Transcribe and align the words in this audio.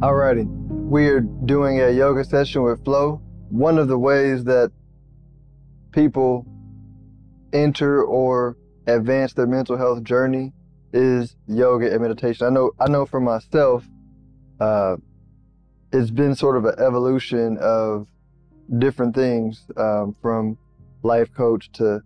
Alrighty, 0.00 0.44
we're 0.46 1.20
doing 1.20 1.80
a 1.80 1.90
yoga 1.90 2.22
session 2.22 2.62
with 2.62 2.84
Flow. 2.84 3.22
One 3.48 3.78
of 3.78 3.88
the 3.88 3.96
ways 3.98 4.44
that 4.44 4.70
people 5.90 6.46
enter 7.54 8.04
or 8.04 8.58
advance 8.86 9.32
their 9.32 9.46
mental 9.46 9.78
health 9.78 10.02
journey 10.02 10.52
is 10.92 11.34
yoga 11.48 11.90
and 11.90 12.02
meditation. 12.02 12.46
I 12.46 12.50
know, 12.50 12.72
I 12.78 12.90
know 12.90 13.06
for 13.06 13.20
myself, 13.20 13.86
uh, 14.60 14.96
it's 15.90 16.10
been 16.10 16.34
sort 16.34 16.58
of 16.58 16.66
an 16.66 16.74
evolution 16.78 17.56
of 17.56 18.06
different 18.78 19.14
things 19.14 19.66
um, 19.78 20.14
from 20.20 20.58
life 21.04 21.32
coach 21.32 21.72
to 21.72 22.02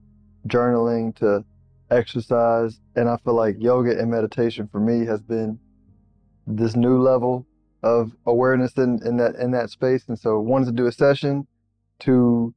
journaling 0.47 1.17
to 1.17 1.45
exercise. 1.91 2.81
And 2.95 3.09
I 3.09 3.17
feel 3.17 3.35
like 3.35 3.57
yoga 3.59 3.99
and 3.99 4.13
meditation 4.13 4.69
for 4.71 4.79
me 4.79 5.07
has 5.07 5.21
been 5.21 5.59
this 6.47 6.77
new 6.77 7.03
level 7.03 7.47
of 7.83 8.13
awareness 8.27 8.73
in, 8.77 9.01
in 9.05 9.17
that 9.17 9.35
in 9.37 9.51
that 9.53 9.71
space. 9.71 10.05
And 10.09 10.19
so 10.19 10.39
wanted 10.41 10.67
to 10.67 10.73
do 10.73 10.87
a 10.87 10.93
session 10.93 11.47
to 12.01 12.55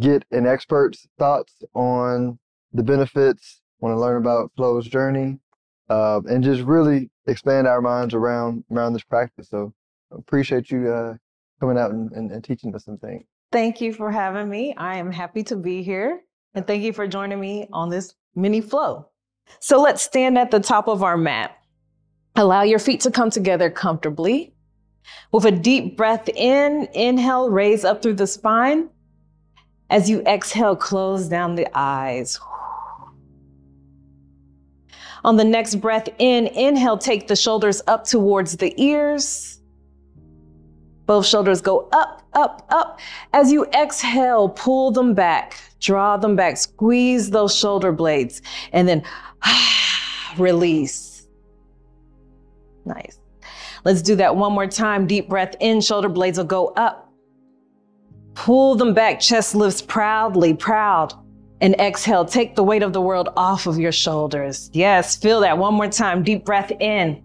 get 0.00 0.24
an 0.30 0.46
expert's 0.46 1.08
thoughts 1.18 1.62
on 1.74 2.38
the 2.72 2.82
benefits, 2.82 3.62
want 3.80 3.94
to 3.94 4.00
learn 4.00 4.16
about 4.16 4.52
Flow's 4.56 4.86
journey, 4.86 5.38
uh, 5.88 6.20
and 6.28 6.44
just 6.44 6.62
really 6.62 7.10
expand 7.26 7.66
our 7.66 7.80
minds 7.80 8.14
around 8.14 8.64
around 8.70 8.92
this 8.92 9.04
practice. 9.04 9.48
So 9.48 9.72
appreciate 10.10 10.70
you 10.70 10.92
uh, 10.92 11.14
coming 11.60 11.78
out 11.78 11.90
and, 11.90 12.10
and, 12.12 12.30
and 12.30 12.44
teaching 12.44 12.74
us 12.74 12.84
some 12.84 12.98
things. 12.98 13.24
Thank 13.50 13.80
you 13.80 13.92
for 13.94 14.10
having 14.10 14.48
me. 14.48 14.74
I 14.76 14.96
am 14.96 15.10
happy 15.10 15.42
to 15.44 15.56
be 15.56 15.82
here. 15.82 16.20
And 16.54 16.66
thank 16.66 16.82
you 16.82 16.92
for 16.92 17.06
joining 17.06 17.40
me 17.40 17.68
on 17.72 17.88
this 17.88 18.14
mini 18.34 18.60
flow. 18.60 19.08
So 19.60 19.80
let's 19.80 20.02
stand 20.02 20.36
at 20.36 20.50
the 20.50 20.60
top 20.60 20.88
of 20.88 21.02
our 21.02 21.16
mat. 21.16 21.56
Allow 22.38 22.62
your 22.62 22.78
feet 22.78 23.00
to 23.00 23.10
come 23.10 23.30
together 23.30 23.68
comfortably. 23.68 24.52
With 25.32 25.44
a 25.44 25.50
deep 25.50 25.96
breath 25.96 26.28
in, 26.28 26.86
inhale, 26.94 27.50
raise 27.50 27.84
up 27.84 28.00
through 28.00 28.14
the 28.14 28.28
spine. 28.28 28.90
As 29.90 30.08
you 30.08 30.20
exhale, 30.20 30.76
close 30.76 31.26
down 31.26 31.56
the 31.56 31.66
eyes. 31.74 32.38
On 35.24 35.36
the 35.36 35.42
next 35.42 35.76
breath 35.76 36.08
in, 36.20 36.46
inhale, 36.46 36.96
take 36.96 37.26
the 37.26 37.34
shoulders 37.34 37.82
up 37.88 38.04
towards 38.04 38.56
the 38.56 38.72
ears. 38.80 39.58
Both 41.06 41.26
shoulders 41.26 41.60
go 41.60 41.88
up, 41.90 42.22
up, 42.34 42.64
up. 42.70 43.00
As 43.32 43.50
you 43.50 43.64
exhale, 43.74 44.48
pull 44.50 44.92
them 44.92 45.12
back, 45.12 45.60
draw 45.80 46.16
them 46.16 46.36
back, 46.36 46.56
squeeze 46.56 47.30
those 47.30 47.52
shoulder 47.52 47.90
blades, 47.90 48.42
and 48.72 48.86
then 48.86 49.02
release. 50.38 51.07
Nice. 52.88 53.20
Let's 53.84 54.02
do 54.02 54.16
that 54.16 54.34
one 54.34 54.52
more 54.52 54.66
time. 54.66 55.06
Deep 55.06 55.28
breath 55.28 55.54
in, 55.60 55.80
shoulder 55.80 56.08
blades 56.08 56.38
will 56.38 56.44
go 56.44 56.68
up. 56.68 57.12
Pull 58.34 58.74
them 58.76 58.94
back, 58.94 59.20
chest 59.20 59.54
lifts 59.54 59.82
proudly, 59.82 60.54
proud. 60.54 61.12
And 61.60 61.74
exhale, 61.80 62.24
take 62.24 62.54
the 62.54 62.62
weight 62.62 62.82
of 62.82 62.92
the 62.92 63.00
world 63.00 63.30
off 63.36 63.66
of 63.66 63.78
your 63.78 63.92
shoulders. 63.92 64.70
Yes, 64.72 65.16
feel 65.16 65.40
that 65.40 65.58
one 65.58 65.74
more 65.74 65.88
time. 65.88 66.22
Deep 66.22 66.44
breath 66.44 66.70
in. 66.70 67.22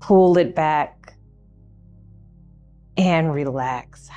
Pull 0.00 0.36
it 0.38 0.54
back 0.54 1.14
and 2.96 3.32
relax. 3.32 4.10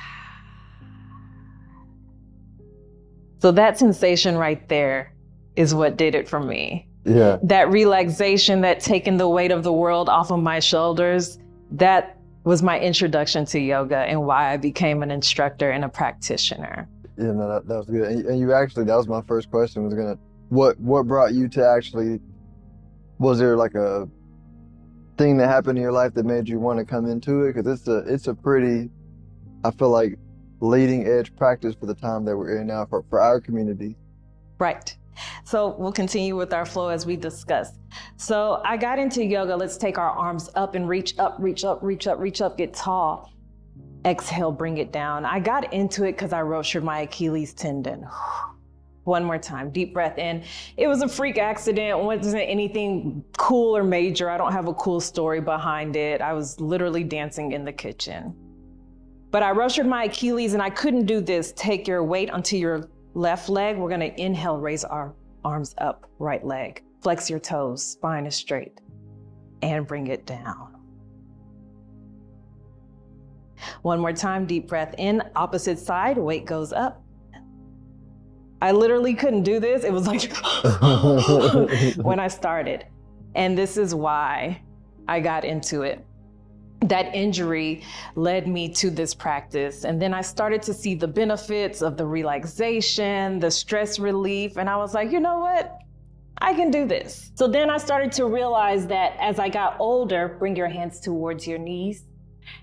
So 3.38 3.52
that 3.52 3.78
sensation 3.78 4.36
right 4.36 4.68
there 4.68 5.14
is 5.54 5.72
what 5.72 5.96
did 5.96 6.16
it 6.16 6.28
for 6.28 6.40
me. 6.40 6.85
Yeah. 7.06 7.38
That 7.42 7.70
relaxation, 7.70 8.60
that 8.62 8.80
taking 8.80 9.16
the 9.16 9.28
weight 9.28 9.52
of 9.52 9.62
the 9.62 9.72
world 9.72 10.08
off 10.08 10.30
of 10.30 10.42
my 10.42 10.58
shoulders, 10.58 11.38
that 11.70 12.18
was 12.44 12.62
my 12.62 12.78
introduction 12.78 13.44
to 13.46 13.58
yoga 13.58 13.98
and 13.98 14.24
why 14.24 14.52
I 14.52 14.56
became 14.56 15.02
an 15.02 15.10
instructor 15.10 15.70
and 15.70 15.84
a 15.84 15.88
practitioner. 15.88 16.88
Yeah, 17.16 17.32
no, 17.32 17.48
that, 17.48 17.66
that 17.66 17.76
was 17.76 17.86
good. 17.86 18.08
And, 18.08 18.26
and 18.26 18.38
you 18.40 18.52
actually, 18.52 18.84
that 18.84 18.96
was 18.96 19.08
my 19.08 19.22
first 19.22 19.50
question. 19.50 19.84
Was 19.84 19.94
gonna, 19.94 20.18
what 20.48 20.78
what 20.78 21.06
brought 21.06 21.32
you 21.32 21.48
to 21.48 21.66
actually? 21.66 22.20
Was 23.18 23.38
there 23.38 23.56
like 23.56 23.74
a 23.74 24.08
thing 25.16 25.38
that 25.38 25.48
happened 25.48 25.78
in 25.78 25.82
your 25.82 25.92
life 25.92 26.12
that 26.14 26.26
made 26.26 26.48
you 26.48 26.58
want 26.58 26.78
to 26.78 26.84
come 26.84 27.06
into 27.06 27.44
it? 27.44 27.54
Because 27.54 27.80
it's 27.80 27.88
a 27.88 27.98
it's 27.98 28.26
a 28.26 28.34
pretty, 28.34 28.90
I 29.64 29.70
feel 29.70 29.90
like, 29.90 30.18
leading 30.60 31.06
edge 31.06 31.34
practice 31.36 31.74
for 31.74 31.86
the 31.86 31.94
time 31.94 32.24
that 32.26 32.36
we're 32.36 32.60
in 32.60 32.66
now 32.66 32.84
for 32.84 33.02
for 33.08 33.20
our 33.20 33.40
community. 33.40 33.96
Right. 34.58 34.96
So 35.44 35.74
we'll 35.78 35.92
continue 35.92 36.36
with 36.36 36.52
our 36.52 36.66
flow 36.66 36.88
as 36.88 37.06
we 37.06 37.16
discuss. 37.16 37.72
So 38.16 38.60
I 38.64 38.76
got 38.76 38.98
into 38.98 39.24
yoga. 39.24 39.56
Let's 39.56 39.76
take 39.76 39.98
our 39.98 40.10
arms 40.10 40.50
up 40.54 40.74
and 40.74 40.88
reach 40.88 41.18
up, 41.18 41.36
reach 41.38 41.64
up, 41.64 41.82
reach 41.82 42.06
up, 42.06 42.18
reach 42.18 42.40
up, 42.40 42.58
get 42.58 42.74
tall. 42.74 43.32
Exhale, 44.04 44.52
bring 44.52 44.78
it 44.78 44.92
down. 44.92 45.24
I 45.24 45.40
got 45.40 45.72
into 45.72 46.04
it 46.04 46.12
because 46.12 46.32
I 46.32 46.42
ruptured 46.42 46.84
my 46.84 47.00
Achilles 47.00 47.52
tendon. 47.54 48.06
One 49.04 49.24
more 49.24 49.38
time, 49.38 49.70
deep 49.70 49.94
breath 49.94 50.18
in. 50.18 50.42
It 50.76 50.88
was 50.88 51.00
a 51.00 51.08
freak 51.08 51.38
accident. 51.38 51.90
It 51.90 52.04
wasn't 52.04 52.42
anything 52.42 53.24
cool 53.36 53.76
or 53.76 53.84
major. 53.84 54.30
I 54.30 54.36
don't 54.36 54.52
have 54.52 54.66
a 54.66 54.74
cool 54.74 55.00
story 55.00 55.40
behind 55.40 55.94
it. 55.94 56.20
I 56.20 56.32
was 56.32 56.58
literally 56.60 57.04
dancing 57.04 57.52
in 57.52 57.64
the 57.64 57.72
kitchen. 57.72 58.34
But 59.30 59.42
I 59.42 59.50
ruptured 59.50 59.86
my 59.86 60.04
Achilles 60.04 60.54
and 60.54 60.62
I 60.62 60.70
couldn't 60.70 61.06
do 61.06 61.20
this. 61.20 61.52
Take 61.52 61.86
your 61.86 62.02
weight 62.02 62.30
onto 62.30 62.56
your 62.56 62.88
left 63.16 63.48
leg. 63.48 63.78
We're 63.78 63.88
gonna 63.88 64.12
inhale, 64.18 64.58
raise 64.58 64.84
our 64.84 65.14
arms 65.44 65.74
up, 65.78 66.08
right 66.18 66.44
leg. 66.44 66.82
Flex 67.02 67.30
your 67.30 67.38
toes, 67.38 67.84
spine 67.84 68.26
is 68.26 68.34
straight, 68.34 68.80
and 69.62 69.86
bring 69.86 70.08
it 70.08 70.26
down. 70.26 70.76
One 73.82 74.00
more 74.00 74.12
time, 74.12 74.44
deep 74.44 74.68
breath 74.68 74.94
in, 74.98 75.22
opposite 75.34 75.78
side, 75.78 76.18
weight 76.18 76.44
goes 76.44 76.72
up. 76.72 77.02
I 78.60 78.72
literally 78.72 79.14
couldn't 79.14 79.44
do 79.44 79.60
this. 79.60 79.84
It 79.84 79.92
was 79.92 80.06
like 80.06 80.30
when 81.96 82.20
I 82.20 82.28
started. 82.28 82.86
And 83.34 83.56
this 83.56 83.76
is 83.76 83.94
why 83.94 84.62
I 85.08 85.20
got 85.20 85.44
into 85.44 85.82
it. 85.82 86.04
That 86.82 87.14
injury 87.14 87.82
led 88.14 88.46
me 88.46 88.68
to 88.74 88.90
this 88.90 89.14
practice. 89.14 89.84
And 89.84 90.00
then 90.00 90.12
I 90.12 90.20
started 90.20 90.62
to 90.62 90.74
see 90.74 90.94
the 90.94 91.08
benefits 91.08 91.82
of 91.82 91.96
the 91.96 92.06
relaxation, 92.06 93.38
the 93.38 93.50
stress 93.50 93.98
relief. 93.98 94.56
And 94.56 94.68
I 94.68 94.76
was 94.76 94.94
like, 94.94 95.10
you 95.10 95.20
know 95.20 95.38
what? 95.38 95.78
I 96.38 96.52
can 96.52 96.70
do 96.70 96.86
this. 96.86 97.32
So 97.34 97.48
then 97.48 97.70
I 97.70 97.78
started 97.78 98.12
to 98.12 98.26
realize 98.26 98.86
that 98.88 99.16
as 99.18 99.38
I 99.38 99.48
got 99.48 99.76
older, 99.80 100.36
bring 100.38 100.54
your 100.54 100.68
hands 100.68 101.00
towards 101.00 101.46
your 101.46 101.58
knees. 101.58 102.04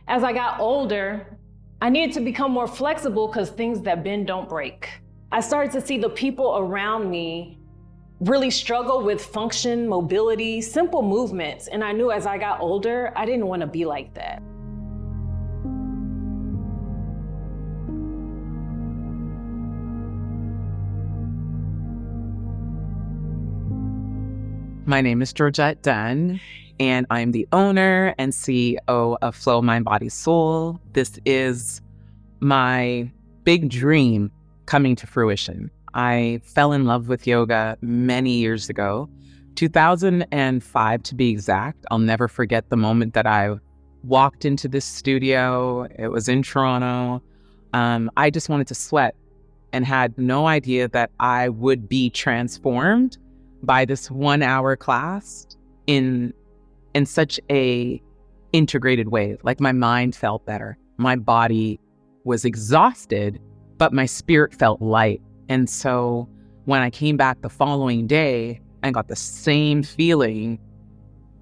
As 0.08 0.24
I 0.24 0.32
got 0.32 0.60
older, 0.60 1.38
I 1.82 1.90
needed 1.90 2.14
to 2.14 2.22
become 2.22 2.52
more 2.52 2.68
flexible 2.68 3.28
because 3.28 3.50
things 3.50 3.82
that 3.82 4.04
bend 4.04 4.28
don't 4.28 4.48
break. 4.48 4.90
I 5.32 5.42
started 5.42 5.72
to 5.74 5.82
see 5.82 5.98
the 5.98 6.10
people 6.10 6.58
around 6.60 7.10
me 7.10 7.58
really 8.24 8.50
struggle 8.50 9.04
with 9.04 9.24
function, 9.24 9.88
mobility, 9.88 10.62
simple 10.62 11.02
movements. 11.02 11.68
And 11.68 11.84
I 11.84 11.92
knew 11.92 12.12
as 12.12 12.26
I 12.26 12.38
got 12.38 12.62
older, 12.62 13.12
I 13.18 13.26
didn't 13.26 13.48
want 13.48 13.62
to 13.62 13.68
be 13.68 13.86
like 13.86 14.14
that. 14.14 14.42
My 24.86 25.02
name 25.02 25.22
is 25.22 25.34
Georgette 25.34 25.82
Dunn, 25.82 26.40
and 26.80 27.06
I'm 27.10 27.32
the 27.32 27.48
owner 27.52 28.14
and 28.18 28.32
CEO 28.32 29.18
of 29.22 29.36
Flow 29.36 29.62
Mind 29.62 29.86
Body 29.86 30.10
Soul. 30.10 30.80
This 30.92 31.20
is 31.26 31.82
my 32.40 33.10
big 33.44 33.70
dream 33.70 34.32
coming 34.66 34.96
to 34.98 35.08
fruition. 35.08 35.72
I 35.94 36.42
fell 36.44 36.72
in 36.72 36.86
love 36.86 37.08
with 37.08 37.28
yoga 37.28 37.78
many 37.82 38.38
years 38.38 38.70
ago, 38.70 39.10
2005 39.56 41.04
to 41.04 41.16
be 41.16 41.30
exact. 41.30 41.86
I'll 41.92 42.00
never 42.00 42.28
forget 42.28 42.70
the 42.70 42.78
moment 42.78 43.14
that 43.14 43.28
I 43.28 43.56
walked 44.04 44.46
into 44.46 44.68
this 44.68 44.86
studio. 44.86 45.88
It 45.98 46.10
was 46.10 46.28
in 46.28 46.44
Toronto. 46.44 47.22
Um, 47.74 48.12
I 48.18 48.30
just 48.30 48.50
wanted 48.50 48.68
to 48.68 48.76
sweat 48.76 49.16
and 49.72 49.86
had 49.86 50.18
no 50.18 50.48
idea 50.48 50.88
that 50.90 51.12
I 51.20 51.50
would 51.50 51.90
be 51.90 52.10
transformed 52.10 53.18
by 53.64 53.86
this 53.86 54.12
one 54.12 54.44
hour 54.44 54.76
class 54.76 55.48
in 55.88 56.34
in 56.94 57.06
such 57.06 57.40
a 57.50 58.02
integrated 58.52 59.10
way. 59.10 59.38
Like 59.44 59.60
my 59.60 59.72
mind 59.72 60.16
felt 60.16 60.46
better. 60.46 60.78
My 60.98 61.16
body 61.16 61.80
was 62.24 62.46
exhausted, 62.46 63.40
but 63.78 63.94
my 63.94 64.06
spirit 64.06 64.54
felt 64.54 64.82
light. 64.82 65.22
And 65.50 65.70
so 65.70 66.28
when 66.66 66.82
I 66.82 66.90
came 66.90 67.18
back 67.18 67.42
the 67.42 67.50
following 67.50 68.08
day 68.08 68.62
I 68.84 68.92
got 68.92 69.08
the 69.08 69.16
same 69.16 69.82
feeling 69.82 70.60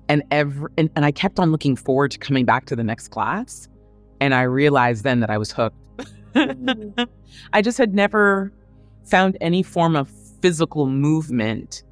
and 0.08 0.24
every 0.32 0.70
and, 0.78 0.90
and 0.96 1.06
I 1.06 1.12
kept 1.12 1.40
on 1.40 1.52
looking 1.52 1.76
forward 1.76 2.12
to 2.12 2.20
coming 2.20 2.46
back 2.46 2.66
to 2.66 2.76
the 2.76 2.84
next 2.84 3.10
class. 3.10 3.68
And 4.20 4.36
I 4.36 4.44
realized 4.44 5.04
then 5.04 5.20
that 5.22 5.32
I 5.32 5.38
was 5.38 5.52
hooked. 5.52 5.78
I 7.54 7.62
just 7.62 7.78
had 7.78 7.96
never 7.96 8.54
found 9.06 9.38
any 9.42 9.64
form 9.64 9.96
of 9.96 10.10
physical 10.42 10.86
movement 10.86 11.84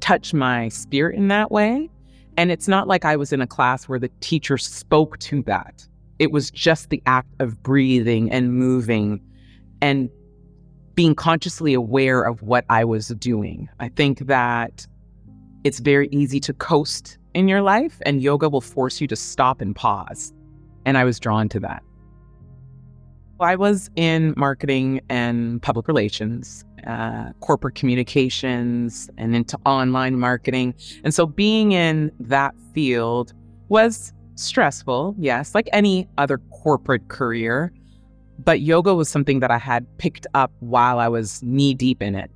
touch 0.00 0.34
my 0.34 0.68
spirit 0.68 1.16
in 1.16 1.28
that 1.28 1.50
way. 1.50 1.88
And 2.36 2.50
it's 2.50 2.68
not 2.68 2.88
like 2.88 3.04
I 3.04 3.16
was 3.16 3.32
in 3.32 3.40
a 3.40 3.46
class 3.46 3.88
where 3.88 3.98
the 3.98 4.10
teacher 4.20 4.58
spoke 4.58 5.18
to 5.20 5.42
that. 5.42 5.86
It 6.18 6.32
was 6.32 6.50
just 6.50 6.90
the 6.90 7.02
act 7.06 7.32
of 7.38 7.62
breathing 7.62 8.30
and 8.32 8.52
moving 8.52 9.20
and 9.80 10.10
being 10.98 11.14
consciously 11.14 11.74
aware 11.74 12.22
of 12.22 12.42
what 12.42 12.64
I 12.70 12.84
was 12.84 13.06
doing. 13.20 13.68
I 13.78 13.88
think 13.88 14.26
that 14.26 14.84
it's 15.62 15.78
very 15.78 16.08
easy 16.10 16.40
to 16.40 16.52
coast 16.52 17.18
in 17.34 17.46
your 17.46 17.62
life, 17.62 18.02
and 18.04 18.20
yoga 18.20 18.48
will 18.48 18.60
force 18.60 19.00
you 19.00 19.06
to 19.06 19.14
stop 19.14 19.60
and 19.60 19.76
pause. 19.76 20.32
And 20.86 20.98
I 20.98 21.04
was 21.04 21.20
drawn 21.20 21.48
to 21.50 21.60
that. 21.60 21.84
I 23.38 23.54
was 23.54 23.90
in 23.94 24.34
marketing 24.36 25.00
and 25.08 25.62
public 25.62 25.86
relations, 25.86 26.64
uh, 26.84 27.30
corporate 27.42 27.76
communications, 27.76 29.08
and 29.18 29.36
into 29.36 29.56
online 29.64 30.18
marketing. 30.18 30.74
And 31.04 31.14
so 31.14 31.26
being 31.26 31.70
in 31.70 32.10
that 32.18 32.56
field 32.74 33.34
was 33.68 34.12
stressful, 34.34 35.14
yes, 35.16 35.54
like 35.54 35.68
any 35.72 36.08
other 36.18 36.38
corporate 36.50 37.06
career. 37.06 37.72
But 38.38 38.60
yoga 38.60 38.94
was 38.94 39.08
something 39.08 39.40
that 39.40 39.50
I 39.50 39.58
had 39.58 39.86
picked 39.98 40.26
up 40.34 40.52
while 40.60 40.98
I 40.98 41.08
was 41.08 41.42
knee 41.42 41.74
deep 41.74 42.02
in 42.02 42.14
it 42.14 42.30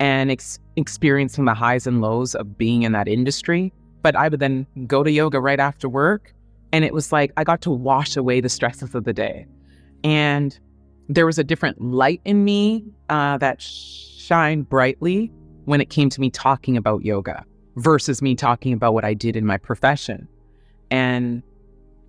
and 0.00 0.30
ex- 0.30 0.58
experiencing 0.76 1.44
the 1.44 1.54
highs 1.54 1.86
and 1.86 2.00
lows 2.00 2.34
of 2.34 2.56
being 2.56 2.82
in 2.82 2.92
that 2.92 3.08
industry. 3.08 3.72
But 4.02 4.16
I 4.16 4.28
would 4.28 4.40
then 4.40 4.66
go 4.86 5.02
to 5.02 5.10
yoga 5.10 5.40
right 5.40 5.60
after 5.60 5.88
work. 5.88 6.32
And 6.72 6.84
it 6.84 6.94
was 6.94 7.12
like 7.12 7.32
I 7.36 7.44
got 7.44 7.60
to 7.62 7.70
wash 7.70 8.16
away 8.16 8.40
the 8.40 8.48
stresses 8.48 8.94
of 8.94 9.04
the 9.04 9.12
day. 9.12 9.46
And 10.04 10.58
there 11.08 11.26
was 11.26 11.38
a 11.38 11.44
different 11.44 11.80
light 11.80 12.20
in 12.24 12.44
me 12.44 12.84
uh, 13.08 13.38
that 13.38 13.60
shined 13.60 14.68
brightly 14.68 15.32
when 15.64 15.80
it 15.80 15.90
came 15.90 16.10
to 16.10 16.20
me 16.20 16.30
talking 16.30 16.76
about 16.76 17.04
yoga 17.04 17.44
versus 17.76 18.20
me 18.22 18.34
talking 18.34 18.72
about 18.72 18.94
what 18.94 19.04
I 19.04 19.14
did 19.14 19.36
in 19.36 19.46
my 19.46 19.56
profession. 19.56 20.28
And 20.90 21.42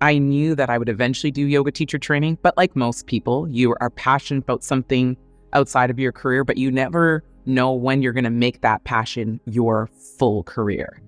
I 0.00 0.18
knew 0.18 0.54
that 0.54 0.70
I 0.70 0.78
would 0.78 0.88
eventually 0.88 1.30
do 1.30 1.46
yoga 1.46 1.70
teacher 1.70 1.98
training, 1.98 2.38
but 2.42 2.56
like 2.56 2.74
most 2.74 3.06
people, 3.06 3.48
you 3.48 3.74
are 3.80 3.90
passionate 3.90 4.44
about 4.44 4.64
something 4.64 5.16
outside 5.52 5.90
of 5.90 5.98
your 5.98 6.12
career, 6.12 6.44
but 6.44 6.56
you 6.56 6.70
never 6.70 7.22
know 7.46 7.72
when 7.72 8.00
you're 8.00 8.12
going 8.12 8.24
to 8.24 8.30
make 8.30 8.62
that 8.62 8.84
passion 8.84 9.40
your 9.44 9.88
full 10.18 10.42
career. 10.44 11.02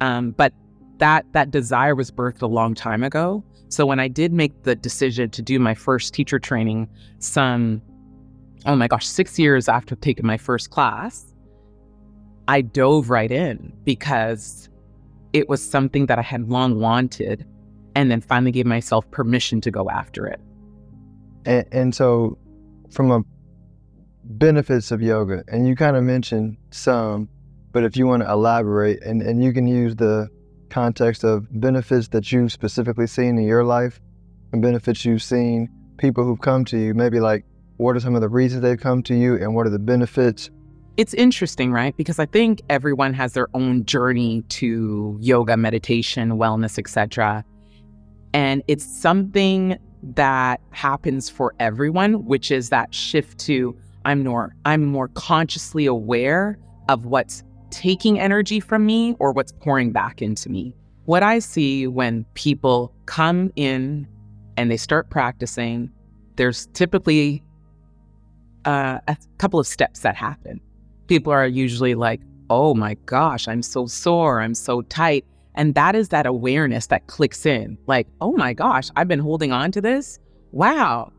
Um, 0.00 0.32
but 0.32 0.52
that 0.98 1.24
that 1.32 1.50
desire 1.50 1.94
was 1.94 2.10
birthed 2.10 2.42
a 2.42 2.46
long 2.46 2.74
time 2.74 3.02
ago. 3.02 3.42
So 3.68 3.86
when 3.86 3.98
I 3.98 4.08
did 4.08 4.32
make 4.32 4.62
the 4.62 4.76
decision 4.76 5.30
to 5.30 5.42
do 5.42 5.58
my 5.58 5.74
first 5.74 6.14
teacher 6.14 6.38
training, 6.38 6.88
some 7.18 7.82
oh 8.66 8.76
my 8.76 8.88
gosh, 8.88 9.06
six 9.06 9.38
years 9.38 9.68
after 9.68 9.94
taking 9.96 10.26
my 10.26 10.36
first 10.36 10.70
class, 10.70 11.34
I 12.48 12.60
dove 12.60 13.10
right 13.10 13.30
in 13.30 13.72
because 13.84 14.68
it 15.32 15.48
was 15.48 15.62
something 15.62 16.06
that 16.06 16.18
I 16.18 16.22
had 16.22 16.48
long 16.48 16.78
wanted 16.78 17.46
and 17.94 18.10
then 18.10 18.20
finally 18.20 18.52
gave 18.52 18.66
myself 18.66 19.08
permission 19.10 19.60
to 19.62 19.70
go 19.70 19.88
after 19.90 20.26
it. 20.26 20.40
And, 21.46 21.66
and 21.72 21.94
so, 21.94 22.38
from 22.90 23.10
a 23.10 23.22
benefits 24.24 24.90
of 24.90 25.02
yoga, 25.02 25.44
and 25.48 25.68
you 25.68 25.76
kind 25.76 25.96
of 25.96 26.02
mentioned 26.02 26.56
some, 26.70 27.28
but 27.72 27.84
if 27.84 27.96
you 27.96 28.06
want 28.06 28.22
to 28.22 28.30
elaborate, 28.30 29.02
and, 29.02 29.22
and 29.22 29.42
you 29.42 29.52
can 29.52 29.66
use 29.66 29.96
the 29.96 30.28
context 30.70 31.24
of 31.24 31.46
benefits 31.60 32.08
that 32.08 32.32
you've 32.32 32.50
specifically 32.50 33.06
seen 33.06 33.38
in 33.38 33.44
your 33.44 33.64
life 33.64 34.00
and 34.52 34.62
benefits 34.62 35.04
you've 35.04 35.22
seen 35.22 35.68
people 35.98 36.24
who've 36.24 36.40
come 36.40 36.64
to 36.64 36.78
you, 36.78 36.94
maybe 36.94 37.20
like 37.20 37.44
what 37.76 37.96
are 37.96 38.00
some 38.00 38.14
of 38.14 38.20
the 38.20 38.28
reasons 38.28 38.62
they've 38.62 38.80
come 38.80 39.02
to 39.02 39.14
you 39.14 39.36
and 39.36 39.54
what 39.54 39.66
are 39.66 39.70
the 39.70 39.78
benefits? 39.78 40.50
It's 40.96 41.14
interesting, 41.14 41.72
right? 41.72 41.96
Because 41.96 42.18
I 42.18 42.26
think 42.26 42.62
everyone 42.68 43.14
has 43.14 43.32
their 43.32 43.48
own 43.54 43.84
journey 43.84 44.42
to 44.42 45.18
yoga, 45.20 45.56
meditation, 45.56 46.32
wellness, 46.32 46.78
etc. 46.78 47.44
And 48.34 48.62
it's 48.68 48.84
something 48.84 49.78
that 50.02 50.60
happens 50.70 51.30
for 51.30 51.54
everyone, 51.60 52.26
which 52.26 52.50
is 52.50 52.68
that 52.68 52.92
shift 52.92 53.38
to 53.40 53.74
I'm 54.04 54.22
more 54.22 54.54
I'm 54.66 54.84
more 54.84 55.08
consciously 55.08 55.86
aware 55.86 56.58
of 56.88 57.06
what's 57.06 57.42
taking 57.70 58.20
energy 58.20 58.60
from 58.60 58.84
me 58.84 59.16
or 59.18 59.32
what's 59.32 59.52
pouring 59.52 59.92
back 59.92 60.20
into 60.20 60.50
me. 60.50 60.74
What 61.06 61.22
I 61.22 61.38
see 61.38 61.86
when 61.86 62.24
people 62.34 62.92
come 63.06 63.50
in 63.56 64.06
and 64.56 64.70
they 64.70 64.76
start 64.76 65.10
practicing, 65.10 65.90
there's 66.36 66.66
typically 66.74 67.42
uh, 68.64 68.98
a 69.08 69.16
couple 69.38 69.58
of 69.58 69.66
steps 69.66 70.00
that 70.00 70.16
happen. 70.16 70.60
People 71.06 71.32
are 71.32 71.46
usually 71.46 71.94
like, 71.94 72.20
oh 72.50 72.74
my 72.74 72.94
gosh, 73.06 73.48
I'm 73.48 73.62
so 73.62 73.86
sore, 73.86 74.40
I'm 74.40 74.54
so 74.54 74.82
tight. 74.82 75.24
And 75.54 75.74
that 75.74 75.94
is 75.94 76.08
that 76.08 76.26
awareness 76.26 76.86
that 76.88 77.06
clicks 77.06 77.46
in 77.46 77.78
like, 77.86 78.06
oh 78.20 78.32
my 78.32 78.52
gosh, 78.52 78.90
I've 78.96 79.08
been 79.08 79.20
holding 79.20 79.52
on 79.52 79.70
to 79.72 79.80
this. 79.80 80.18
Wow, 80.52 81.12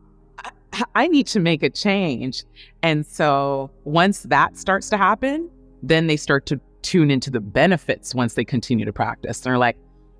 I, 0.44 0.84
I 0.94 1.08
need 1.08 1.26
to 1.28 1.40
make 1.40 1.62
a 1.62 1.70
change. 1.70 2.44
And 2.82 3.06
so 3.06 3.70
once 3.84 4.22
that 4.24 4.56
starts 4.56 4.88
to 4.90 4.96
happen, 4.96 5.50
then 5.82 6.06
they 6.06 6.16
start 6.16 6.46
to 6.46 6.60
tune 6.82 7.10
into 7.10 7.30
the 7.30 7.40
benefits 7.40 8.14
once 8.14 8.34
they 8.34 8.44
continue 8.44 8.84
to 8.84 8.92
practice. 8.92 9.40
They're 9.40 9.58
like, 9.58 9.76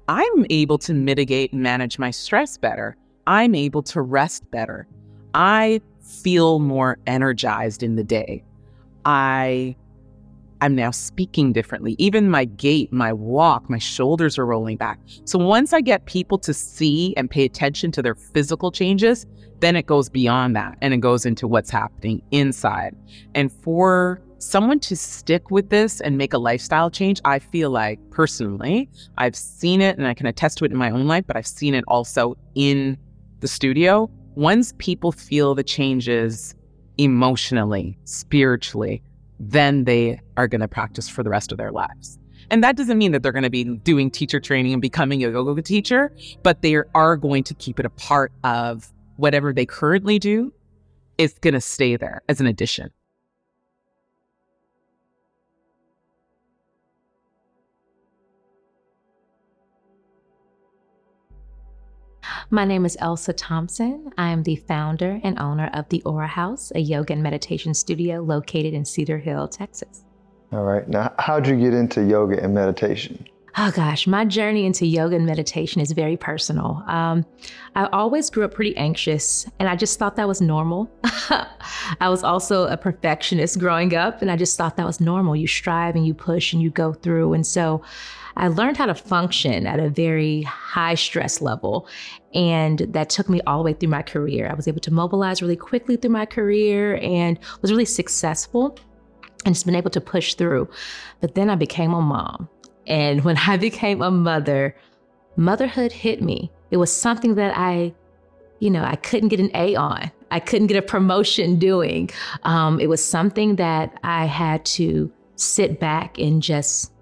I'm 0.08 0.46
able 0.50 0.78
to 0.78 0.94
mitigate 0.94 1.52
and 1.52 1.62
manage 1.62 1.98
my 1.98 2.10
stress 2.10 2.56
better. 2.56 2.96
I'm 3.26 3.54
able 3.54 3.82
to 3.84 4.00
rest 4.00 4.48
better. 4.50 4.86
I 5.34 5.80
feel 6.00 6.60
more 6.60 6.98
energized 7.06 7.82
in 7.82 7.96
the 7.96 8.04
day. 8.04 8.44
I 9.04 9.76
I'm 10.60 10.74
now 10.74 10.90
speaking 10.90 11.52
differently. 11.52 11.96
Even 11.98 12.30
my 12.30 12.44
gait, 12.44 12.92
my 12.92 13.12
walk, 13.12 13.68
my 13.68 13.78
shoulders 13.78 14.38
are 14.38 14.46
rolling 14.46 14.76
back. 14.76 14.98
So 15.24 15.38
once 15.38 15.72
I 15.72 15.80
get 15.80 16.06
people 16.06 16.38
to 16.38 16.54
see 16.54 17.14
and 17.16 17.30
pay 17.30 17.44
attention 17.44 17.92
to 17.92 18.02
their 18.02 18.14
physical 18.14 18.72
changes, 18.72 19.26
then 19.60 19.76
it 19.76 19.86
goes 19.86 20.08
beyond 20.08 20.56
that 20.56 20.76
and 20.80 20.92
it 20.94 20.98
goes 20.98 21.26
into 21.26 21.46
what's 21.46 21.70
happening 21.70 22.22
inside. 22.30 22.94
And 23.34 23.52
for 23.52 24.22
someone 24.38 24.80
to 24.80 24.96
stick 24.96 25.50
with 25.50 25.70
this 25.70 26.00
and 26.00 26.18
make 26.18 26.32
a 26.32 26.38
lifestyle 26.38 26.90
change, 26.90 27.20
I 27.24 27.38
feel 27.38 27.70
like 27.70 27.98
personally, 28.10 28.88
I've 29.18 29.36
seen 29.36 29.80
it 29.80 29.98
and 29.98 30.06
I 30.06 30.14
can 30.14 30.26
attest 30.26 30.58
to 30.58 30.64
it 30.64 30.72
in 30.72 30.76
my 30.76 30.90
own 30.90 31.06
life, 31.06 31.24
but 31.26 31.36
I've 31.36 31.46
seen 31.46 31.74
it 31.74 31.84
also 31.88 32.36
in 32.54 32.98
the 33.40 33.48
studio. 33.48 34.10
Once 34.34 34.74
people 34.78 35.12
feel 35.12 35.54
the 35.54 35.64
changes 35.64 36.54
emotionally, 36.98 37.98
spiritually, 38.04 39.02
then 39.38 39.84
they 39.84 40.20
are 40.36 40.48
going 40.48 40.60
to 40.60 40.68
practice 40.68 41.08
for 41.08 41.22
the 41.22 41.30
rest 41.30 41.52
of 41.52 41.58
their 41.58 41.72
lives. 41.72 42.18
And 42.50 42.62
that 42.62 42.76
doesn't 42.76 42.98
mean 42.98 43.12
that 43.12 43.22
they're 43.22 43.32
going 43.32 43.42
to 43.42 43.50
be 43.50 43.64
doing 43.64 44.10
teacher 44.10 44.40
training 44.40 44.72
and 44.72 44.82
becoming 44.82 45.24
a 45.24 45.30
yoga 45.30 45.62
teacher, 45.62 46.12
but 46.42 46.62
they 46.62 46.76
are 46.94 47.16
going 47.16 47.42
to 47.44 47.54
keep 47.54 47.80
it 47.80 47.86
a 47.86 47.90
part 47.90 48.32
of 48.44 48.92
whatever 49.16 49.52
they 49.52 49.66
currently 49.66 50.18
do 50.18 50.52
is 51.18 51.34
going 51.40 51.54
to 51.54 51.60
stay 51.60 51.96
there 51.96 52.22
as 52.28 52.40
an 52.40 52.46
addition. 52.46 52.90
My 62.50 62.64
name 62.64 62.86
is 62.86 62.96
Elsa 63.00 63.32
Thompson. 63.32 64.12
I 64.16 64.30
am 64.30 64.44
the 64.44 64.54
founder 64.54 65.20
and 65.24 65.36
owner 65.40 65.68
of 65.74 65.88
the 65.88 66.00
Aura 66.02 66.28
House, 66.28 66.70
a 66.76 66.78
yoga 66.78 67.12
and 67.12 67.22
meditation 67.22 67.74
studio 67.74 68.22
located 68.22 68.72
in 68.72 68.84
Cedar 68.84 69.18
Hill, 69.18 69.48
Texas. 69.48 70.04
All 70.52 70.62
right. 70.62 70.88
Now, 70.88 71.12
how'd 71.18 71.48
you 71.48 71.56
get 71.58 71.74
into 71.74 72.04
yoga 72.04 72.40
and 72.40 72.54
meditation? 72.54 73.26
Oh 73.58 73.72
gosh, 73.74 74.06
my 74.06 74.24
journey 74.24 74.64
into 74.64 74.86
yoga 74.86 75.16
and 75.16 75.26
meditation 75.26 75.80
is 75.80 75.90
very 75.90 76.16
personal. 76.16 76.84
Um, 76.86 77.24
I 77.74 77.86
always 77.86 78.30
grew 78.30 78.44
up 78.44 78.54
pretty 78.54 78.76
anxious, 78.76 79.50
and 79.58 79.68
I 79.68 79.74
just 79.74 79.98
thought 79.98 80.14
that 80.16 80.28
was 80.28 80.40
normal. 80.40 80.90
I 82.00 82.08
was 82.08 82.22
also 82.22 82.66
a 82.66 82.76
perfectionist 82.76 83.58
growing 83.58 83.94
up, 83.94 84.22
and 84.22 84.30
I 84.30 84.36
just 84.36 84.56
thought 84.56 84.76
that 84.76 84.86
was 84.86 85.00
normal. 85.00 85.34
You 85.34 85.46
strive 85.48 85.96
and 85.96 86.06
you 86.06 86.14
push 86.14 86.52
and 86.52 86.62
you 86.62 86.70
go 86.70 86.92
through. 86.92 87.32
And 87.32 87.46
so 87.46 87.82
I 88.36 88.48
learned 88.48 88.76
how 88.76 88.86
to 88.86 88.94
function 88.94 89.66
at 89.66 89.80
a 89.80 89.88
very 89.88 90.42
high 90.42 90.94
stress 90.94 91.40
level. 91.40 91.88
And 92.34 92.80
that 92.80 93.08
took 93.08 93.28
me 93.28 93.40
all 93.46 93.58
the 93.58 93.64
way 93.64 93.72
through 93.72 93.88
my 93.88 94.02
career. 94.02 94.48
I 94.50 94.54
was 94.54 94.68
able 94.68 94.80
to 94.80 94.92
mobilize 94.92 95.40
really 95.40 95.56
quickly 95.56 95.96
through 95.96 96.10
my 96.10 96.26
career 96.26 96.96
and 96.96 97.38
was 97.62 97.70
really 97.70 97.86
successful 97.86 98.78
and 99.44 99.54
just 99.54 99.64
been 99.64 99.74
able 99.74 99.90
to 99.90 100.00
push 100.00 100.34
through. 100.34 100.68
But 101.20 101.34
then 101.34 101.48
I 101.48 101.54
became 101.54 101.94
a 101.94 102.02
mom. 102.02 102.48
And 102.86 103.24
when 103.24 103.38
I 103.38 103.56
became 103.68 104.02
a 104.02 104.10
mother, 104.10 104.76
motherhood 105.36 105.92
hit 105.92 106.22
me. 106.22 106.50
It 106.70 106.76
was 106.76 106.92
something 106.92 107.36
that 107.36 107.56
I, 107.56 107.94
you 108.58 108.70
know, 108.70 108.84
I 108.84 108.96
couldn't 108.96 109.28
get 109.28 109.40
an 109.40 109.50
A 109.54 109.76
on. 109.76 110.10
I 110.30 110.40
couldn't 110.40 110.66
get 110.66 110.76
a 110.76 110.82
promotion 110.82 111.58
doing. 111.58 112.10
Um, 112.42 112.80
it 112.80 112.88
was 112.88 113.02
something 113.02 113.56
that 113.56 113.98
I 114.02 114.26
had 114.26 114.64
to 114.66 115.10
sit 115.36 115.78
back 115.78 116.18
and 116.18 116.42
just 116.42 116.92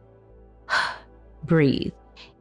breathe 1.47 1.93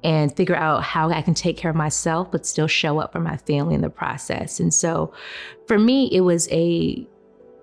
and 0.04 0.36
figure 0.36 0.56
out 0.56 0.84
how 0.84 1.10
I 1.10 1.22
can 1.22 1.34
take 1.34 1.58
care 1.58 1.72
of 1.72 1.78
myself, 1.78 2.32
but 2.32 2.46
still 2.46 2.68
show 2.68 3.00
up 3.00 3.14
for 3.14 3.20
my 3.20 3.38
family 3.38 3.76
in 3.76 3.82
the 3.82 3.90
process. 3.90 4.60
And 4.60 4.74
so 4.74 5.14
for 5.68 5.80
me, 5.80 6.10
it 6.12 6.22
was 6.22 6.50
a 6.52 7.08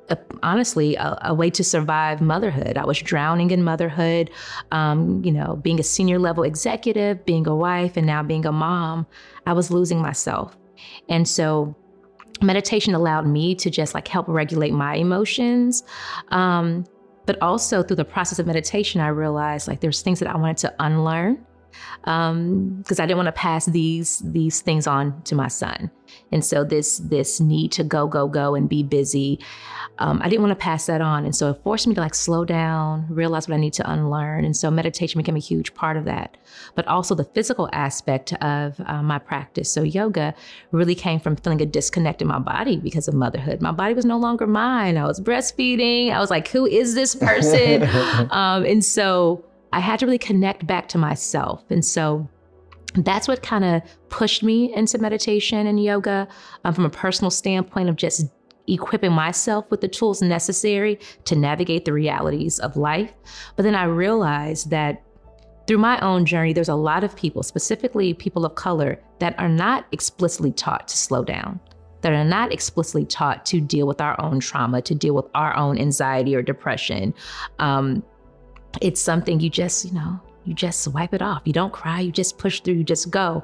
a, 0.09 0.19
honestly 0.43 0.97
a, 0.97 1.17
a, 1.23 1.35
way 1.35 1.51
to 1.51 1.63
survive 1.63 2.21
motherhood. 2.21 2.77
I 2.77 2.85
was 2.85 2.99
drowning 2.99 3.53
in 3.53 3.63
motherhood, 3.63 4.31
um, 4.73 5.25
you 5.25 5.31
know, 5.31 5.57
being 5.63 5.79
a 5.79 5.85
senior 5.85 6.19
level 6.19 6.43
executive, 6.43 7.25
being 7.25 7.47
a 7.47 7.55
wife, 7.55 7.97
and 7.97 8.09
now 8.09 8.23
being 8.23 8.45
a 8.45 8.51
mom. 8.51 9.07
I 9.47 9.53
was 9.53 9.71
losing 9.71 10.03
myself. 10.03 10.57
And 11.09 11.29
so 11.29 11.77
meditation 12.43 12.95
allowed 12.95 13.27
me 13.27 13.55
to 13.55 13.71
just 13.71 13.95
like 13.95 14.09
help 14.09 14.27
regulate 14.29 14.73
my 14.73 14.97
emotions. 14.97 15.85
Um, 16.29 16.85
but 17.31 17.41
also 17.41 17.81
through 17.81 17.95
the 17.95 18.05
process 18.05 18.41
of 18.41 18.47
meditation, 18.49 19.01
I 19.01 19.07
realized 19.07 19.69
like 19.69 19.79
there's 19.79 20.03
things 20.03 20.19
that 20.19 20.29
I 20.29 20.37
wanted 20.37 20.57
to 20.57 20.75
unlearn 20.81 21.39
because 22.03 22.31
um, 22.31 22.85
I 22.89 23.07
didn't 23.07 23.17
want 23.17 23.29
to 23.29 23.33
pass 23.33 23.67
these 23.67 24.19
these 24.25 24.61
things 24.61 24.87
on 24.87 25.23
to 25.23 25.35
my 25.35 25.49
son. 25.49 25.91
And 26.33 26.45
so 26.45 26.65
this 26.65 26.99
this 26.99 27.41
need 27.41 27.73
to 27.73 27.85
go 27.85 28.07
go 28.07 28.29
go 28.29 28.55
and 28.55 28.69
be 28.69 28.83
busy, 28.83 29.39
um, 29.99 30.21
I 30.23 30.29
didn't 30.29 30.43
want 30.43 30.53
to 30.59 30.63
pass 30.63 30.87
that 30.87 31.01
on. 31.01 31.25
And 31.25 31.37
so 31.37 31.51
it 31.51 31.61
forced 31.63 31.87
me 31.87 31.95
to 31.95 32.01
like 32.01 32.15
slow 32.15 32.45
down, 32.45 33.07
realize 33.11 33.49
what 33.49 33.55
I 33.55 33.59
need 33.59 33.75
to 33.75 33.91
unlearn. 33.91 34.45
And 34.45 34.57
so 34.57 34.71
meditation 34.71 35.19
became 35.19 35.37
a 35.37 35.41
huge 35.41 35.75
part 35.75 35.97
of 35.97 36.07
that. 36.07 36.37
But 36.75 36.87
also 36.89 37.15
the 37.15 37.25
physical 37.25 37.69
aspect 37.73 38.33
of 38.35 38.81
uh, 38.87 39.03
my 39.03 39.19
practice. 39.19 39.71
So 39.71 39.83
yoga 39.83 40.35
really 40.73 40.95
came 40.95 41.21
from 41.21 41.37
feeling 41.37 41.61
a 41.61 41.67
disconnect 41.67 42.23
in 42.23 42.29
my 42.29 42.39
body 42.39 42.79
because 42.79 43.09
of 43.09 43.15
motherhood. 43.15 43.61
My 43.61 43.73
body 43.73 43.95
was 43.95 44.07
no 44.07 44.19
longer 44.19 44.47
mine. 44.47 44.97
I 44.97 45.05
was 45.05 45.21
breastfeeding. 45.21 46.13
I 46.13 46.19
was 46.19 46.31
like, 46.31 46.49
who 46.49 46.67
is 46.67 46.95
this 46.95 47.15
person? 47.15 47.83
um, 48.31 48.65
and 48.65 48.85
so 48.85 49.45
I 49.73 49.81
had 49.81 50.01
to 50.01 50.07
really 50.07 50.19
connect 50.19 50.67
back 50.67 50.89
to 50.89 50.99
myself. 50.99 51.65
And 51.71 51.85
so 51.85 52.29
that's 52.97 53.29
what 53.29 53.43
kind 53.43 53.65
of 53.65 53.83
pushed 54.09 54.43
me 54.43 54.75
into 54.75 54.99
meditation 54.99 55.67
and 55.67 55.83
yoga 55.83 56.27
um, 56.65 56.75
from 56.75 56.85
a 56.85 56.91
personal 56.91 57.31
standpoint 57.31 57.89
of 57.89 57.97
just 57.97 58.27
equipping 58.67 59.13
myself 59.13 59.71
with 59.71 59.81
the 59.81 59.89
tools 59.89 60.23
necessary 60.23 60.99
to 61.25 61.37
navigate 61.37 61.85
the 61.85 61.93
realities 61.93 62.59
of 62.61 62.77
life. 62.77 63.13
But 63.57 63.63
then 63.63 63.75
I 63.75 63.85
realized 63.85 64.71
that 64.71 65.03
through 65.67 65.79
my 65.79 66.01
own 66.01 66.27
journey, 66.27 66.53
there's 66.53 66.69
a 66.69 66.75
lot 66.75 67.05
of 67.05 67.15
people, 67.15 67.43
specifically 67.43 68.13
people 68.15 68.45
of 68.45 68.55
color, 68.57 69.01
that 69.21 69.39
are 69.39 69.49
not 69.49 69.87
explicitly 69.93 70.53
taught 70.53 70.89
to 70.89 70.97
slow 70.97 71.23
down, 71.23 71.61
that 72.01 72.13
are 72.13 72.25
not 72.25 72.53
explicitly 72.53 73.05
taught 73.05 73.47
to 73.47 73.61
deal 73.61 73.87
with 73.87 74.01
our 74.01 74.21
own 74.21 74.41
trauma, 74.41 74.83
to 74.83 74.95
deal 74.95 75.15
with 75.15 75.27
our 75.35 75.55
own 75.57 75.79
anxiety 75.79 76.35
or 76.35 76.43
depression. 76.43 77.15
Um, 77.61 78.03
it's 78.81 79.01
something 79.01 79.41
you 79.41 79.51
just, 79.51 79.85
you 79.85 79.93
know, 79.93 80.21
you 80.45 80.55
just 80.55 80.89
wipe 80.89 81.15
it 81.15 81.23
off. 81.23 81.43
You 81.45 81.53
don't 81.53 81.73
cry, 81.73 82.01
you 82.01 82.13
just 82.13 82.39
push 82.39 82.61
through, 82.61 82.75
you 82.75 82.85
just 82.85 83.11
go. 83.11 83.43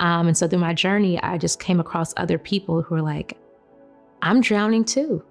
Um, 0.00 0.26
and 0.26 0.36
so 0.36 0.48
through 0.48 0.58
my 0.58 0.74
journey, 0.74 1.20
I 1.22 1.38
just 1.38 1.60
came 1.60 1.80
across 1.80 2.12
other 2.16 2.38
people 2.38 2.82
who 2.82 2.94
are 2.96 3.02
like, 3.02 3.38
I'm 4.22 4.40
drowning 4.40 4.84
too. 4.84 5.22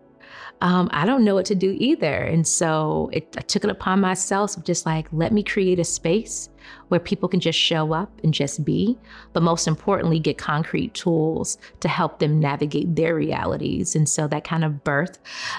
Um, 0.61 0.89
I 0.93 1.05
don't 1.05 1.25
know 1.25 1.35
what 1.35 1.45
to 1.47 1.55
do 1.55 1.75
either. 1.77 2.13
And 2.13 2.47
so 2.47 3.09
it, 3.11 3.35
I 3.37 3.41
took 3.41 3.65
it 3.65 3.69
upon 3.69 3.99
myself 3.99 4.55
of 4.55 4.63
just 4.63 4.85
like, 4.85 5.07
let 5.11 5.33
me 5.33 5.43
create 5.43 5.77
a 5.77 5.83
space 5.83 6.49
where 6.87 7.01
people 7.01 7.27
can 7.27 7.41
just 7.41 7.59
show 7.59 7.91
up 7.91 8.09
and 8.23 8.33
just 8.33 8.63
be, 8.63 8.97
but 9.33 9.43
most 9.43 9.67
importantly, 9.67 10.19
get 10.19 10.37
concrete 10.37 10.93
tools 10.93 11.57
to 11.81 11.89
help 11.89 12.19
them 12.19 12.39
navigate 12.39 12.95
their 12.95 13.13
realities. 13.13 13.95
And 13.95 14.07
so 14.07 14.25
that 14.27 14.45
kind 14.45 14.63
of 14.63 14.71
birthed 14.85 15.17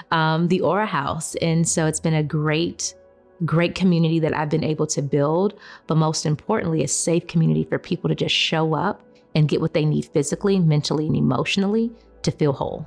um, 0.09 0.47
the 0.47 0.61
Aura 0.61 0.87
House. 0.87 1.35
And 1.35 1.67
so 1.67 1.85
it's 1.85 1.99
been 1.99 2.15
a 2.15 2.23
great 2.23 2.95
great 3.43 3.75
community 3.75 4.19
that 4.19 4.35
I've 4.35 4.49
been 4.49 4.63
able 4.63 4.87
to 4.87 5.01
build, 5.01 5.59
but 5.87 5.95
most 5.95 6.25
importantly, 6.25 6.83
a 6.83 6.87
safe 6.87 7.27
community 7.27 7.63
for 7.65 7.77
people 7.77 8.07
to 8.09 8.15
just 8.15 8.33
show 8.33 8.73
up 8.73 9.01
and 9.33 9.49
get 9.49 9.59
what 9.59 9.73
they 9.73 9.83
need 9.83 10.05
physically, 10.05 10.59
mentally, 10.59 11.07
and 11.07 11.15
emotionally 11.15 11.91
to 12.21 12.31
feel 12.31 12.53
whole. 12.53 12.85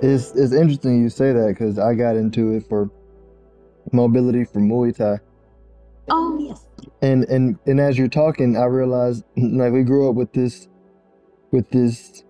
It's, 0.00 0.30
it's 0.36 0.52
interesting 0.52 1.02
you 1.02 1.10
say 1.10 1.32
that 1.32 1.48
because 1.48 1.78
I 1.78 1.94
got 1.94 2.16
into 2.16 2.52
it 2.52 2.68
for 2.68 2.88
mobility 3.92 4.44
for 4.44 4.60
Muay 4.60 4.96
Thai. 4.96 5.18
Oh, 6.08 6.38
yes 6.38 6.67
and 7.02 7.24
and 7.24 7.58
and 7.66 7.80
as 7.80 7.96
you're 7.96 8.08
talking 8.08 8.56
i 8.56 8.64
realized 8.64 9.24
like 9.36 9.72
we 9.72 9.82
grew 9.82 10.08
up 10.08 10.14
with 10.14 10.32
this 10.32 10.68
with 11.50 11.68
this 11.70 12.24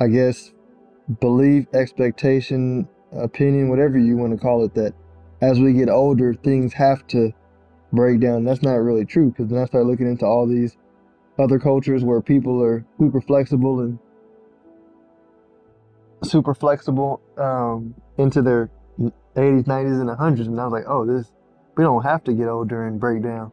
i 0.00 0.06
guess 0.06 0.52
belief 1.20 1.66
expectation 1.74 2.88
opinion 3.12 3.68
whatever 3.68 3.98
you 3.98 4.16
want 4.16 4.32
to 4.32 4.38
call 4.38 4.64
it 4.64 4.74
that 4.74 4.92
as 5.40 5.60
we 5.60 5.72
get 5.72 5.88
older 5.88 6.34
things 6.34 6.72
have 6.74 7.06
to 7.06 7.32
break 7.92 8.20
down. 8.20 8.44
That's 8.44 8.62
not 8.62 8.74
really 8.74 9.04
true 9.04 9.30
because 9.30 9.48
then 9.48 9.58
i 9.58 9.64
start 9.64 9.86
looking 9.86 10.08
into 10.08 10.26
all 10.26 10.46
these 10.46 10.76
other 11.38 11.58
cultures 11.58 12.04
where 12.04 12.20
people 12.20 12.62
are 12.62 12.84
super 12.98 13.20
flexible 13.20 13.80
and 13.80 13.98
super 16.24 16.54
flexible 16.54 17.20
um, 17.36 17.94
into 18.16 18.42
their 18.42 18.70
80s 19.00 19.64
90s 19.64 20.00
and 20.00 20.10
100s 20.10 20.46
and 20.46 20.60
i 20.60 20.64
was 20.64 20.72
like 20.72 20.84
oh 20.88 21.06
this 21.06 21.30
we 21.78 21.84
don't 21.84 22.02
have 22.02 22.24
to 22.24 22.32
get 22.32 22.48
older 22.48 22.88
and 22.88 22.98
break 22.98 23.22
down. 23.22 23.52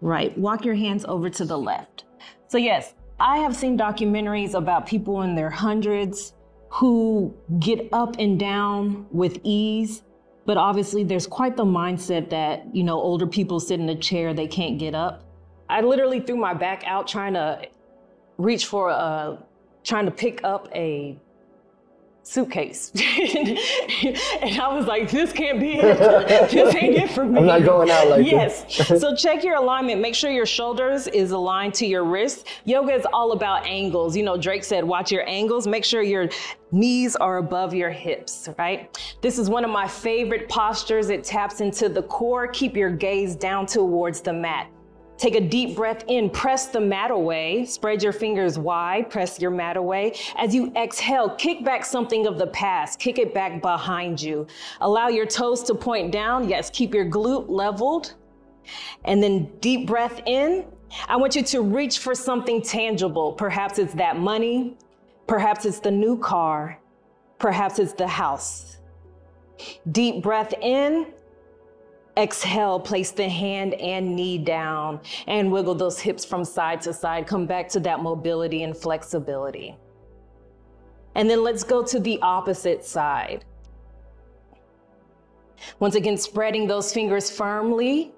Right. 0.00 0.36
Walk 0.36 0.64
your 0.64 0.74
hands 0.74 1.04
over 1.04 1.28
to 1.28 1.44
the 1.44 1.58
left. 1.58 2.04
So, 2.48 2.56
yes, 2.56 2.94
I 3.20 3.38
have 3.38 3.54
seen 3.54 3.78
documentaries 3.78 4.54
about 4.54 4.86
people 4.86 5.20
in 5.20 5.34
their 5.36 5.50
hundreds 5.50 6.32
who 6.70 7.34
get 7.60 7.86
up 7.92 8.16
and 8.18 8.40
down 8.40 9.06
with 9.12 9.38
ease. 9.44 10.02
But 10.46 10.56
obviously, 10.56 11.04
there's 11.04 11.26
quite 11.26 11.54
the 11.54 11.66
mindset 11.66 12.30
that, 12.30 12.74
you 12.74 12.82
know, 12.82 12.98
older 12.98 13.26
people 13.26 13.60
sit 13.60 13.78
in 13.78 13.88
a 13.90 13.94
chair, 13.94 14.32
they 14.32 14.48
can't 14.48 14.78
get 14.78 14.94
up. 14.94 15.22
I 15.68 15.82
literally 15.82 16.18
threw 16.18 16.36
my 16.36 16.54
back 16.54 16.82
out 16.86 17.06
trying 17.06 17.34
to 17.34 17.68
reach 18.38 18.64
for 18.66 18.88
a, 18.88 19.38
trying 19.84 20.06
to 20.06 20.10
pick 20.10 20.40
up 20.44 20.68
a 20.74 21.18
suitcase. 22.22 22.92
and 22.94 24.60
I 24.60 24.68
was 24.72 24.86
like, 24.86 25.10
this 25.10 25.32
can't 25.32 25.60
be 25.60 25.74
it. 25.74 25.98
this 26.50 26.74
ain't 26.74 26.96
it 26.96 27.10
for 27.10 27.24
me. 27.24 27.38
I'm 27.40 27.46
not 27.46 27.64
going 27.64 27.90
out 27.90 28.08
like 28.08 28.26
yes. 28.26 28.64
this. 28.64 28.90
Yes. 28.90 29.00
so 29.00 29.14
check 29.14 29.44
your 29.44 29.56
alignment. 29.56 30.00
Make 30.00 30.14
sure 30.14 30.30
your 30.30 30.46
shoulders 30.46 31.08
is 31.08 31.32
aligned 31.32 31.74
to 31.74 31.86
your 31.86 32.04
wrists. 32.04 32.44
Yoga 32.64 32.94
is 32.94 33.06
all 33.12 33.32
about 33.32 33.66
angles. 33.66 34.16
You 34.16 34.22
know, 34.22 34.36
Drake 34.36 34.64
said, 34.64 34.84
watch 34.84 35.10
your 35.10 35.28
angles. 35.28 35.66
Make 35.66 35.84
sure 35.84 36.02
your 36.02 36.28
knees 36.70 37.16
are 37.16 37.38
above 37.38 37.74
your 37.74 37.90
hips, 37.90 38.48
right? 38.58 38.96
This 39.20 39.38
is 39.38 39.50
one 39.50 39.64
of 39.64 39.70
my 39.70 39.86
favorite 39.86 40.48
postures. 40.48 41.10
It 41.10 41.24
taps 41.24 41.60
into 41.60 41.88
the 41.88 42.02
core. 42.04 42.46
Keep 42.48 42.76
your 42.76 42.90
gaze 42.90 43.34
down 43.34 43.66
towards 43.66 44.20
the 44.20 44.32
mat. 44.32 44.70
Take 45.22 45.36
a 45.36 45.40
deep 45.40 45.76
breath 45.76 46.02
in, 46.08 46.30
press 46.30 46.66
the 46.66 46.80
mat 46.80 47.12
away, 47.12 47.64
spread 47.64 48.02
your 48.02 48.12
fingers 48.12 48.58
wide, 48.58 49.08
press 49.08 49.40
your 49.40 49.52
mat 49.52 49.76
away. 49.76 50.16
As 50.36 50.52
you 50.52 50.72
exhale, 50.74 51.30
kick 51.36 51.64
back 51.64 51.84
something 51.84 52.26
of 52.26 52.38
the 52.38 52.48
past, 52.48 52.98
kick 52.98 53.20
it 53.20 53.32
back 53.32 53.62
behind 53.62 54.20
you. 54.20 54.48
Allow 54.80 55.06
your 55.06 55.24
toes 55.24 55.62
to 55.62 55.76
point 55.76 56.10
down. 56.10 56.48
Yes, 56.48 56.70
keep 56.70 56.92
your 56.92 57.08
glute 57.08 57.48
leveled. 57.48 58.14
And 59.04 59.22
then 59.22 59.48
deep 59.60 59.86
breath 59.86 60.20
in. 60.26 60.64
I 61.06 61.14
want 61.14 61.36
you 61.36 61.44
to 61.44 61.60
reach 61.62 62.00
for 62.00 62.16
something 62.16 62.60
tangible. 62.60 63.32
Perhaps 63.32 63.78
it's 63.78 63.94
that 63.94 64.18
money, 64.18 64.76
perhaps 65.28 65.64
it's 65.64 65.78
the 65.78 65.92
new 65.92 66.18
car, 66.18 66.80
perhaps 67.38 67.78
it's 67.78 67.92
the 67.92 68.08
house. 68.08 68.78
Deep 69.92 70.20
breath 70.20 70.52
in. 70.60 71.06
Exhale, 72.16 72.78
place 72.78 73.10
the 73.10 73.28
hand 73.28 73.74
and 73.74 74.14
knee 74.14 74.36
down 74.36 75.00
and 75.26 75.50
wiggle 75.50 75.74
those 75.74 75.98
hips 75.98 76.24
from 76.24 76.44
side 76.44 76.82
to 76.82 76.92
side. 76.92 77.26
Come 77.26 77.46
back 77.46 77.68
to 77.70 77.80
that 77.80 78.00
mobility 78.00 78.64
and 78.64 78.76
flexibility. 78.76 79.76
And 81.14 81.28
then 81.28 81.42
let's 81.42 81.62
go 81.62 81.82
to 81.84 81.98
the 81.98 82.18
opposite 82.20 82.84
side. 82.84 83.44
Once 85.78 85.94
again, 85.94 86.16
spreading 86.16 86.66
those 86.66 86.92
fingers 86.92 87.30
firmly 87.30 88.12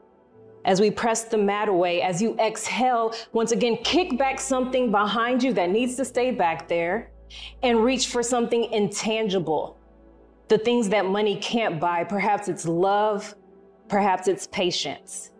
as 0.64 0.80
we 0.80 0.90
press 0.90 1.24
the 1.24 1.38
mat 1.38 1.68
away. 1.68 2.02
As 2.02 2.20
you 2.20 2.36
exhale, 2.38 3.14
once 3.32 3.52
again, 3.52 3.76
kick 3.84 4.18
back 4.18 4.40
something 4.40 4.90
behind 4.90 5.42
you 5.42 5.52
that 5.52 5.70
needs 5.70 5.94
to 5.96 6.04
stay 6.04 6.30
back 6.30 6.66
there 6.66 7.10
and 7.62 7.84
reach 7.84 8.08
for 8.08 8.22
something 8.22 8.64
intangible. 8.72 9.78
The 10.48 10.58
things 10.58 10.88
that 10.90 11.06
money 11.06 11.36
can't 11.36 11.80
buy. 11.80 12.04
Perhaps 12.04 12.48
it's 12.48 12.66
love, 12.66 13.34
Perhaps 13.94 14.26
it's 14.26 14.48
patience. 14.48 15.30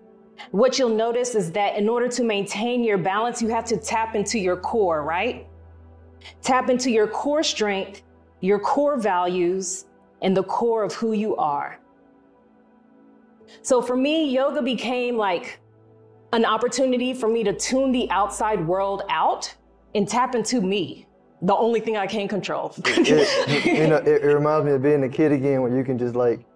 What 0.53 0.79
you'll 0.79 0.95
notice 0.95 1.35
is 1.35 1.51
that 1.51 1.75
in 1.77 1.89
order 1.89 2.07
to 2.07 2.23
maintain 2.23 2.85
your 2.85 2.97
balance, 2.97 3.43
you 3.43 3.49
have 3.49 3.65
to 3.65 3.77
tap 3.77 4.15
into 4.15 4.39
your 4.39 4.57
core, 4.57 5.03
right? 5.03 5.49
Tap 6.41 6.71
into 6.71 6.89
your 6.89 7.09
core 7.09 7.43
strength, 7.43 8.03
your 8.43 8.61
core 8.61 8.97
values, 8.97 9.87
and 10.23 10.37
the 10.37 10.45
core 10.45 10.85
of 10.85 10.93
who 10.93 11.15
you 11.15 11.35
are. 11.35 11.81
So 13.63 13.83
for 13.83 13.97
me, 13.97 14.31
yoga 14.31 14.63
became 14.63 15.17
like 15.17 15.59
an 16.33 16.45
opportunity 16.45 17.13
for 17.13 17.29
me 17.29 17.43
to 17.43 17.53
tune 17.53 17.91
the 17.91 18.09
outside 18.13 18.65
world 18.65 19.03
out 19.11 19.53
and 19.97 20.09
tap 20.09 20.37
into 20.37 20.61
me, 20.61 21.09
the 21.43 21.57
only 21.57 21.81
thing 21.81 21.97
I 21.97 22.07
can 22.07 22.29
control. 22.29 22.73
it, 22.87 23.65
you 23.65 23.89
know, 23.89 23.97
it, 23.97 24.23
it 24.23 24.33
reminds 24.33 24.65
me 24.65 24.71
of 24.75 24.81
being 24.81 25.03
a 25.03 25.09
kid 25.09 25.33
again, 25.33 25.61
where 25.61 25.77
you 25.77 25.83
can 25.83 25.99
just 25.99 26.15
like 26.15 26.47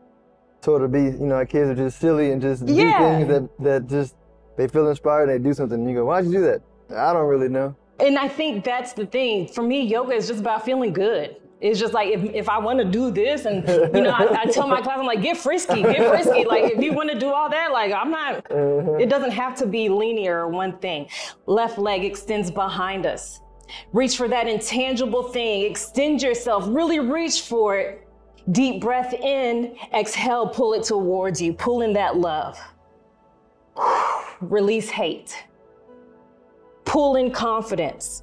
sort 0.60 0.82
of 0.82 0.92
be, 0.92 1.02
you 1.02 1.26
know, 1.26 1.36
our 1.36 1.46
kids 1.46 1.70
are 1.70 1.74
just 1.74 1.98
silly 1.98 2.32
and 2.32 2.42
just 2.42 2.66
do 2.66 2.74
things 2.74 3.28
that, 3.28 3.48
that 3.60 3.86
just, 3.86 4.16
they 4.56 4.66
feel 4.68 4.88
inspired 4.88 5.28
and 5.28 5.44
they 5.44 5.48
do 5.48 5.54
something. 5.54 5.78
And 5.78 5.88
you 5.88 5.96
go, 5.96 6.04
why'd 6.04 6.24
you 6.24 6.32
do 6.32 6.40
that? 6.42 6.62
I 6.96 7.12
don't 7.12 7.26
really 7.26 7.48
know. 7.48 7.76
And 8.00 8.18
I 8.18 8.28
think 8.28 8.64
that's 8.64 8.92
the 8.92 9.06
thing. 9.06 9.48
For 9.48 9.62
me, 9.62 9.82
yoga 9.82 10.12
is 10.12 10.28
just 10.28 10.40
about 10.40 10.64
feeling 10.64 10.92
good. 10.92 11.36
It's 11.60 11.80
just 11.80 11.92
like 11.92 12.10
if, 12.10 12.22
if 12.22 12.48
I 12.48 12.58
want 12.58 12.78
to 12.78 12.84
do 12.84 13.10
this, 13.10 13.44
and 13.44 13.66
you 13.92 14.02
know, 14.02 14.10
I, 14.10 14.42
I 14.42 14.44
tell 14.46 14.68
my 14.68 14.80
class, 14.80 14.98
I'm 15.00 15.06
like, 15.06 15.22
get 15.22 15.36
frisky, 15.36 15.82
get 15.82 16.08
frisky. 16.08 16.44
Like 16.44 16.72
if 16.72 16.80
you 16.80 16.92
want 16.92 17.10
to 17.10 17.18
do 17.18 17.32
all 17.32 17.50
that, 17.50 17.72
like 17.72 17.92
I'm 17.92 18.12
not. 18.12 18.48
Uh-huh. 18.50 18.94
It 18.94 19.08
doesn't 19.08 19.32
have 19.32 19.56
to 19.56 19.66
be 19.66 19.88
linear 19.88 20.38
or 20.38 20.48
one 20.48 20.78
thing. 20.78 21.08
Left 21.46 21.76
leg 21.76 22.04
extends 22.04 22.52
behind 22.52 23.06
us. 23.06 23.40
Reach 23.92 24.16
for 24.16 24.28
that 24.28 24.46
intangible 24.46 25.24
thing. 25.24 25.68
Extend 25.68 26.22
yourself. 26.22 26.64
Really 26.68 27.00
reach 27.00 27.42
for 27.42 27.76
it. 27.76 28.07
Deep 28.50 28.80
breath 28.80 29.12
in. 29.14 29.76
Exhale. 29.94 30.48
Pull 30.48 30.74
it 30.74 30.84
towards 30.84 31.40
you. 31.40 31.52
Pull 31.52 31.82
in 31.82 31.92
that 31.94 32.16
love. 32.16 32.58
Release 34.40 34.88
hate 34.90 35.48
pull 36.88 37.16
in 37.16 37.30
confidence, 37.30 38.22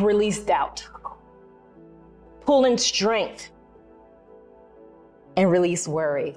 release 0.00 0.40
doubt, 0.40 0.86
pull 2.40 2.64
in 2.64 2.76
strength, 2.76 3.50
and 5.36 5.50
release 5.50 5.86
worry. 5.86 6.34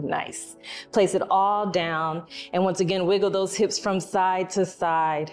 Nice. 0.00 0.54
Place 0.92 1.14
it 1.14 1.22
all 1.28 1.70
down. 1.70 2.24
And 2.52 2.62
once 2.62 2.78
again, 2.78 3.04
wiggle 3.04 3.30
those 3.30 3.56
hips 3.56 3.80
from 3.80 3.98
side 3.98 4.48
to 4.50 4.64
side. 4.64 5.32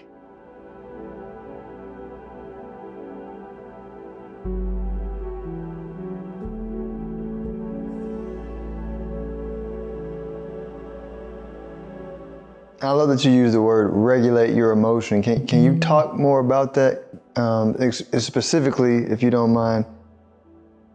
I 12.86 12.92
love 12.92 13.10
that 13.10 13.24
you 13.26 13.32
use 13.32 13.54
the 13.54 13.62
word 13.62 13.90
regulate 13.94 14.56
your 14.56 14.72
emotion. 14.72 15.22
Can, 15.22 15.46
can 15.48 15.64
you 15.64 15.80
talk 15.80 16.16
more 16.16 16.40
about 16.40 16.74
that? 16.76 17.04
Um, 17.36 17.76
ex- 17.80 18.04
specifically, 18.20 19.04
if 19.06 19.22
you 19.22 19.30
don't 19.30 19.54
mind, 19.54 19.86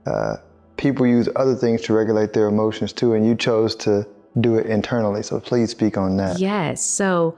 uh, 0.07 0.37
people 0.77 1.07
use 1.07 1.29
other 1.37 1.55
things 1.55 1.83
to 1.83 1.93
regulate 1.93 2.33
their 2.33 2.49
emotions 2.49 2.93
too, 2.93 3.13
and 3.13 3.27
you 3.27 3.35
chose 3.35 3.77
to 3.77 4.07
do 4.41 4.57
it 4.57 4.67
internally. 4.67 5.23
So 5.23 5.41
please 5.41 5.71
speak 5.71 5.99
on 5.99 6.17
that. 6.17 6.39
Yes. 6.39 6.83
So, 6.83 7.37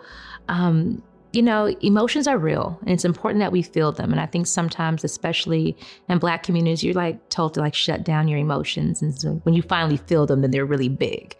um, 0.48 1.02
you 1.32 1.42
know, 1.42 1.66
emotions 1.80 2.26
are 2.26 2.36
real 2.36 2.78
and 2.82 2.90
it's 2.90 3.04
important 3.04 3.40
that 3.40 3.52
we 3.52 3.62
feel 3.62 3.90
them. 3.90 4.12
And 4.12 4.20
I 4.20 4.26
think 4.26 4.46
sometimes, 4.46 5.02
especially 5.02 5.76
in 6.08 6.18
Black 6.18 6.42
communities, 6.42 6.84
you're 6.84 6.94
like 6.94 7.26
told 7.30 7.54
to 7.54 7.60
like 7.60 7.74
shut 7.74 8.04
down 8.04 8.28
your 8.28 8.38
emotions. 8.38 9.00
And 9.00 9.18
so 9.18 9.40
when 9.44 9.54
you 9.54 9.62
finally 9.62 9.96
feel 9.96 10.26
them, 10.26 10.42
then 10.42 10.50
they're 10.50 10.66
really 10.66 10.90
big. 10.90 11.34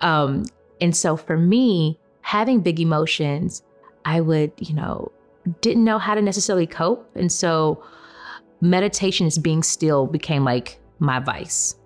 Um, 0.00 0.46
and 0.80 0.96
so 0.96 1.16
for 1.16 1.36
me, 1.36 1.98
having 2.24 2.60
big 2.60 2.80
emotions, 2.80 3.62
I 4.06 4.22
would, 4.22 4.50
you 4.58 4.74
know, 4.74 5.12
didn't 5.60 5.84
know 5.84 5.98
how 5.98 6.14
to 6.14 6.22
necessarily 6.22 6.66
cope. 6.66 7.08
And 7.14 7.30
so 7.30 7.84
meditation 8.62 9.26
is 9.26 9.38
being 9.38 9.62
still 9.62 10.06
became 10.06 10.42
like 10.42 10.80
my 10.98 11.20
vice. 11.20 11.76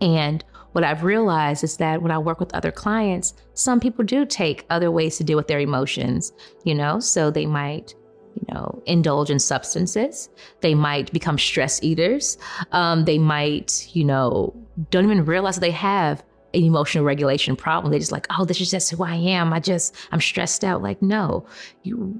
And 0.00 0.42
what 0.72 0.82
I've 0.82 1.04
realized 1.04 1.62
is 1.62 1.76
that 1.76 2.00
when 2.00 2.10
I 2.10 2.16
work 2.16 2.40
with 2.40 2.54
other 2.54 2.72
clients, 2.72 3.34
some 3.52 3.80
people 3.80 4.02
do 4.02 4.24
take 4.24 4.64
other 4.70 4.90
ways 4.90 5.18
to 5.18 5.24
deal 5.24 5.36
with 5.36 5.48
their 5.48 5.60
emotions, 5.60 6.32
you 6.64 6.74
know, 6.74 6.98
so 6.98 7.30
they 7.30 7.44
might, 7.44 7.94
you 8.36 8.54
know, 8.54 8.82
indulge 8.86 9.28
in 9.28 9.38
substances. 9.38 10.30
They 10.62 10.74
might 10.74 11.12
become 11.12 11.36
stress 11.36 11.82
eaters. 11.82 12.38
Um, 12.72 13.04
they 13.04 13.18
might, 13.18 13.88
you 13.92 14.04
know, 14.04 14.54
don't 14.90 15.04
even 15.04 15.26
realize 15.26 15.58
they 15.58 15.70
have 15.72 16.24
an 16.54 16.64
emotional 16.64 17.04
regulation 17.04 17.56
problem. 17.56 17.90
They're 17.90 18.00
just 18.00 18.12
like, 18.12 18.26
oh, 18.36 18.44
this 18.44 18.60
is 18.60 18.70
just 18.70 18.90
who 18.90 19.04
I 19.04 19.14
am. 19.14 19.52
I 19.52 19.60
just, 19.60 19.94
I'm 20.12 20.20
stressed 20.20 20.64
out. 20.64 20.82
Like, 20.82 21.00
no, 21.00 21.46
you, 21.82 22.18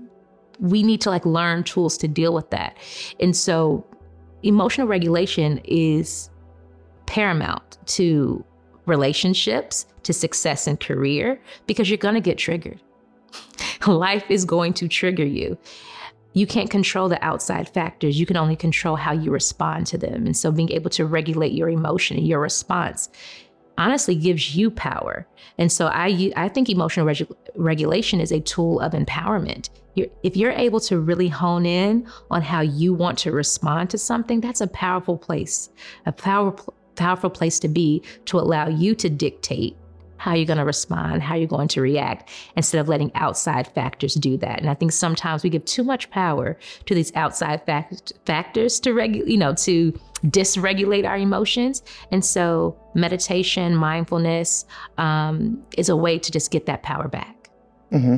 we 0.61 0.83
need 0.83 1.01
to 1.03 1.11
like 1.11 1.25
learn 1.27 1.65
tools 1.65 1.97
to 1.99 2.09
deal 2.09 2.35
with 2.35 2.51
that. 2.51 2.77
And 3.19 3.37
so 3.37 3.85
emotional 4.43 4.87
regulation 4.87 5.61
is 5.65 6.31
paramount 7.07 7.79
to 7.87 8.45
relationships, 8.87 9.87
to 10.03 10.13
success 10.13 10.67
in 10.67 10.77
career, 10.77 11.41
because 11.67 11.91
you're 11.91 11.99
going 11.99 12.15
to 12.15 12.21
get 12.21 12.39
triggered. 12.39 12.81
Life 13.87 14.31
is 14.31 14.45
going 14.45 14.75
to 14.75 14.89
trigger 14.89 15.25
you. 15.25 15.59
You 16.33 16.47
can't 16.47 16.71
control 16.71 17.09
the 17.09 17.23
outside 17.25 17.69
factors. 17.69 18.21
You 18.21 18.27
can 18.27 18.37
only 18.37 18.55
control 18.55 18.95
how 18.97 19.13
you 19.13 19.33
respond 19.33 19.87
to 19.89 19.99
them. 19.99 20.27
And 20.27 20.37
so 20.37 20.53
being 20.53 20.71
able 20.71 20.91
to 20.91 21.05
regulate 21.05 21.53
your 21.53 21.69
emotion 21.69 22.17
and 22.17 22.27
your 22.27 22.39
response 22.39 23.09
honestly 23.79 24.15
gives 24.15 24.55
you 24.55 24.71
power. 24.71 25.27
And 25.59 25.71
so 25.71 25.87
I 25.87 26.33
I 26.37 26.49
think 26.49 26.69
emotional 26.69 27.07
regu- 27.07 27.35
regulation 27.55 28.21
is 28.21 28.33
a 28.33 28.41
tool 28.41 28.81
of 28.81 28.93
empowerment. 28.93 29.71
You're, 29.95 30.09
if 30.23 30.37
you're 30.37 30.53
able 30.53 30.81
to 30.81 31.01
really 31.01 31.29
hone 31.29 31.67
in 31.67 32.07
on 32.31 32.43
how 32.43 32.61
you 32.61 32.95
want 32.95 33.19
to 33.19 33.33
respond 33.33 33.91
to 33.91 33.99
something, 33.99 34.41
that's 34.41 34.61
a 34.61 34.69
powerful 34.69 35.19
place, 35.19 35.71
a 36.07 36.13
powerful 36.13 36.75
powerful 36.97 37.31
place 37.31 37.59
to 37.61 37.69
be 37.69 38.03
to 38.27 38.39
allow 38.39 38.69
you 38.69 38.95
to 38.95 39.09
dictate 39.09 39.77
how 40.19 40.35
you're 40.35 40.45
going 40.45 40.59
to 40.59 40.67
respond, 40.67 41.23
how 41.23 41.35
you're 41.35 41.49
going 41.49 41.67
to 41.67 41.81
react, 41.81 42.29
instead 42.55 42.79
of 42.79 42.89
letting 42.89 43.11
outside 43.15 43.67
factors 43.69 44.15
do 44.15 44.37
that. 44.37 44.61
And 44.61 44.69
I 44.69 44.75
think 44.75 44.93
sometimes 44.93 45.43
we 45.43 45.49
give 45.49 45.65
too 45.65 45.83
much 45.83 46.11
power 46.11 46.59
to 46.85 46.95
these 46.95 47.11
outside 47.17 47.65
fact- 47.65 48.13
factors 48.27 48.79
to 48.81 48.93
regulate, 48.93 49.31
you 49.31 49.39
know, 49.39 49.55
to 49.55 49.99
dysregulate 50.27 51.07
our 51.07 51.17
emotions. 51.17 51.83
And 52.11 52.25
so 52.25 52.77
meditation, 52.95 53.75
mindfulness 53.75 54.67
um, 54.99 55.63
is 55.77 55.89
a 55.89 55.97
way 55.97 56.19
to 56.19 56.31
just 56.31 56.51
get 56.51 56.67
that 56.67 56.83
power 56.83 57.09
back. 57.09 57.51
hmm 57.91 58.17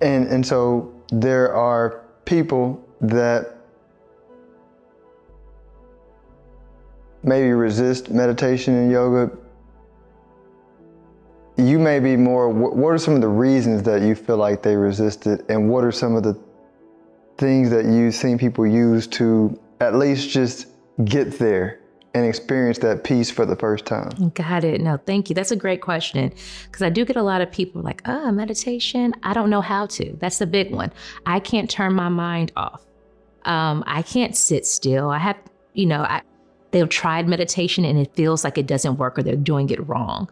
And 0.00 0.28
and 0.28 0.46
so 0.46 0.92
there 1.10 1.54
are 1.54 2.04
people 2.24 2.84
that 3.00 3.56
maybe 7.22 7.50
resist 7.52 8.10
meditation 8.10 8.74
and 8.74 8.92
yoga. 8.92 9.30
You 11.56 11.78
may 11.78 11.98
be 11.98 12.16
more. 12.16 12.48
What 12.48 12.90
are 12.90 12.98
some 12.98 13.14
of 13.14 13.20
the 13.20 13.28
reasons 13.28 13.82
that 13.82 14.02
you 14.02 14.14
feel 14.14 14.36
like 14.36 14.62
they 14.62 14.76
resist 14.76 15.26
it, 15.26 15.44
and 15.48 15.68
what 15.68 15.82
are 15.82 15.90
some 15.90 16.14
of 16.14 16.22
the 16.22 16.38
things 17.36 17.70
that 17.70 17.84
you've 17.84 18.14
seen 18.14 18.38
people 18.38 18.66
use 18.66 19.06
to 19.06 19.58
at 19.80 19.94
least 19.94 20.30
just 20.30 20.67
get 21.04 21.38
there 21.38 21.80
and 22.14 22.26
experience 22.26 22.78
that 22.78 23.04
peace 23.04 23.30
for 23.30 23.46
the 23.46 23.56
first 23.56 23.86
time? 23.86 24.30
Got 24.34 24.64
it. 24.64 24.80
No, 24.80 24.98
thank 25.06 25.28
you. 25.28 25.34
That's 25.34 25.50
a 25.50 25.56
great 25.56 25.80
question 25.80 26.32
because 26.64 26.82
I 26.82 26.90
do 26.90 27.04
get 27.04 27.16
a 27.16 27.22
lot 27.22 27.40
of 27.40 27.50
people 27.50 27.82
like, 27.82 28.02
ah, 28.06 28.30
meditation. 28.30 29.14
I 29.22 29.34
don't 29.34 29.50
know 29.50 29.60
how 29.60 29.86
to. 29.86 30.16
That's 30.18 30.38
the 30.38 30.46
big 30.46 30.72
one. 30.72 30.92
I 31.26 31.40
can't 31.40 31.70
turn 31.70 31.94
my 31.94 32.08
mind 32.08 32.52
off. 32.56 32.84
Um, 33.44 33.84
I 33.86 34.02
can't 34.02 34.36
sit 34.36 34.66
still. 34.66 35.10
I 35.10 35.18
have, 35.18 35.36
you 35.74 35.86
know, 35.86 36.02
I, 36.02 36.22
they've 36.70 36.88
tried 36.88 37.28
meditation 37.28 37.84
and 37.84 37.98
it 37.98 38.14
feels 38.14 38.44
like 38.44 38.58
it 38.58 38.66
doesn't 38.66 38.96
work 38.96 39.18
or 39.18 39.22
they're 39.22 39.36
doing 39.36 39.70
it 39.70 39.86
wrong. 39.88 40.30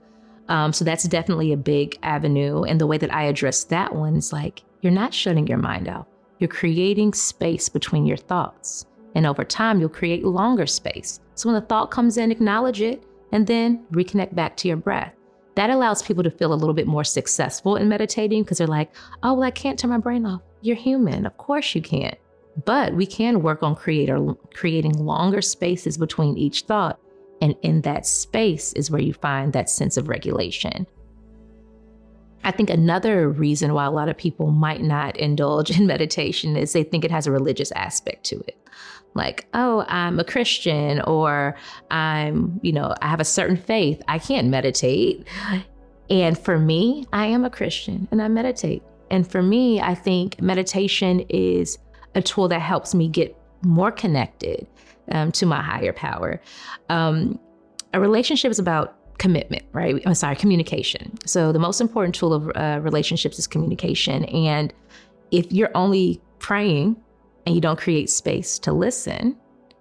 Um, 0.48 0.72
so 0.72 0.84
that's 0.84 1.04
definitely 1.04 1.52
a 1.52 1.56
big 1.56 1.98
avenue. 2.02 2.62
And 2.62 2.80
the 2.80 2.86
way 2.86 2.98
that 2.98 3.12
I 3.12 3.24
address 3.24 3.64
that 3.64 3.94
one 3.94 4.16
is 4.16 4.32
like, 4.32 4.62
you're 4.80 4.92
not 4.92 5.14
shutting 5.14 5.46
your 5.46 5.58
mind 5.58 5.88
out. 5.88 6.06
You're 6.38 6.48
creating 6.48 7.14
space 7.14 7.68
between 7.68 8.06
your 8.06 8.16
thoughts. 8.16 8.86
And 9.16 9.26
over 9.26 9.44
time, 9.44 9.80
you'll 9.80 9.88
create 9.88 10.24
longer 10.24 10.66
space. 10.66 11.20
So 11.36 11.48
when 11.48 11.54
the 11.58 11.66
thought 11.66 11.90
comes 11.90 12.18
in, 12.18 12.30
acknowledge 12.30 12.82
it 12.82 13.02
and 13.32 13.46
then 13.46 13.86
reconnect 13.90 14.34
back 14.34 14.58
to 14.58 14.68
your 14.68 14.76
breath. 14.76 15.14
That 15.54 15.70
allows 15.70 16.02
people 16.02 16.22
to 16.22 16.30
feel 16.30 16.52
a 16.52 16.54
little 16.54 16.74
bit 16.74 16.86
more 16.86 17.02
successful 17.02 17.76
in 17.76 17.88
meditating 17.88 18.42
because 18.42 18.58
they're 18.58 18.66
like, 18.66 18.94
oh, 19.22 19.32
well, 19.32 19.44
I 19.44 19.50
can't 19.50 19.78
turn 19.78 19.88
my 19.90 19.96
brain 19.96 20.26
off. 20.26 20.42
You're 20.60 20.76
human. 20.76 21.24
Of 21.24 21.38
course 21.38 21.74
you 21.74 21.80
can't. 21.80 22.18
But 22.66 22.92
we 22.92 23.06
can 23.06 23.40
work 23.40 23.62
on 23.62 23.74
creator, 23.74 24.34
creating 24.52 24.98
longer 24.98 25.40
spaces 25.40 25.96
between 25.96 26.36
each 26.36 26.62
thought. 26.64 27.00
And 27.40 27.56
in 27.62 27.80
that 27.82 28.04
space 28.04 28.74
is 28.74 28.90
where 28.90 29.00
you 29.00 29.14
find 29.14 29.54
that 29.54 29.70
sense 29.70 29.96
of 29.96 30.10
regulation. 30.10 30.86
I 32.44 32.50
think 32.50 32.68
another 32.68 33.30
reason 33.30 33.72
why 33.72 33.86
a 33.86 33.90
lot 33.90 34.10
of 34.10 34.16
people 34.16 34.50
might 34.50 34.82
not 34.82 35.16
indulge 35.16 35.70
in 35.78 35.86
meditation 35.86 36.54
is 36.54 36.74
they 36.74 36.84
think 36.84 37.02
it 37.02 37.10
has 37.10 37.26
a 37.26 37.32
religious 37.32 37.72
aspect 37.72 38.24
to 38.24 38.36
it. 38.46 38.58
Like, 39.16 39.46
oh, 39.54 39.84
I'm 39.88 40.20
a 40.20 40.24
Christian 40.24 41.00
or 41.02 41.56
I'm, 41.90 42.60
you 42.62 42.72
know, 42.72 42.94
I 43.02 43.08
have 43.08 43.20
a 43.20 43.24
certain 43.24 43.56
faith. 43.56 44.02
I 44.08 44.18
can't 44.18 44.48
meditate. 44.48 45.26
And 46.08 46.38
for 46.38 46.58
me, 46.58 47.06
I 47.12 47.26
am 47.26 47.44
a 47.44 47.50
Christian 47.50 48.06
and 48.10 48.22
I 48.22 48.28
meditate. 48.28 48.82
And 49.10 49.28
for 49.28 49.42
me, 49.42 49.80
I 49.80 49.94
think 49.94 50.40
meditation 50.40 51.20
is 51.28 51.78
a 52.14 52.22
tool 52.22 52.48
that 52.48 52.60
helps 52.60 52.94
me 52.94 53.08
get 53.08 53.36
more 53.62 53.90
connected 53.90 54.66
um, 55.12 55.32
to 55.32 55.46
my 55.46 55.62
higher 55.62 55.92
power. 55.92 56.40
Um, 56.88 57.38
a 57.94 58.00
relationship 58.00 58.50
is 58.50 58.58
about 58.58 58.96
commitment, 59.18 59.64
right? 59.72 60.02
I'm 60.04 60.14
sorry, 60.14 60.36
communication. 60.36 61.16
So 61.26 61.52
the 61.52 61.58
most 61.58 61.80
important 61.80 62.14
tool 62.14 62.32
of 62.32 62.50
uh, 62.54 62.80
relationships 62.82 63.38
is 63.38 63.46
communication. 63.46 64.24
And 64.26 64.72
if 65.30 65.50
you're 65.50 65.70
only 65.74 66.20
praying 66.38 66.96
and 67.46 67.54
you 67.54 67.60
don't 67.60 67.78
create 67.78 68.10
space 68.10 68.58
to 68.60 68.72
listen, 68.72 69.36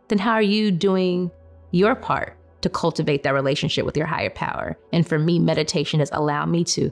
then 0.07 0.19
how 0.19 0.33
are 0.33 0.41
you 0.41 0.71
doing 0.71 1.31
your 1.71 1.95
part 1.95 2.37
to 2.65 2.69
cultivate 2.69 3.21
that 3.21 3.33
relationship 3.33 3.85
with 3.85 3.95
your 3.95 4.07
higher 4.07 4.31
power. 4.31 4.75
And 4.91 5.07
for 5.07 5.19
me, 5.19 5.37
meditation 5.37 5.99
has 5.99 6.09
allowed 6.13 6.47
me 6.47 6.63
to 6.63 6.91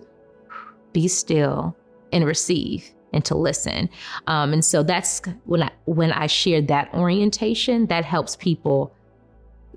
be 0.91 1.07
still 1.07 1.75
and 2.11 2.25
receive 2.25 2.91
and 3.11 3.25
to 3.25 3.35
listen. 3.35 3.89
Um, 4.27 4.53
and 4.53 4.63
so 4.63 4.83
that's 4.83 5.21
when 5.45 5.63
I 5.63 5.71
when 5.85 6.11
I 6.11 6.27
share 6.27 6.61
that 6.61 6.93
orientation, 6.93 7.87
that 7.87 8.05
helps 8.05 8.35
people 8.35 8.93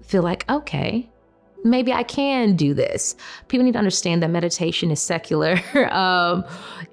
feel 0.02 0.22
like, 0.22 0.44
okay, 0.50 1.08
maybe 1.70 1.92
I 1.92 2.02
can 2.02 2.56
do 2.56 2.74
this. 2.74 3.16
People 3.48 3.64
need 3.64 3.72
to 3.72 3.78
understand 3.78 4.22
that 4.22 4.30
meditation 4.30 4.90
is 4.90 5.00
secular 5.00 5.60
um, 5.92 6.44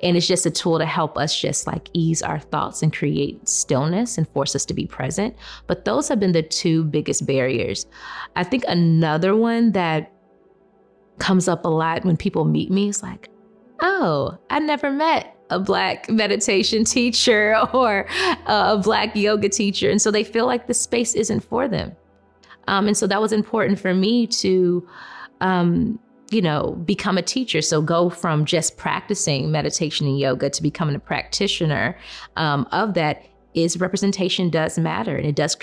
and 0.01 0.17
it's 0.17 0.27
just 0.27 0.45
a 0.45 0.51
tool 0.51 0.79
to 0.79 0.86
help 0.86 1.17
us 1.17 1.39
just 1.39 1.67
like 1.67 1.89
ease 1.93 2.21
our 2.21 2.39
thoughts 2.39 2.81
and 2.81 2.93
create 2.93 3.47
stillness 3.47 4.17
and 4.17 4.27
force 4.29 4.55
us 4.55 4.65
to 4.65 4.73
be 4.73 4.86
present. 4.86 5.36
But 5.67 5.86
those 5.86 6.07
have 6.09 6.19
been 6.19 6.33
the 6.33 6.43
two 6.43 6.83
biggest 6.83 7.25
barriers. 7.25 7.86
I 8.36 8.43
think 8.43 8.63
another 8.67 9.36
one 9.36 9.71
that 9.71 10.12
comes 11.19 11.47
up 11.47 11.65
a 11.65 11.69
lot 11.69 12.03
when 12.05 12.17
people 12.17 12.45
meet 12.45 12.69
me 12.69 12.89
is 12.89 13.01
like, 13.03 13.29
oh, 13.81 14.38
I 14.49 14.59
never 14.59 14.91
met 14.91 15.36
a 15.49 15.59
black 15.59 16.09
meditation 16.09 16.83
teacher 16.83 17.55
or 17.73 18.07
a 18.47 18.77
black 18.77 19.15
yoga 19.15 19.49
teacher. 19.49 19.89
And 19.89 20.01
so 20.01 20.12
they 20.12 20.23
feel 20.23 20.45
like 20.45 20.67
the 20.67 20.73
space 20.73 21.13
isn't 21.13 21.41
for 21.41 21.67
them. 21.67 21.95
Um, 22.67 22.88
and 22.88 22.97
so 22.97 23.08
that 23.08 23.21
was 23.21 23.32
important 23.32 23.80
for 23.80 23.93
me 23.93 24.28
to, 24.28 24.88
um, 25.41 25.99
you 26.32 26.41
know, 26.41 26.73
become 26.86 27.17
a 27.17 27.21
teacher. 27.21 27.62
So 27.62 27.82
go 27.82 28.10
from 28.10 28.45
just 28.45 28.78
practicing 28.78 29.52
meditation 29.52 30.08
and 30.08 30.17
yoga 30.17 30.49
to 30.49 30.63
becoming 30.63 30.95
a 30.95 30.99
practitioner 30.99 31.97
um, 32.38 32.67
of 32.71 32.93
that 32.95 33.26
is 33.54 33.80
representation 33.80 34.49
does 34.49 34.80
matter 34.80 35.15
and 35.15 35.28
it 35.28 35.36
does 35.36 35.56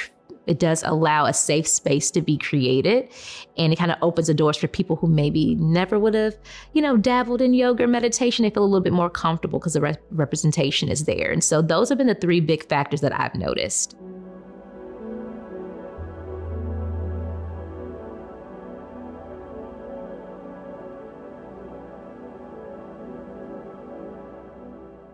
it 0.46 0.58
does 0.58 0.82
allow 0.84 1.26
a 1.26 1.34
safe 1.34 1.66
space 1.68 2.10
to 2.10 2.22
be 2.22 2.36
created. 2.36 3.08
And 3.56 3.72
it 3.72 3.76
kind 3.76 3.92
of 3.92 3.98
opens 4.02 4.26
the 4.26 4.34
doors 4.34 4.56
for 4.56 4.66
people 4.66 4.96
who 4.96 5.06
maybe 5.06 5.54
never 5.56 5.98
would 5.98 6.14
have 6.14 6.36
you 6.72 6.82
know 6.82 6.96
dabbled 6.96 7.42
in 7.42 7.54
yoga 7.54 7.84
or 7.84 7.86
meditation. 7.86 8.42
They 8.42 8.50
feel 8.50 8.64
a 8.64 8.66
little 8.66 8.80
bit 8.80 8.92
more 8.92 9.10
comfortable 9.10 9.58
because 9.58 9.74
the 9.74 9.80
re- 9.80 9.96
representation 10.10 10.88
is 10.88 11.04
there. 11.04 11.30
And 11.30 11.44
so 11.44 11.62
those 11.62 11.88
have 11.88 11.98
been 11.98 12.06
the 12.06 12.14
three 12.14 12.40
big 12.40 12.66
factors 12.68 13.00
that 13.00 13.18
i've 13.18 13.34
noticed 13.34 13.96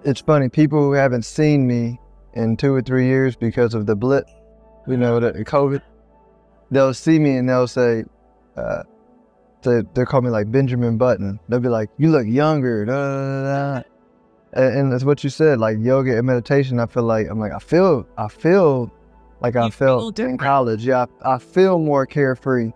it's 0.06 0.20
funny. 0.20 0.48
People 0.48 0.80
who 0.80 0.92
haven't 0.92 1.24
seen 1.24 1.66
me 1.66 1.98
in 2.34 2.56
two 2.56 2.72
or 2.72 2.80
three 2.80 3.06
years 3.06 3.34
because 3.34 3.74
of 3.74 3.86
the 3.86 3.96
blip, 3.96 4.28
you 4.86 4.96
know, 4.96 5.18
the 5.18 5.44
COVID, 5.44 5.82
they'll 6.70 6.94
see 6.94 7.18
me 7.18 7.36
and 7.36 7.48
they'll 7.48 7.66
say, 7.66 8.04
uh, 8.56 8.84
they, 9.62 9.82
they'll 9.94 10.06
call 10.06 10.22
me 10.22 10.30
like 10.30 10.50
Benjamin 10.50 10.96
Button. 10.96 11.40
They'll 11.48 11.60
be 11.60 11.68
like, 11.68 11.90
"You 11.98 12.10
look 12.10 12.26
younger." 12.26 12.84
Da, 12.84 12.92
da, 12.94 13.42
da. 13.42 13.82
And, 14.52 14.78
and 14.78 14.92
that's 14.92 15.02
what 15.02 15.24
you 15.24 15.30
said, 15.30 15.58
like 15.58 15.78
yoga 15.80 16.16
and 16.16 16.26
meditation. 16.26 16.78
I 16.78 16.86
feel 16.86 17.02
like 17.02 17.26
I'm 17.28 17.40
like 17.40 17.52
I 17.52 17.58
feel 17.58 18.06
I 18.16 18.28
feel 18.28 18.92
like 19.40 19.56
I 19.56 19.64
You 19.64 19.70
feel 19.72 19.98
felt 20.00 20.18
in 20.20 20.38
college. 20.38 20.86
Yeah, 20.86 21.06
I, 21.22 21.34
I 21.34 21.38
feel 21.38 21.80
more 21.80 22.06
carefree. 22.06 22.70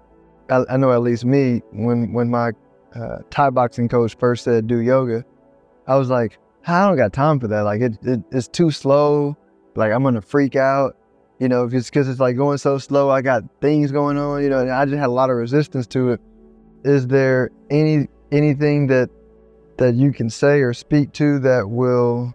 I, 0.51 0.64
I 0.69 0.77
know 0.79 0.90
at 0.90 1.03
least 1.03 1.25
me 1.25 1.62
when 1.71 2.12
when 2.12 2.29
my 2.29 2.51
uh, 2.95 3.19
Thai 3.31 3.51
boxing 3.51 3.88
coach 3.88 4.16
first 4.16 4.43
said 4.43 4.66
do 4.66 4.81
yoga, 4.81 5.25
I 5.87 5.97
was 5.97 6.11
like, 6.11 6.38
I 6.66 6.87
don't 6.87 6.96
got 6.96 7.12
time 7.12 7.40
for 7.40 7.49
that. 7.49 7.62
Like 7.62 7.81
it, 7.81 7.99
it 8.03 8.20
it's 8.31 8.49
too 8.49 8.70
slow. 8.70 9.37
Like 9.75 9.92
I'm 9.92 10.03
gonna 10.03 10.20
freak 10.20 10.57
out, 10.57 10.96
you 11.38 11.49
know, 11.49 11.66
because 11.66 12.09
it's 12.09 12.20
like 12.20 12.37
going 12.37 12.59
so 12.59 12.79
slow. 12.79 13.11
I 13.11 13.23
got 13.23 13.44
things 13.61 13.92
going 13.92 14.16
on, 14.16 14.42
you 14.42 14.51
know, 14.51 14.61
and 14.61 14.70
I 14.70 14.85
just 14.85 14.99
had 14.99 15.09
a 15.09 15.12
lot 15.12 15.31
of 15.31 15.37
resistance 15.37 15.87
to 15.88 16.11
it. 16.11 16.20
Is 16.85 17.07
there 17.07 17.51
any 17.70 18.09
anything 18.31 18.87
that 18.88 19.11
that 19.79 19.94
you 19.94 20.12
can 20.12 20.29
say 20.29 20.61
or 20.61 20.75
speak 20.75 21.12
to 21.14 21.38
that 21.40 21.68
will 21.68 22.35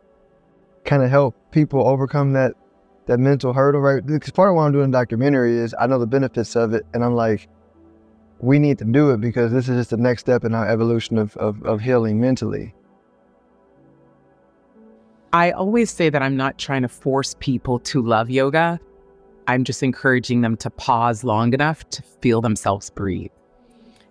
kind 0.83 1.03
of 1.03 1.09
help 1.09 1.35
people 1.51 1.87
overcome 1.87 2.33
that 2.33 2.53
that 3.05 3.19
mental 3.19 3.53
hurdle, 3.53 3.81
right? 3.81 4.05
Because 4.05 4.31
part 4.31 4.49
of 4.49 4.55
why 4.55 4.65
I'm 4.65 4.71
doing 4.71 4.89
a 4.89 4.91
documentary 4.91 5.57
is 5.57 5.75
I 5.79 5.87
know 5.87 5.99
the 5.99 6.07
benefits 6.07 6.55
of 6.55 6.73
it, 6.73 6.85
and 6.93 7.03
I'm 7.03 7.15
like, 7.15 7.47
we 8.39 8.59
need 8.59 8.79
to 8.79 8.85
do 8.85 9.11
it 9.11 9.21
because 9.21 9.51
this 9.51 9.69
is 9.69 9.77
just 9.77 9.89
the 9.91 9.97
next 9.97 10.21
step 10.21 10.43
in 10.43 10.53
our 10.53 10.67
evolution 10.67 11.17
of, 11.17 11.37
of, 11.37 11.63
of 11.63 11.81
healing 11.81 12.19
mentally. 12.19 12.73
I 15.35 15.51
always 15.51 15.91
say 15.91 16.09
that 16.09 16.21
I'm 16.21 16.37
not 16.37 16.57
trying 16.57 16.83
to 16.83 16.87
force 16.87 17.35
people 17.41 17.79
to 17.79 18.01
love 18.01 18.29
yoga. 18.29 18.79
I'm 19.47 19.65
just 19.65 19.83
encouraging 19.83 20.39
them 20.39 20.55
to 20.55 20.69
pause 20.69 21.25
long 21.25 21.53
enough 21.53 21.89
to 21.89 22.01
feel 22.21 22.39
themselves 22.39 22.89
breathe. 22.89 23.31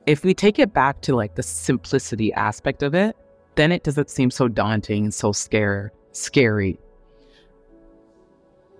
If 0.04 0.22
we 0.22 0.34
take 0.34 0.58
it 0.58 0.74
back 0.74 1.00
to 1.00 1.16
like 1.16 1.34
the 1.34 1.42
simplicity 1.42 2.30
aspect 2.34 2.82
of 2.82 2.94
it, 2.94 3.16
then 3.54 3.72
it 3.72 3.84
doesn't 3.84 4.10
seem 4.10 4.30
so 4.30 4.48
daunting 4.48 5.04
and 5.04 5.14
so 5.14 5.32
scare, 5.32 5.94
scary. 6.12 6.78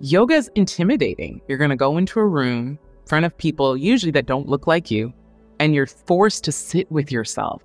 Yoga 0.01 0.35
is 0.35 0.51
intimidating. 0.55 1.41
You're 1.49 1.57
going 1.57 1.71
to 1.71 1.77
go 1.77 1.97
into 1.97 2.21
a 2.21 2.27
room 2.27 2.79
in 2.79 3.07
front 3.07 3.25
of 3.25 3.39
people, 3.39 3.75
usually 3.75 4.13
that 4.13 4.27
don't 4.27 4.51
look 4.51 4.67
like 4.67 4.91
you, 4.91 5.15
and 5.61 5.75
you're 5.75 5.87
forced 5.87 6.45
to 6.45 6.53
sit 6.53 6.93
with 6.93 7.11
yourself. 7.11 7.63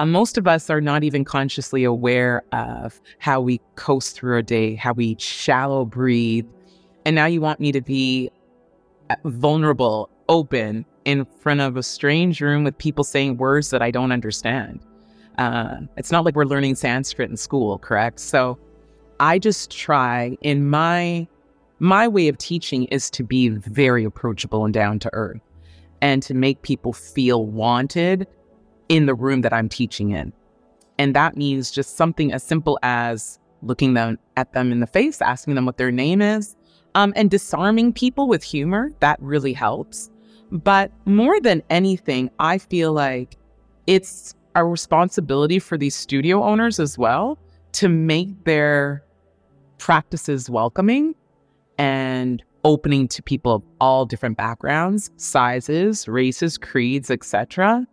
Uh, 0.00 0.06
most 0.06 0.38
of 0.38 0.48
us 0.48 0.70
are 0.70 0.80
not 0.80 1.04
even 1.04 1.26
consciously 1.26 1.84
aware 1.84 2.42
of 2.52 2.98
how 3.18 3.38
we 3.38 3.60
coast 3.74 4.16
through 4.16 4.38
a 4.38 4.42
day, 4.42 4.74
how 4.74 4.94
we 4.94 5.14
shallow 5.18 5.84
breathe. 5.84 6.46
And 7.04 7.14
now 7.14 7.26
you 7.26 7.42
want 7.42 7.60
me 7.60 7.70
to 7.70 7.82
be 7.82 8.30
uh, 9.10 9.16
vulnerable, 9.26 10.08
open 10.30 10.86
in 11.04 11.26
front 11.26 11.60
of 11.60 11.76
a 11.76 11.82
strange 11.82 12.40
room 12.40 12.64
with 12.64 12.78
people 12.78 13.04
saying 13.04 13.36
words 13.36 13.68
that 13.68 13.82
I 13.82 13.90
don't 13.90 14.10
understand. 14.10 14.80
Uh, 15.36 15.80
it's 15.98 16.10
not 16.10 16.24
like 16.24 16.34
we're 16.34 16.46
learning 16.46 16.76
Sanskrit 16.76 17.28
in 17.28 17.36
school, 17.36 17.78
correct? 17.78 18.20
So 18.20 18.58
I 19.20 19.38
just 19.38 19.70
try 19.70 20.38
in 20.40 20.70
my 20.70 21.28
my 21.78 22.08
way 22.08 22.28
of 22.28 22.38
teaching 22.38 22.84
is 22.86 23.10
to 23.10 23.22
be 23.22 23.50
very 23.50 24.04
approachable 24.04 24.64
and 24.64 24.72
down 24.72 24.98
to 25.00 25.10
earth 25.12 25.42
and 26.00 26.22
to 26.22 26.32
make 26.32 26.62
people 26.62 26.94
feel 26.94 27.44
wanted 27.44 28.26
in 28.90 29.06
the 29.06 29.14
room 29.14 29.40
that 29.40 29.54
I'm 29.54 29.68
teaching 29.70 30.10
in. 30.10 30.34
And 30.98 31.14
that 31.16 31.36
means 31.36 31.70
just 31.70 31.96
something 31.96 32.32
as 32.32 32.42
simple 32.42 32.78
as 32.82 33.38
looking 33.62 33.94
them 33.94 34.18
at 34.36 34.52
them 34.52 34.72
in 34.72 34.80
the 34.80 34.86
face, 34.86 35.22
asking 35.22 35.54
them 35.54 35.64
what 35.64 35.78
their 35.78 35.92
name 35.92 36.20
is, 36.20 36.56
um, 36.94 37.14
and 37.16 37.30
disarming 37.30 37.92
people 37.94 38.28
with 38.28 38.42
humor. 38.42 38.90
That 38.98 39.18
really 39.22 39.54
helps. 39.54 40.10
But 40.50 40.90
more 41.06 41.40
than 41.40 41.62
anything, 41.70 42.30
I 42.40 42.58
feel 42.58 42.92
like 42.92 43.38
it's 43.86 44.34
a 44.56 44.64
responsibility 44.64 45.60
for 45.60 45.78
these 45.78 45.94
studio 45.94 46.42
owners 46.42 46.80
as 46.80 46.98
well 46.98 47.38
to 47.72 47.88
make 47.88 48.44
their 48.44 49.04
practices 49.78 50.50
welcoming 50.50 51.14
and 51.78 52.42
opening 52.64 53.06
to 53.08 53.22
people 53.22 53.54
of 53.54 53.62
all 53.80 54.04
different 54.04 54.36
backgrounds, 54.36 55.10
sizes, 55.16 56.08
races, 56.08 56.58
creeds, 56.58 57.10
etc. 57.10 57.86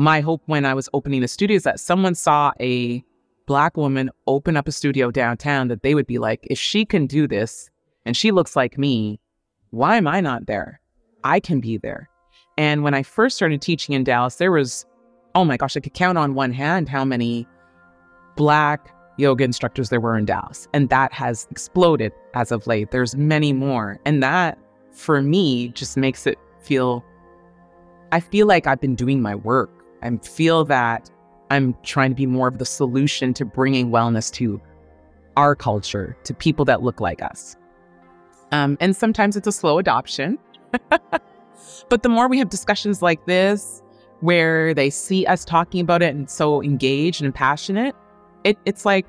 My 0.00 0.20
hope 0.20 0.42
when 0.46 0.64
I 0.64 0.74
was 0.74 0.88
opening 0.94 1.22
the 1.22 1.28
studio 1.28 1.56
is 1.56 1.64
that 1.64 1.80
someone 1.80 2.14
saw 2.14 2.52
a 2.60 3.04
black 3.46 3.76
woman 3.76 4.10
open 4.28 4.56
up 4.56 4.68
a 4.68 4.72
studio 4.72 5.10
downtown 5.10 5.66
that 5.66 5.82
they 5.82 5.92
would 5.92 6.06
be 6.06 6.18
like, 6.18 6.38
if 6.44 6.56
she 6.56 6.84
can 6.84 7.08
do 7.08 7.26
this 7.26 7.68
and 8.06 8.16
she 8.16 8.30
looks 8.30 8.54
like 8.54 8.78
me, 8.78 9.18
why 9.70 9.96
am 9.96 10.06
I 10.06 10.20
not 10.20 10.46
there? 10.46 10.80
I 11.24 11.40
can 11.40 11.58
be 11.58 11.78
there. 11.78 12.08
And 12.56 12.84
when 12.84 12.94
I 12.94 13.02
first 13.02 13.34
started 13.34 13.60
teaching 13.60 13.92
in 13.92 14.04
Dallas, 14.04 14.36
there 14.36 14.52
was, 14.52 14.86
oh 15.34 15.44
my 15.44 15.56
gosh, 15.56 15.76
I 15.76 15.80
could 15.80 15.94
count 15.94 16.16
on 16.16 16.34
one 16.34 16.52
hand 16.52 16.88
how 16.88 17.04
many 17.04 17.44
black 18.36 18.94
yoga 19.16 19.42
instructors 19.42 19.88
there 19.88 20.00
were 20.00 20.16
in 20.16 20.26
Dallas. 20.26 20.68
And 20.72 20.90
that 20.90 21.12
has 21.12 21.48
exploded 21.50 22.12
as 22.34 22.52
of 22.52 22.68
late. 22.68 22.92
There's 22.92 23.16
many 23.16 23.52
more. 23.52 23.98
And 24.04 24.22
that 24.22 24.58
for 24.92 25.22
me 25.22 25.70
just 25.70 25.96
makes 25.96 26.24
it 26.24 26.38
feel 26.60 27.04
I 28.12 28.20
feel 28.20 28.46
like 28.46 28.68
I've 28.68 28.80
been 28.80 28.94
doing 28.94 29.20
my 29.20 29.34
work. 29.34 29.77
I 30.02 30.16
feel 30.18 30.64
that 30.66 31.10
I'm 31.50 31.74
trying 31.82 32.10
to 32.10 32.14
be 32.14 32.26
more 32.26 32.48
of 32.48 32.58
the 32.58 32.66
solution 32.66 33.32
to 33.34 33.44
bringing 33.44 33.90
wellness 33.90 34.32
to 34.34 34.60
our 35.36 35.54
culture, 35.54 36.16
to 36.24 36.34
people 36.34 36.64
that 36.66 36.82
look 36.82 37.00
like 37.00 37.22
us. 37.22 37.56
Um, 38.52 38.76
and 38.80 38.96
sometimes 38.96 39.36
it's 39.36 39.46
a 39.46 39.52
slow 39.52 39.78
adoption. 39.78 40.38
but 41.88 42.02
the 42.02 42.08
more 42.08 42.28
we 42.28 42.38
have 42.38 42.50
discussions 42.50 43.02
like 43.02 43.24
this, 43.26 43.82
where 44.20 44.74
they 44.74 44.90
see 44.90 45.24
us 45.26 45.44
talking 45.44 45.80
about 45.80 46.02
it 46.02 46.14
and 46.14 46.28
so 46.28 46.62
engaged 46.62 47.22
and 47.22 47.34
passionate, 47.34 47.94
it, 48.44 48.58
it's 48.64 48.84
like 48.84 49.06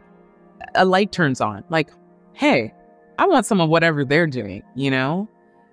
a 0.75 0.85
light 0.85 1.11
turns 1.11 1.41
on. 1.41 1.63
Like, 1.69 1.89
hey, 2.33 2.73
I 3.17 3.25
want 3.25 3.45
some 3.45 3.59
of 3.59 3.69
whatever 3.69 4.05
they're 4.05 4.27
doing, 4.27 4.63
you 4.75 4.91
know? 4.91 5.27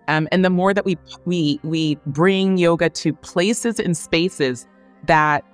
Um, 0.08 0.28
and 0.32 0.44
the 0.44 0.50
more 0.50 0.72
that 0.72 0.84
we 0.84 0.96
we 1.24 1.58
we 1.64 1.96
bring 2.06 2.58
yoga 2.58 2.88
to 2.90 3.12
places 3.12 3.80
and 3.80 3.96
spaces 3.96 4.66
that 5.04 5.44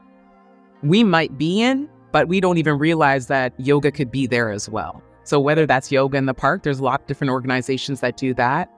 we 0.82 1.04
might 1.04 1.36
be 1.36 1.60
in, 1.60 1.88
but 2.12 2.28
we 2.28 2.40
don't 2.40 2.58
even 2.58 2.78
realize 2.78 3.26
that 3.26 3.52
yoga 3.58 3.90
could 3.90 4.10
be 4.10 4.26
there 4.26 4.50
as 4.50 4.68
well. 4.68 5.02
So 5.24 5.38
whether 5.40 5.66
that's 5.66 5.92
yoga 5.92 6.18
in 6.18 6.26
the 6.26 6.34
park, 6.34 6.62
there's 6.62 6.80
a 6.80 6.84
lot 6.84 7.00
of 7.00 7.06
different 7.06 7.30
organizations 7.30 8.00
that 8.00 8.16
do 8.16 8.34
that. 8.34 8.68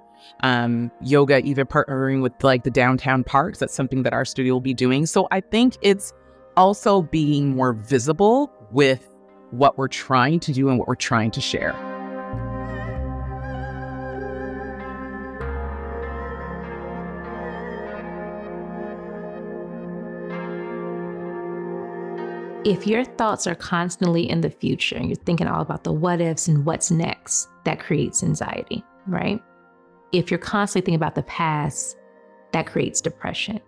um, 0.41 0.91
yoga, 1.03 1.39
even 1.41 1.67
partnering 1.67 2.23
with 2.23 2.33
like 2.43 2.65
the 2.65 2.71
downtown 2.71 3.25
parks. 3.25 3.59
That's 3.59 3.75
something 3.75 4.03
that 4.05 4.13
our 4.13 4.25
studio 4.25 4.55
will 4.55 4.61
be 4.61 4.75
doing. 4.75 5.07
So 5.07 5.29
I 5.31 5.41
think 5.41 5.77
it's 5.83 6.13
also 6.57 7.03
being 7.03 7.57
more 7.57 7.73
visible 7.73 8.53
with 8.71 9.09
what 9.51 9.79
we're 9.79 9.89
trying 9.89 10.41
to 10.41 10.53
do 10.53 10.69
and 10.69 10.79
what 10.79 10.89
we're 10.89 10.95
trying 10.95 11.31
to 11.33 11.41
share. 11.41 11.75
If 22.65 22.87
your 22.87 23.05
thoughts 23.05 23.47
are 23.47 23.55
constantly 23.55 24.29
in 24.29 24.41
the 24.41 24.49
future 24.49 24.97
and 24.97 25.07
you're 25.09 25.17
thinking 25.17 25.47
all 25.47 25.61
about 25.61 25.85
the 25.85 25.93
what 25.93 26.23
ifs 26.23 26.49
and 26.49 26.65
what's 26.65 26.91
next, 26.91 27.47
that 27.65 27.79
creates 27.79 28.23
anxiety, 28.23 28.83
right? 29.07 29.43
If 30.13 30.31
you're 30.31 30.39
constantly 30.39 30.87
thinking 30.87 30.95
about 30.95 31.15
the 31.15 31.25
past, 31.25 31.99
that 32.53 32.67
creates 32.67 33.03
depression. 33.03 33.61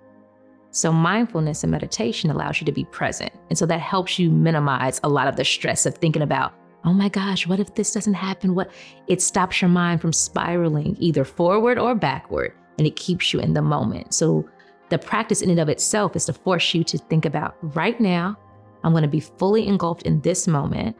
So, 0.71 0.93
mindfulness 0.93 1.63
and 1.63 1.71
meditation 1.71 2.31
allows 2.31 2.59
you 2.59 2.65
to 2.65 2.73
be 2.73 2.85
present. 2.85 3.33
And 3.51 3.59
so 3.59 3.67
that 3.67 3.81
helps 3.81 4.19
you 4.19 4.31
minimize 4.31 4.99
a 5.05 5.11
lot 5.11 5.29
of 5.29 5.37
the 5.37 5.45
stress 5.45 5.85
of 5.85 5.95
thinking 5.97 6.23
about, 6.23 6.55
oh 6.87 6.95
my 6.95 7.11
gosh, 7.11 7.47
what 7.47 7.61
if 7.61 7.75
this 7.75 7.93
doesn't 7.93 8.15
happen? 8.15 8.55
What 8.55 8.71
it 9.09 9.21
stops 9.21 9.61
your 9.61 9.69
mind 9.69 10.01
from 10.01 10.15
spiraling 10.15 10.97
either 10.99 11.25
forward 11.25 11.79
or 11.79 11.95
backward, 11.95 12.55
and 12.79 12.87
it 12.87 12.97
keeps 12.97 13.35
you 13.35 13.41
in 13.41 13.53
the 13.53 13.63
moment. 13.63 14.15
So, 14.15 14.49
the 14.89 14.99
practice 14.99 15.43
in 15.43 15.51
and 15.51 15.61
of 15.61 15.69
itself 15.69 16.17
is 16.17 16.25
to 16.27 16.33
force 16.33 16.73
you 16.73 16.83
to 16.85 16.97
think 16.97 17.27
about 17.27 17.57
right 17.77 18.01
now, 18.01 18.39
I'm 18.87 18.93
going 18.93 19.03
to 19.03 19.09
be 19.09 19.21
fully 19.21 19.67
engulfed 19.67 20.03
in 20.03 20.21
this 20.21 20.47
moment. 20.47 20.97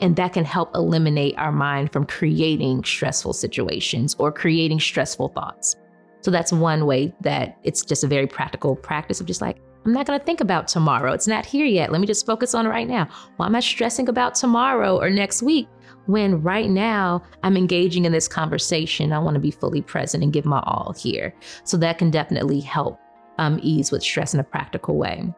And 0.00 0.14
that 0.16 0.32
can 0.34 0.44
help 0.44 0.72
eliminate 0.76 1.36
our 1.36 1.50
mind 1.50 1.92
from 1.92 2.06
creating 2.06 2.84
stressful 2.84 3.32
situations 3.32 4.14
or 4.20 4.30
creating 4.30 4.78
stressful 4.78 5.30
thoughts. 5.30 5.74
So 6.20 6.30
that's 6.30 6.52
one 6.52 6.86
way 6.86 7.12
that 7.22 7.58
it's 7.64 7.84
just 7.84 8.04
a 8.04 8.06
very 8.06 8.28
practical 8.28 8.76
practice 8.76 9.20
of 9.20 9.26
just 9.26 9.40
like, 9.40 9.58
I'm 9.84 9.92
not 9.92 10.06
going 10.06 10.18
to 10.18 10.24
think 10.24 10.40
about 10.40 10.68
tomorrow. 10.68 11.12
It's 11.12 11.26
not 11.26 11.44
here 11.44 11.66
yet. 11.66 11.90
Let 11.90 12.00
me 12.00 12.06
just 12.06 12.24
focus 12.24 12.54
on 12.54 12.68
right 12.68 12.86
now. 12.86 13.08
Why 13.36 13.46
am 13.46 13.56
I 13.56 13.60
stressing 13.60 14.08
about 14.08 14.36
tomorrow 14.36 14.96
or 15.00 15.10
next 15.10 15.42
week 15.42 15.66
when 16.06 16.40
right 16.40 16.70
now 16.70 17.20
I'm 17.42 17.56
engaging 17.56 18.04
in 18.04 18.12
this 18.12 18.28
conversation? 18.28 19.12
I 19.12 19.18
want 19.18 19.34
to 19.34 19.40
be 19.40 19.50
fully 19.50 19.82
present 19.82 20.22
and 20.22 20.32
give 20.32 20.44
my 20.44 20.62
all 20.66 20.94
here. 20.96 21.34
So 21.64 21.76
that 21.78 21.98
can 21.98 22.12
definitely 22.12 22.60
help 22.60 23.00
um, 23.38 23.58
ease 23.60 23.90
with 23.90 24.04
stress 24.04 24.34
in 24.34 24.40
a 24.40 24.44
practical 24.44 24.96
way. 24.96 25.34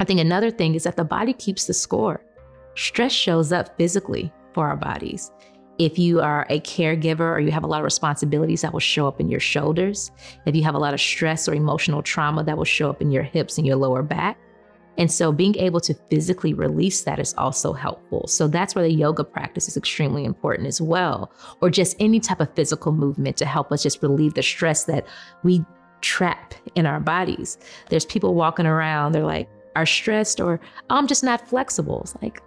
I 0.00 0.04
think 0.04 0.20
another 0.20 0.50
thing 0.50 0.74
is 0.74 0.84
that 0.84 0.96
the 0.96 1.04
body 1.04 1.32
keeps 1.32 1.66
the 1.66 1.74
score. 1.74 2.22
Stress 2.74 3.12
shows 3.12 3.52
up 3.52 3.76
physically 3.76 4.32
for 4.54 4.68
our 4.68 4.76
bodies. 4.76 5.32
If 5.78 5.98
you 5.98 6.20
are 6.20 6.46
a 6.50 6.60
caregiver 6.60 7.20
or 7.32 7.40
you 7.40 7.50
have 7.52 7.64
a 7.64 7.68
lot 7.68 7.80
of 7.80 7.84
responsibilities, 7.84 8.62
that 8.62 8.72
will 8.72 8.80
show 8.80 9.06
up 9.06 9.20
in 9.20 9.28
your 9.28 9.40
shoulders. 9.40 10.10
If 10.46 10.56
you 10.56 10.64
have 10.64 10.74
a 10.74 10.78
lot 10.78 10.94
of 10.94 11.00
stress 11.00 11.48
or 11.48 11.54
emotional 11.54 12.02
trauma, 12.02 12.42
that 12.44 12.56
will 12.56 12.64
show 12.64 12.90
up 12.90 13.00
in 13.00 13.10
your 13.10 13.22
hips 13.22 13.58
and 13.58 13.66
your 13.66 13.76
lower 13.76 14.02
back. 14.02 14.38
And 14.96 15.10
so 15.10 15.30
being 15.30 15.56
able 15.56 15.78
to 15.80 15.94
physically 16.10 16.54
release 16.54 17.02
that 17.02 17.20
is 17.20 17.32
also 17.38 17.72
helpful. 17.72 18.26
So 18.26 18.48
that's 18.48 18.74
where 18.74 18.82
the 18.82 18.92
yoga 18.92 19.22
practice 19.22 19.68
is 19.68 19.76
extremely 19.76 20.24
important 20.24 20.66
as 20.66 20.80
well, 20.80 21.32
or 21.60 21.70
just 21.70 21.94
any 22.00 22.18
type 22.18 22.40
of 22.40 22.52
physical 22.56 22.90
movement 22.90 23.36
to 23.36 23.46
help 23.46 23.70
us 23.70 23.84
just 23.84 24.02
relieve 24.02 24.34
the 24.34 24.42
stress 24.42 24.84
that 24.84 25.06
we 25.44 25.64
trap 26.00 26.54
in 26.74 26.86
our 26.86 26.98
bodies. 26.98 27.58
There's 27.88 28.04
people 28.04 28.34
walking 28.34 28.66
around, 28.66 29.12
they're 29.12 29.24
like, 29.24 29.48
are 29.76 29.86
stressed 29.86 30.40
or 30.40 30.60
oh, 30.90 30.96
I'm 30.96 31.06
just 31.06 31.24
not 31.24 31.46
flexible. 31.48 32.00
It's 32.02 32.16
like, 32.22 32.42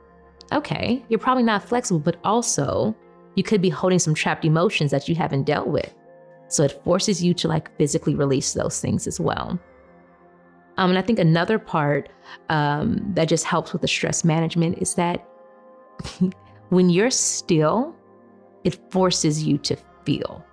okay, 0.51 1.03
you're 1.09 1.19
probably 1.19 1.43
not 1.43 1.63
flexible, 1.63 1.99
but 1.99 2.17
also 2.23 2.95
you 3.35 3.43
could 3.43 3.61
be 3.61 3.69
holding 3.69 3.99
some 3.99 4.13
trapped 4.13 4.45
emotions 4.45 4.91
that 4.91 5.07
you 5.07 5.15
haven't 5.15 5.43
dealt 5.43 5.67
with. 5.67 5.93
So 6.47 6.63
it 6.63 6.83
forces 6.83 7.23
you 7.23 7.33
to 7.35 7.47
like 7.47 7.75
physically 7.77 8.15
release 8.15 8.53
those 8.53 8.81
things 8.81 9.07
as 9.07 9.19
well. 9.19 9.59
Um, 10.77 10.89
and 10.89 10.99
I 10.99 11.01
think 11.01 11.19
another 11.19 11.59
part 11.59 12.09
um, 12.49 12.99
that 13.13 13.25
just 13.25 13.45
helps 13.45 13.71
with 13.71 13.81
the 13.81 13.87
stress 13.87 14.23
management 14.23 14.79
is 14.79 14.95
that 14.95 15.25
when 16.69 16.89
you're 16.89 17.11
still, 17.11 17.95
it 18.63 18.79
forces 18.91 19.43
you 19.43 19.57
to 19.59 19.77
feel, 20.05 20.43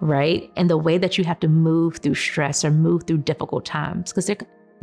right? 0.00 0.50
And 0.56 0.68
the 0.68 0.76
way 0.76 0.98
that 0.98 1.16
you 1.16 1.24
have 1.24 1.40
to 1.40 1.48
move 1.48 1.96
through 1.96 2.14
stress 2.14 2.64
or 2.64 2.70
move 2.70 3.04
through 3.04 3.18
difficult 3.18 3.64
times, 3.64 4.12
because 4.12 4.28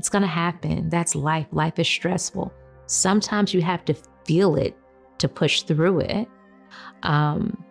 it's 0.02 0.10
going 0.10 0.24
to 0.24 0.28
happen. 0.28 0.90
That's 0.90 1.14
life. 1.14 1.46
Life 1.52 1.78
is 1.78 1.88
stressful. 1.88 2.52
Sometimes 2.88 3.54
you 3.54 3.62
have 3.62 3.86
to 3.86 3.94
feel 4.26 4.56
it 4.56 4.76
to 5.20 5.30
push 5.30 5.62
through 5.62 6.00
it. 6.00 6.28
Um, 7.04 7.64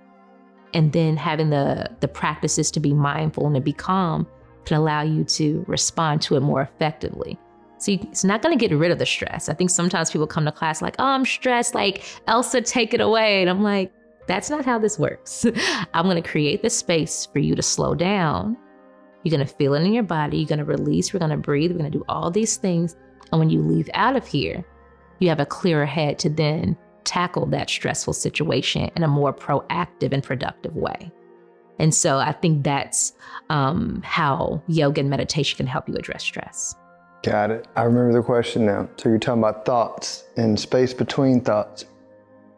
and 0.75 0.93
then 0.93 1.17
having 1.17 1.51
the 1.51 1.91
the 1.99 2.07
practices 2.07 2.71
to 2.71 2.79
be 2.79 2.95
mindful 2.95 3.47
and 3.47 3.57
to 3.57 3.61
be 3.61 3.73
calm 3.73 4.29
can 4.65 4.77
allow 4.77 5.03
you 5.03 5.25
to 5.25 5.65
respond 5.67 6.23
to 6.23 6.37
it 6.37 6.41
more 6.41 6.63
effectively. 6.63 7.37
So 7.79 7.91
it's 7.95 8.23
not 8.23 8.43
going 8.43 8.57
to 8.57 8.69
get 8.69 8.73
rid 8.77 8.93
of 8.93 9.01
the 9.01 9.07
stress. 9.07 9.49
I 9.49 9.55
think 9.55 9.71
sometimes 9.71 10.13
people 10.13 10.29
come 10.29 10.45
to 10.45 10.53
class 10.53 10.81
like, 10.81 10.95
"Oh, 11.01 11.07
I'm 11.07 11.25
stressed." 11.25 11.75
Like 11.75 12.05
Elsa, 12.29 12.61
take 12.61 12.95
it 12.95 13.01
away, 13.01 13.41
and 13.41 13.51
I'm 13.51 13.65
like, 13.65 13.93
"That's 14.29 14.51
not 14.51 14.65
how 14.65 14.79
this 14.79 15.01
works. 15.01 15.45
I'm 15.95 16.05
going 16.05 16.23
to 16.23 16.29
create 16.31 16.63
the 16.63 16.71
space 16.71 17.27
for 17.27 17.41
you 17.41 17.57
to 17.57 17.63
slow 17.63 17.97
down 17.97 18.57
you're 19.23 19.37
going 19.37 19.47
to 19.47 19.55
feel 19.55 19.75
it 19.75 19.83
in 19.83 19.93
your 19.93 20.03
body. 20.03 20.39
You're 20.39 20.49
going 20.49 20.59
to 20.61 20.65
release. 20.65 21.13
We're 21.13 21.21
going 21.21 21.31
to 21.31 21.37
breathe. 21.37 21.71
We're 21.71 21.79
going 21.79 21.91
to 21.91 21.99
do 21.99 22.05
all 22.09 22.31
these 22.31 22.57
things. 22.57 22.97
And 23.31 23.39
when 23.39 23.51
you 23.51 23.61
leave 23.61 23.89
out 23.95 24.17
of 24.17 24.27
here, 24.27 24.65
you 25.19 25.29
have 25.29 25.41
a 25.41 25.47
clearer 25.47 25.87
head 25.87 26.19
to 26.21 26.31
then 26.31 26.77
tackle 27.05 27.47
that 27.47 27.69
stressful 27.69 28.15
situation 28.15 28.91
in 28.97 29.03
a 29.03 29.09
more 29.09 29.33
proactive 29.33 30.13
and 30.13 30.23
productive 30.23 30.77
way. 30.77 31.11
And 31.79 31.95
so 31.95 32.19
I 32.19 32.33
think 32.33 32.63
that's 32.63 33.15
um, 33.49 34.03
how 34.05 34.63
yoga 34.67 35.01
and 35.01 35.11
meditation 35.11 35.57
can 35.57 35.67
help 35.67 35.89
you 35.89 35.95
address 35.95 36.23
stress. 36.23 36.75
Got 37.23 37.51
it. 37.51 37.69
I 37.77 37.83
remember 37.83 38.13
the 38.13 38.23
question 38.23 38.67
now. 38.67 38.89
So 38.97 39.09
you're 39.09 39.19
talking 39.19 39.43
about 39.43 39.65
thoughts 39.65 40.25
and 40.37 40.59
space 40.59 40.95
between 40.95 41.41
thoughts. 41.41 41.85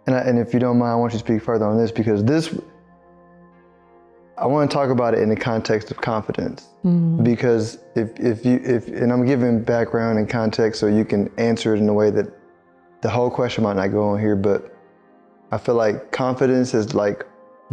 And, 0.07 0.17
I, 0.17 0.21
and 0.21 0.39
if 0.39 0.53
you 0.53 0.61
don't 0.61 0.79
mind, 0.79 0.93
I 0.93 0.95
want 0.97 1.13
you 1.13 1.19
to 1.19 1.25
speak 1.25 1.43
further 1.43 1.65
on 1.65 1.79
this 1.79 1.93
because 1.93 2.25
this 2.25 2.57
I 4.43 4.47
want 4.47 4.69
to 4.69 4.75
talk 4.75 4.91
about 4.91 5.15
it 5.15 5.21
in 5.21 5.29
the 5.29 5.37
context 5.37 5.93
of 5.93 5.99
confidence 5.99 6.69
mm. 6.85 7.23
because 7.23 7.79
if, 7.95 8.19
if 8.19 8.45
you 8.45 8.61
if 8.65 8.89
and 8.89 9.13
I'm 9.13 9.25
giving 9.25 9.63
background 9.63 10.19
and 10.19 10.29
context 10.29 10.81
so 10.81 10.89
you 10.89 11.05
can 11.05 11.31
answer 11.39 11.77
it 11.77 11.79
in 11.79 11.89
a 11.89 11.93
way 11.93 12.11
that 12.11 12.27
the 13.03 13.09
whole 13.09 13.31
question 13.31 13.63
might 13.63 13.77
not 13.77 13.93
go 13.93 14.03
on 14.03 14.19
here, 14.19 14.35
but 14.35 14.77
I 15.53 15.59
feel 15.59 15.77
like 15.77 16.11
confidence 16.11 16.73
has 16.73 16.93
like 16.93 17.25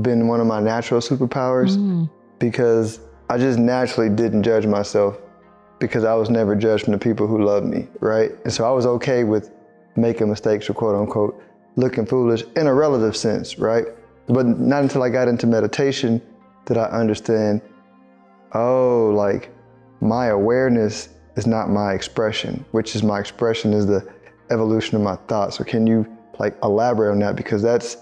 been 0.04 0.28
one 0.28 0.40
of 0.42 0.46
my 0.46 0.60
natural 0.60 1.02
superpowers 1.02 1.76
mm. 1.76 2.08
because 2.38 3.00
I 3.32 3.40
just 3.40 3.58
naturally 3.58 4.10
didn't 4.10 4.44
judge 4.44 4.68
myself 4.68 5.18
because 5.80 6.04
I 6.04 6.14
was 6.14 6.30
never 6.30 6.56
judged 6.56 6.84
from 6.84 6.94
the 6.94 7.00
people 7.00 7.26
who 7.26 7.44
loved 7.44 7.66
me, 7.66 7.88
right? 8.00 8.32
And 8.44 8.54
so 8.54 8.64
I 8.64 8.72
was 8.72 8.86
okay 8.86 9.24
with 9.24 9.50
making 9.96 10.30
mistakes 10.30 10.70
or 10.70 10.76
quote 10.76 10.96
unquote 10.96 11.42
looking 11.78 12.06
foolish 12.06 12.44
in 12.56 12.68
a 12.68 12.74
relative 12.76 13.18
sense, 13.18 13.58
right? 13.58 13.86
But 14.28 14.46
not 14.46 14.84
until 14.84 15.02
I 15.02 15.10
got 15.10 15.28
into 15.28 15.48
meditation 15.48 16.22
that 16.70 16.78
I 16.78 16.86
understand, 16.86 17.62
oh, 18.54 19.12
like 19.14 19.54
my 20.02 20.28
awareness 20.28 21.10
is 21.36 21.46
not 21.46 21.70
my 21.70 21.94
expression, 21.94 22.66
which 22.72 22.96
is 22.96 23.04
my 23.04 23.20
expression 23.20 23.74
is 23.74 23.86
the 23.86 24.08
evolution 24.50 24.96
of 24.96 25.02
my 25.02 25.16
thoughts. 25.28 25.58
So 25.58 25.64
can 25.64 25.86
you 25.86 26.08
like 26.40 26.58
elaborate 26.64 27.12
on 27.12 27.20
that? 27.20 27.36
Because 27.36 27.62
that's 27.62 27.98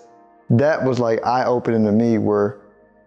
that 0.49 0.83
was 0.83 0.99
like 0.99 1.25
eye 1.25 1.45
opening 1.45 1.83
to 1.85 1.91
me 1.91 2.17
where 2.17 2.59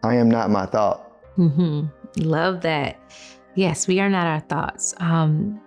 I 0.03 0.16
am 0.16 0.31
not 0.31 0.51
my 0.51 0.66
thought. 0.66 1.12
Mm-hmm. 1.37 1.87
Love 2.23 2.61
that. 2.62 2.99
Yes, 3.55 3.87
we 3.88 4.01
are 4.01 4.11
not 4.11 4.27
our 4.27 4.40
thoughts. 4.40 4.94
Um, 4.99 5.61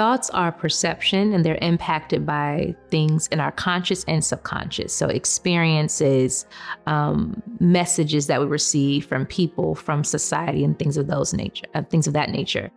Thoughts 0.00 0.30
are 0.30 0.50
perception 0.50 1.34
and 1.34 1.44
they're 1.44 1.58
impacted 1.60 2.24
by 2.24 2.74
things 2.90 3.26
in 3.26 3.38
our 3.38 3.52
conscious 3.52 4.02
and 4.04 4.24
subconscious. 4.24 4.94
So, 4.94 5.08
experiences, 5.08 6.46
um, 6.86 7.42
messages 7.60 8.26
that 8.28 8.40
we 8.40 8.46
receive 8.46 9.04
from 9.04 9.26
people, 9.26 9.74
from 9.74 10.02
society, 10.02 10.64
and 10.64 10.78
things 10.78 10.96
of 10.96 11.06
those 11.06 11.34
nature, 11.34 11.66
uh, 11.74 11.82
things 11.82 12.06
of 12.06 12.14
that 12.14 12.30
nature. 12.30 12.70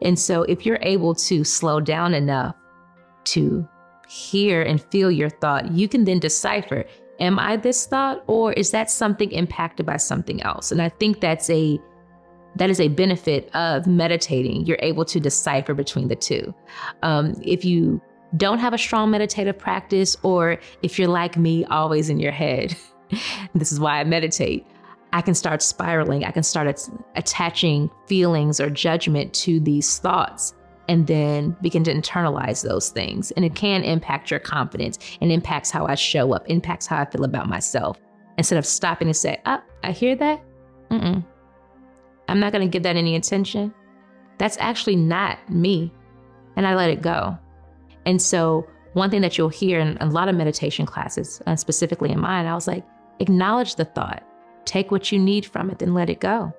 And 0.00 0.18
so, 0.18 0.44
if 0.44 0.64
you're 0.64 0.78
able 0.80 1.14
to 1.16 1.44
slow 1.44 1.78
down 1.78 2.14
enough 2.14 2.56
to 3.24 3.68
hear 4.08 4.62
and 4.62 4.80
feel 4.80 5.10
your 5.10 5.28
thought, 5.28 5.72
you 5.72 5.88
can 5.88 6.04
then 6.04 6.20
decipher 6.20 6.86
am 7.20 7.38
I 7.38 7.58
this 7.58 7.86
thought 7.86 8.24
or 8.26 8.54
is 8.54 8.70
that 8.70 8.90
something 8.90 9.30
impacted 9.30 9.84
by 9.84 9.98
something 9.98 10.42
else? 10.42 10.72
And 10.72 10.80
I 10.80 10.88
think 10.88 11.20
that's 11.20 11.50
a 11.50 11.78
that 12.56 12.70
is 12.70 12.80
a 12.80 12.88
benefit 12.88 13.54
of 13.54 13.86
meditating. 13.86 14.66
You're 14.66 14.78
able 14.80 15.04
to 15.06 15.20
decipher 15.20 15.74
between 15.74 16.08
the 16.08 16.16
two. 16.16 16.54
Um, 17.02 17.34
if 17.42 17.64
you 17.64 18.00
don't 18.36 18.58
have 18.58 18.72
a 18.74 18.78
strong 18.78 19.10
meditative 19.10 19.58
practice, 19.58 20.16
or 20.22 20.58
if 20.82 20.98
you're 20.98 21.08
like 21.08 21.36
me, 21.36 21.64
always 21.66 22.08
in 22.08 22.18
your 22.18 22.32
head, 22.32 22.76
this 23.54 23.72
is 23.72 23.80
why 23.80 24.00
I 24.00 24.04
meditate. 24.04 24.66
I 25.14 25.20
can 25.20 25.34
start 25.34 25.60
spiraling. 25.62 26.24
I 26.24 26.30
can 26.30 26.42
start 26.42 26.66
at- 26.66 26.88
attaching 27.16 27.90
feelings 28.06 28.60
or 28.60 28.70
judgment 28.70 29.34
to 29.34 29.60
these 29.60 29.98
thoughts 29.98 30.54
and 30.88 31.06
then 31.06 31.56
begin 31.60 31.84
to 31.84 31.94
internalize 31.94 32.62
those 32.66 32.88
things. 32.88 33.30
And 33.32 33.44
it 33.44 33.54
can 33.54 33.84
impact 33.84 34.30
your 34.30 34.40
confidence 34.40 34.98
and 35.20 35.30
impacts 35.30 35.70
how 35.70 35.86
I 35.86 35.94
show 35.94 36.32
up, 36.32 36.48
impacts 36.48 36.86
how 36.86 36.98
I 36.98 37.04
feel 37.04 37.24
about 37.24 37.48
myself. 37.48 37.98
instead 38.38 38.56
of 38.56 38.64
stopping 38.64 39.08
and 39.08 39.16
say, 39.16 39.38
"Ah, 39.44 39.62
I 39.84 39.92
hear 39.92 40.16
that. 40.16 40.42
Mm-mm. 40.90 41.22
I'm 42.32 42.40
not 42.40 42.52
going 42.52 42.66
to 42.66 42.70
give 42.70 42.82
that 42.84 42.96
any 42.96 43.14
attention. 43.16 43.72
That's 44.38 44.56
actually 44.58 44.96
not 44.96 45.38
me," 45.50 45.92
and 46.56 46.66
I 46.66 46.74
let 46.74 46.90
it 46.90 47.02
go. 47.02 47.38
And 48.06 48.20
so, 48.20 48.66
one 48.94 49.10
thing 49.10 49.20
that 49.20 49.38
you'll 49.38 49.48
hear 49.48 49.78
in 49.78 49.96
a 50.00 50.06
lot 50.06 50.28
of 50.28 50.34
meditation 50.34 50.86
classes, 50.86 51.40
uh, 51.46 51.56
specifically 51.56 52.10
in 52.10 52.20
mine, 52.20 52.46
I 52.46 52.54
was 52.54 52.66
like, 52.66 52.84
acknowledge 53.20 53.76
the 53.76 53.84
thought, 53.84 54.22
take 54.64 54.90
what 54.90 55.12
you 55.12 55.18
need 55.18 55.46
from 55.46 55.70
it, 55.70 55.78
then 55.78 55.94
let 55.94 56.10
it 56.10 56.20
go. 56.20 56.52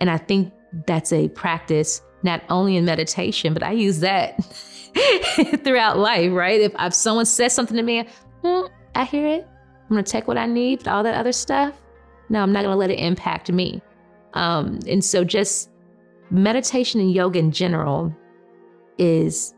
And 0.00 0.10
I 0.10 0.18
think 0.18 0.52
that's 0.86 1.12
a 1.12 1.28
practice 1.28 2.02
not 2.22 2.42
only 2.50 2.76
in 2.76 2.84
meditation, 2.84 3.54
but 3.54 3.62
I 3.62 3.72
use 3.72 4.00
that 4.00 4.42
throughout 5.64 5.98
life, 5.98 6.32
right? 6.32 6.60
If, 6.60 6.72
if 6.78 6.94
someone 6.94 7.26
says 7.26 7.52
something 7.52 7.76
to 7.76 7.82
me, 7.82 8.06
hmm, 8.42 8.66
I 8.94 9.04
hear 9.04 9.26
it. 9.26 9.46
I'm 9.88 9.96
gonna 9.96 10.02
take 10.02 10.28
what 10.28 10.36
I 10.36 10.46
need, 10.46 10.80
but 10.80 10.88
all 10.88 11.02
that 11.02 11.14
other 11.14 11.32
stuff. 11.32 11.74
No, 12.28 12.42
I'm 12.42 12.52
not 12.52 12.62
gonna 12.62 12.76
let 12.76 12.90
it 12.90 12.98
impact 12.98 13.50
me. 13.50 13.80
Um, 14.38 14.78
and 14.86 15.04
so, 15.04 15.24
just 15.24 15.68
meditation 16.30 17.00
and 17.00 17.12
yoga 17.12 17.40
in 17.40 17.50
general 17.50 18.14
is 18.96 19.52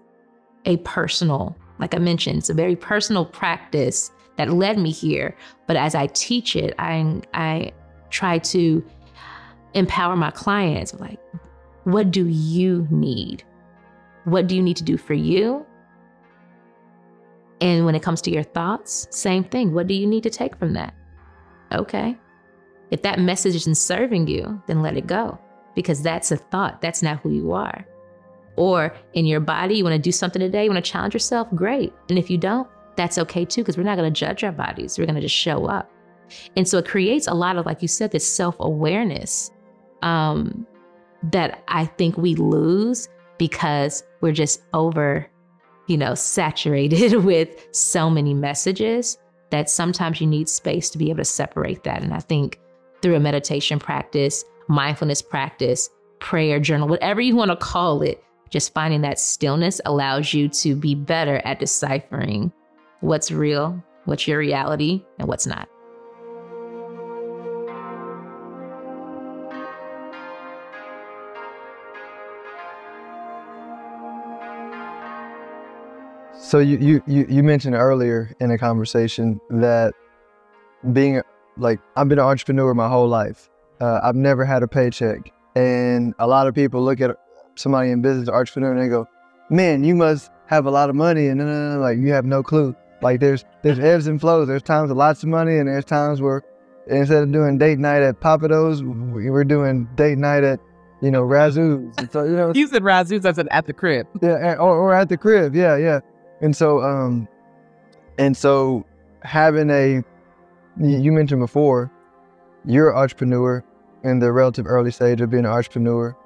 a 0.65 0.79
personal, 0.79 1.55
like 1.79 1.95
I 1.95 1.99
mentioned, 1.99 2.39
it's 2.39 2.49
a 2.49 2.55
very 2.55 2.77
personal 2.77 3.27
practice 3.27 4.11
that 4.37 4.51
led 4.51 4.79
me 4.79 4.91
here. 4.91 5.37
But 5.67 5.77
as 5.77 5.95
I 5.95 6.07
teach 6.09 6.57
it, 6.57 6.75
I 6.79 7.21
I 7.35 7.73
try 8.09 8.39
to 8.39 8.83
empower 9.75 10.17
my 10.17 10.31
clients 10.31 10.95
like 10.95 11.21
what 11.85 12.11
do 12.11 12.27
you 12.27 12.89
need? 12.91 13.45
What 14.25 14.47
do 14.47 14.57
you 14.57 14.63
need 14.63 14.77
to 14.79 14.85
do 14.85 14.97
for 14.97 15.15
you? 15.15 15.65
And 17.61 17.85
when 17.85 17.95
it 17.95 18.03
comes 18.03 18.23
to 18.23 18.31
your 18.31 18.43
thoughts, 18.43 19.09
same 19.11 19.45
thing. 19.45 19.75
What 19.75 19.87
do 19.87 19.95
you 19.95 20.07
need 20.07 20.23
to 20.23 20.31
take 20.31 20.57
from 20.57 20.73
that? 20.73 20.95
Okay. 21.73 22.17
If 22.91 23.03
that 23.03 23.21
message 23.21 23.55
isn't 23.55 23.77
serving 23.77 24.27
you, 24.27 24.61
then 24.67 24.83
let 24.83 24.97
it 24.97 25.07
go 25.07 25.39
because 25.75 26.03
that's 26.03 26.33
a 26.33 26.37
thought. 26.37 26.81
That's 26.81 27.03
not 27.03 27.21
who 27.21 27.31
you 27.31 27.53
are. 27.53 27.87
Or 28.57 28.95
in 29.15 29.27
your 29.27 29.41
body, 29.41 29.77
you 29.77 29.85
want 29.85 29.95
to 29.95 30.03
do 30.03 30.13
something 30.13 30.41
today, 30.41 30.65
you 30.65 30.71
want 30.71 30.85
to 30.85 30.91
challenge 30.91 31.15
yourself, 31.15 31.49
great. 31.55 31.93
And 32.09 32.19
if 32.19 32.29
you 32.31 32.37
don't, 32.37 32.69
that's 32.97 33.17
okay 33.19 33.45
too, 33.45 33.63
because 33.63 33.77
we're 33.77 33.85
not 33.85 33.97
going 33.97 34.13
to 34.13 34.19
judge 34.19 34.45
our 34.45 34.53
bodies. 34.53 34.99
We're 34.99 35.07
going 35.07 35.15
to 35.15 35.21
just 35.21 35.35
show 35.35 35.67
up. 35.67 35.91
And 36.57 36.69
so 36.69 36.79
it 36.79 36.87
creates 36.87 37.27
a 37.27 37.35
lot 37.35 37.57
of, 37.57 37.67
like 37.67 37.83
you 37.83 37.89
said, 37.89 38.11
this 38.11 38.31
self 38.31 38.57
awareness 38.61 39.51
um, 40.03 40.67
that 41.33 41.63
I 41.69 41.87
think 41.87 42.17
we 42.17 42.35
lose 42.35 43.09
because 43.39 44.05
we're 44.21 44.33
just 44.33 44.63
over, 44.75 45.27
you 45.87 45.97
know, 45.97 46.15
saturated 46.15 47.15
with 47.25 47.69
so 47.73 48.11
many 48.11 48.35
messages 48.35 49.19
that 49.51 49.69
sometimes 49.71 50.21
you 50.21 50.27
need 50.27 50.49
space 50.49 50.91
to 50.91 50.99
be 50.99 51.11
able 51.11 51.19
to 51.19 51.25
separate 51.25 51.83
that. 51.85 52.03
And 52.03 52.15
I 52.15 52.21
think 52.21 52.61
through 53.03 53.17
a 53.17 53.21
meditation 53.21 53.79
practice, 53.79 54.45
mindfulness 54.69 55.23
practice, 55.23 55.91
prayer 56.19 56.61
journal, 56.61 56.89
whatever 56.89 57.21
you 57.21 57.35
want 57.35 57.51
to 57.51 57.57
call 57.57 58.03
it, 58.03 58.23
just 58.51 58.75
finding 58.75 59.03
that 59.03 59.19
stillness 59.19 59.81
allows 59.85 60.35
you 60.35 60.49
to 60.49 60.75
be 60.75 60.95
better 60.95 61.41
at 61.45 61.59
deciphering 61.59 62.53
what's 63.01 63.31
real, 63.31 63.83
what's 64.05 64.27
your 64.27 64.39
reality, 64.39 65.03
and 65.19 65.29
what's 65.29 65.47
not. 65.47 65.69
So 76.51 76.59
you, 76.59 77.01
you 77.07 77.27
you 77.29 77.43
mentioned 77.45 77.77
earlier 77.77 78.35
in 78.41 78.51
a 78.51 78.59
conversation 78.59 79.41
that 79.51 79.95
being 80.93 81.23
like 81.61 81.81
I've 81.97 82.09
been 82.09 82.19
an 82.19 82.25
entrepreneur 82.25 82.75
my 82.75 82.89
whole 82.89 83.09
life. 83.09 83.49
Uh, 83.81 84.01
I've 84.03 84.17
never 84.17 84.45
had 84.45 84.63
a 84.63 84.69
paycheck, 84.69 85.33
and 85.55 86.15
a 86.19 86.27
lot 86.27 86.47
of 86.47 86.55
people 86.55 86.83
look 86.83 87.01
at 87.01 87.17
somebody 87.55 87.91
in 87.91 88.03
business, 88.03 88.29
entrepreneur, 88.29 88.73
and 88.73 88.81
they 88.81 88.89
go, 88.89 89.07
"Man, 89.49 89.85
you 89.85 89.95
must 89.95 90.31
have 90.47 90.67
a 90.67 90.71
lot 90.71 90.91
of 90.91 90.97
money," 90.97 91.29
and 91.29 91.41
then 91.41 91.81
like 91.81 91.99
you 91.99 92.13
have 92.13 92.25
no 92.25 92.43
clue. 92.43 92.75
Like 93.03 93.21
there's 93.21 93.45
there's 93.63 93.79
ebbs 93.93 94.07
and 94.07 94.21
flows. 94.21 94.49
There's 94.49 94.63
times 94.63 94.89
with 94.89 94.99
lots 94.99 95.23
of 95.23 95.29
money, 95.29 95.59
and 95.59 95.69
there's 95.69 95.85
times 95.85 96.21
where 96.21 96.43
instead 96.87 97.23
of 97.23 97.33
doing 97.33 97.59
date 97.59 97.79
night 97.79 98.03
at 98.03 98.21
Pappadeaux, 98.21 98.83
we're 99.13 99.45
doing 99.45 99.89
date 99.95 100.19
night 100.19 100.45
at 100.45 100.61
you 101.01 101.11
know 101.11 101.23
Razzoo's. 101.23 102.13
So 102.13 102.25
you 102.25 102.37
know, 102.37 102.53
you 102.55 102.67
said 102.67 102.83
Razzoo's. 102.83 103.25
I 103.25 103.33
said 103.33 103.49
at 103.51 103.67
the 103.67 103.73
crib. 103.73 104.07
Yeah, 104.23 104.55
or, 104.55 104.77
or 104.77 104.95
at 104.95 105.09
the 105.09 105.17
crib. 105.17 105.55
Yeah, 105.55 105.77
yeah. 105.77 106.01
And 106.41 106.57
so, 106.57 106.81
um, 106.83 107.29
and 108.19 108.37
so 108.37 108.87
having 109.23 109.71
a, 109.71 110.03
you 110.81 111.13
mentioned 111.13 111.41
before, 111.41 111.91
you're 112.65 112.91
an 112.91 112.97
entrepreneur 112.97 113.65
in 114.03 114.19
the 114.19 114.33
relative 114.33 114.67
early 114.67 114.91
stage 114.91 115.21
of 115.21 115.31
being 115.31 115.45
an 115.45 115.51
entrepreneur. 115.51 116.17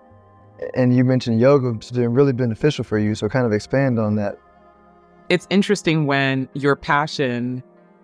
And 0.74 0.94
you 0.94 1.04
mentioned 1.04 1.40
yoga 1.40 1.74
has 1.74 1.90
been 1.90 2.14
really 2.14 2.32
beneficial 2.32 2.84
for 2.84 2.98
you. 2.98 3.14
So 3.14 3.28
kind 3.28 3.46
of 3.46 3.52
expand 3.52 3.98
on 3.98 4.14
that. 4.16 4.38
It's 5.28 5.46
interesting 5.50 6.06
when 6.06 6.48
your 6.54 6.76
passion 6.76 7.62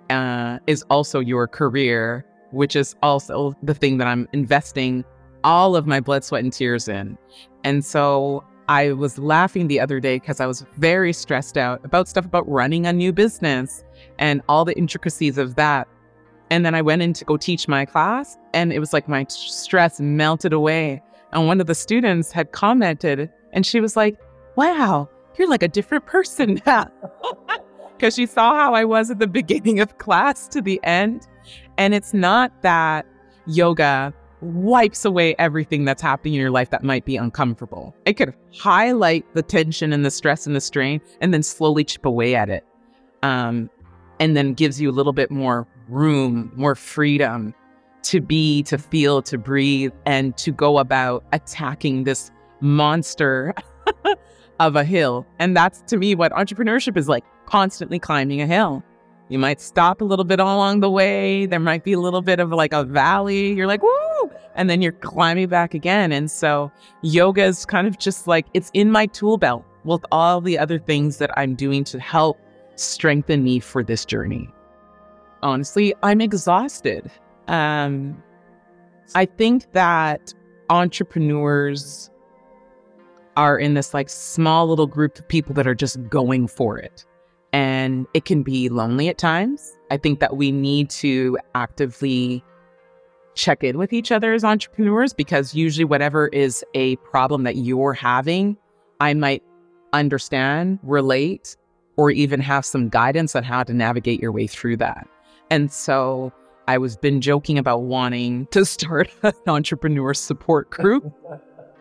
uh, 0.09 0.59
is 0.67 0.85
also 0.91 1.21
your 1.21 1.47
career, 1.47 2.25
which 2.51 2.75
is 2.75 2.97
also 3.03 3.55
the 3.63 3.75
thing 3.75 3.99
that 3.99 4.09
I'm 4.09 4.29
investing 4.33 5.05
all 5.45 5.77
of 5.77 5.87
my 5.87 6.01
blood, 6.01 6.25
sweat, 6.25 6.43
and 6.43 6.53
tears 6.53 6.89
in. 6.89 7.17
And 7.65 7.85
so 7.85 8.45
I 8.69 8.93
was 8.93 9.19
laughing 9.19 9.69
the 9.69 9.81
other 9.81 10.01
day 10.01 10.17
because 10.17 10.41
I 10.41 10.47
was 10.47 10.65
very 10.77 11.13
stressed 11.13 11.57
out 11.57 11.85
about 11.85 12.09
stuff 12.09 12.25
about 12.25 12.49
running 12.49 12.87
a 12.87 12.93
new 12.93 13.13
business 13.13 13.85
and 14.19 14.43
all 14.49 14.65
the 14.65 14.77
intricacies 14.77 15.39
of 15.39 15.55
that. 15.55 15.89
And 16.51 16.67
then 16.67 16.75
I 16.75 16.83
went 16.83 17.03
in 17.03 17.13
to 17.15 17.25
go 17.25 17.37
teach 17.37 17.69
my 17.69 17.85
class, 17.85 18.37
and 18.53 18.73
it 18.73 18.81
was 18.81 18.93
like 18.93 19.09
my 19.09 19.25
stress 19.29 20.01
melted 20.01 20.53
away. 20.53 21.03
And 21.33 21.47
one 21.47 21.61
of 21.61 21.69
the 21.69 21.75
students 21.75 22.33
had 22.33 22.53
commented, 22.53 23.31
and 23.53 23.65
she 23.65 23.81
was 23.81 23.97
like, 23.97 24.19
Wow, 24.57 25.09
you're 25.39 25.49
like 25.49 25.63
a 25.63 25.69
different 25.69 26.07
person 26.07 26.61
now. 26.67 26.91
Because 27.97 28.15
she 28.15 28.27
saw 28.27 28.55
how 28.55 28.75
I 28.75 28.85
was 28.85 29.11
at 29.11 29.19
the 29.19 29.27
beginning 29.41 29.81
of 29.81 29.99
class 29.99 30.49
to 30.49 30.61
the 30.61 30.81
end. 30.83 31.27
And 31.79 31.95
it's 31.95 32.13
not 32.13 32.53
that 32.63 33.07
yoga 33.47 34.13
wipes 34.43 35.05
away 35.05 35.35
everything 35.39 35.85
that's 35.85 36.03
happening 36.03 36.35
in 36.35 36.41
your 36.41 36.51
life 36.51 36.71
that 36.71 36.83
might 36.83 37.05
be 37.05 37.17
uncomfortable. 37.17 37.95
It 38.07 38.15
could 38.15 38.35
highlight 38.59 39.25
the 39.35 39.43
tension 39.43 39.93
and 39.93 40.05
the 40.05 40.11
stress 40.11 40.47
and 40.47 40.57
the 40.57 40.61
strain 40.61 41.01
and 41.21 41.33
then 41.33 41.43
slowly 41.43 41.85
chip 41.85 42.07
away 42.07 42.35
at 42.35 42.49
it. 42.49 42.65
Um, 43.23 43.69
and 44.19 44.37
then 44.37 44.53
gives 44.55 44.81
you 44.81 44.91
a 44.91 44.93
little 44.93 45.13
bit 45.13 45.31
more 45.31 45.67
room, 45.91 46.53
more 46.55 46.75
freedom 46.75 47.55
to 48.03 48.21
be, 48.21 48.63
to 48.65 48.79
feel, 48.79 49.23
to 49.23 49.37
breathe, 49.37 49.93
and 50.07 50.37
to 50.39 50.53
go 50.53 50.79
about 50.79 51.25
attacking 51.33 52.05
this 52.05 52.31
monster 52.61 53.55
of 54.61 54.77
a 54.77 54.85
hill. 54.85 55.27
And 55.39 55.57
that's 55.57 55.83
to 55.83 55.97
me 55.97 56.15
what 56.15 56.33
entrepreneurship 56.33 56.97
is 56.97 57.09
like 57.09 57.25
constantly 57.47 57.99
climbing 57.99 58.41
a 58.41 58.47
hill. 58.47 58.83
You 59.29 59.39
might 59.39 59.61
stop 59.61 60.01
a 60.01 60.05
little 60.05 60.25
bit 60.25 60.41
along 60.41 60.81
the 60.81 60.91
way. 60.91 61.47
There 61.47 61.61
might 61.61 61.85
be 61.85 61.93
a 61.93 62.01
little 62.01 62.23
bit 62.23 62.41
of 62.41 62.51
like 62.51 62.73
a 62.73 62.83
valley. 62.83 63.53
You're 63.53 63.69
like, 63.69 63.83
woo! 63.83 64.31
And 64.57 64.69
then 64.69 64.83
you're 64.83 64.93
climbing 64.93 65.49
back 65.49 65.73
again. 65.73 66.11
And 66.11 66.29
so 66.31 66.73
yoga 67.03 67.45
is 67.45 67.65
kind 67.65 67.87
of 67.87 67.99
just 67.99 68.27
like 68.27 68.47
it's 68.55 68.71
in 68.75 68.91
my 68.91 69.07
tool 69.07 69.39
belt 69.39 69.65
with 69.85 70.05
all 70.11 70.41
the 70.41 70.59
other 70.59 70.79
things 70.79 71.19
that 71.19 71.31
I'm 71.39 71.55
doing 71.55 71.85
to 71.85 72.01
help 72.01 72.41
strengthen 72.75 73.45
me 73.45 73.61
for 73.61 73.85
this 73.85 74.05
journey. 74.05 74.53
Honestly, 75.43 75.95
I'm 76.03 76.21
exhausted. 76.21 77.11
Um, 77.49 78.23
I 79.15 79.25
think 79.25 79.73
that 79.73 80.35
entrepreneurs 80.69 82.11
are 83.37 83.59
in 83.59 83.75
this 83.75 83.95
like 83.95 84.09
small 84.09 84.69
little 84.69 84.87
group 84.87 85.19
of 85.19 85.27
people 85.29 85.55
that 85.55 85.67
are 85.67 85.75
just 85.75 86.03
going 86.09 86.47
for 86.47 86.79
it 86.79 87.05
and 87.53 88.07
it 88.15 88.25
can 88.25 88.43
be 88.43 88.69
lonely 88.69 89.09
at 89.09 89.19
times. 89.19 89.77
I 89.91 89.97
think 89.97 90.21
that 90.21 90.37
we 90.37 90.53
need 90.53 90.91
to 90.91 91.39
actively 91.55 92.45
check 93.35 93.65
in 93.65 93.79
with 93.79 93.93
each 93.93 94.13
other 94.13 94.33
as 94.33 94.45
entrepreneurs 94.45 95.13
because 95.13 95.55
usually, 95.55 95.85
whatever 95.85 96.29
is 96.29 96.65
a 96.75 96.97
problem 96.97 97.45
that 97.45 97.57
you're 97.57 97.93
having, 97.93 98.57
I 99.01 99.15
might 99.15 99.43
understand, 99.93 100.79
relate, 100.83 101.57
or 101.97 102.11
even 102.11 102.41
have 102.41 102.65
some 102.65 102.89
guidance 102.89 103.35
on 103.35 103.43
how 103.43 103.63
to 103.63 103.75
navigate 103.75 104.21
your 104.21 104.33
way 104.33 104.47
through 104.47 104.77
that. 104.79 105.09
And 105.51 105.73
so 105.73 106.33
I 106.69 106.79
was 106.79 106.97
been 106.97 107.21
joking 107.21 107.59
about 107.59 107.83
wanting 107.83 108.47
to 108.53 108.65
start 108.65 109.11
an 109.23 109.33
entrepreneur 109.47 110.15
support 110.15 110.71
group. 110.71 111.13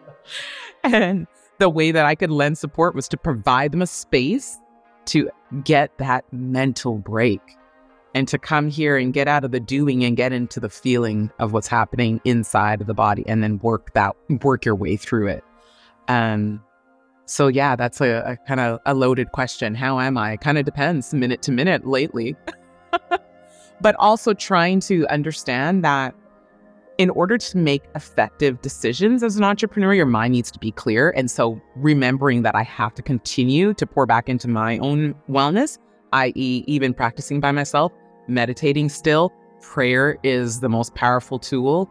and 0.83 1.27
the 1.59 1.69
way 1.69 1.91
that 1.91 2.05
I 2.05 2.15
could 2.15 2.31
lend 2.31 2.57
support 2.57 2.95
was 2.95 3.07
to 3.09 3.17
provide 3.17 3.71
them 3.71 3.81
a 3.81 3.87
space 3.87 4.57
to 5.05 5.29
get 5.63 5.95
that 5.97 6.25
mental 6.31 6.97
break 6.97 7.41
and 8.15 8.27
to 8.27 8.39
come 8.39 8.69
here 8.69 8.97
and 8.97 9.13
get 9.13 9.27
out 9.27 9.43
of 9.43 9.51
the 9.51 9.59
doing 9.59 10.03
and 10.03 10.17
get 10.17 10.33
into 10.33 10.59
the 10.59 10.69
feeling 10.69 11.31
of 11.39 11.53
what's 11.53 11.67
happening 11.67 12.19
inside 12.25 12.81
of 12.81 12.87
the 12.87 12.93
body 12.93 13.23
and 13.27 13.43
then 13.43 13.59
work 13.59 13.93
that 13.93 14.15
work 14.41 14.65
your 14.65 14.75
way 14.75 14.95
through 14.95 15.27
it. 15.27 15.43
Um 16.07 16.63
so 17.25 17.47
yeah 17.47 17.75
that's 17.75 18.01
a, 18.01 18.23
a 18.25 18.37
kind 18.47 18.59
of 18.59 18.79
a 18.85 18.93
loaded 18.93 19.31
question. 19.31 19.75
How 19.75 19.99
am 19.99 20.17
i? 20.17 20.37
Kind 20.37 20.57
of 20.57 20.65
depends 20.65 21.13
minute 21.13 21.41
to 21.43 21.51
minute 21.51 21.85
lately 21.85 22.35
but 23.81 23.95
also 23.99 24.33
trying 24.33 24.79
to 24.81 25.07
understand 25.07 25.83
that 25.83 26.15
in 26.99 27.09
order 27.11 27.37
to 27.37 27.57
make 27.57 27.83
effective 27.95 28.61
decisions 28.61 29.23
as 29.23 29.37
an 29.37 29.43
entrepreneur, 29.43 29.93
your 29.93 30.05
mind 30.05 30.33
needs 30.33 30.51
to 30.51 30.59
be 30.59 30.69
clear. 30.69 31.11
And 31.11 31.31
so 31.31 31.59
remembering 31.77 32.41
that 32.41 32.55
I 32.55 32.63
have 32.63 32.93
to 32.95 33.01
continue 33.01 33.73
to 33.75 33.87
pour 33.87 34.05
back 34.05 34.27
into 34.27 34.49
my 34.49 34.77
own 34.79 35.15
wellness, 35.29 35.77
i.e., 36.11 36.63
even 36.67 36.93
practicing 36.93 37.39
by 37.39 37.53
myself, 37.53 37.93
meditating 38.27 38.89
still, 38.89 39.31
prayer 39.61 40.17
is 40.23 40.59
the 40.59 40.67
most 40.67 40.93
powerful 40.93 41.39
tool, 41.39 41.89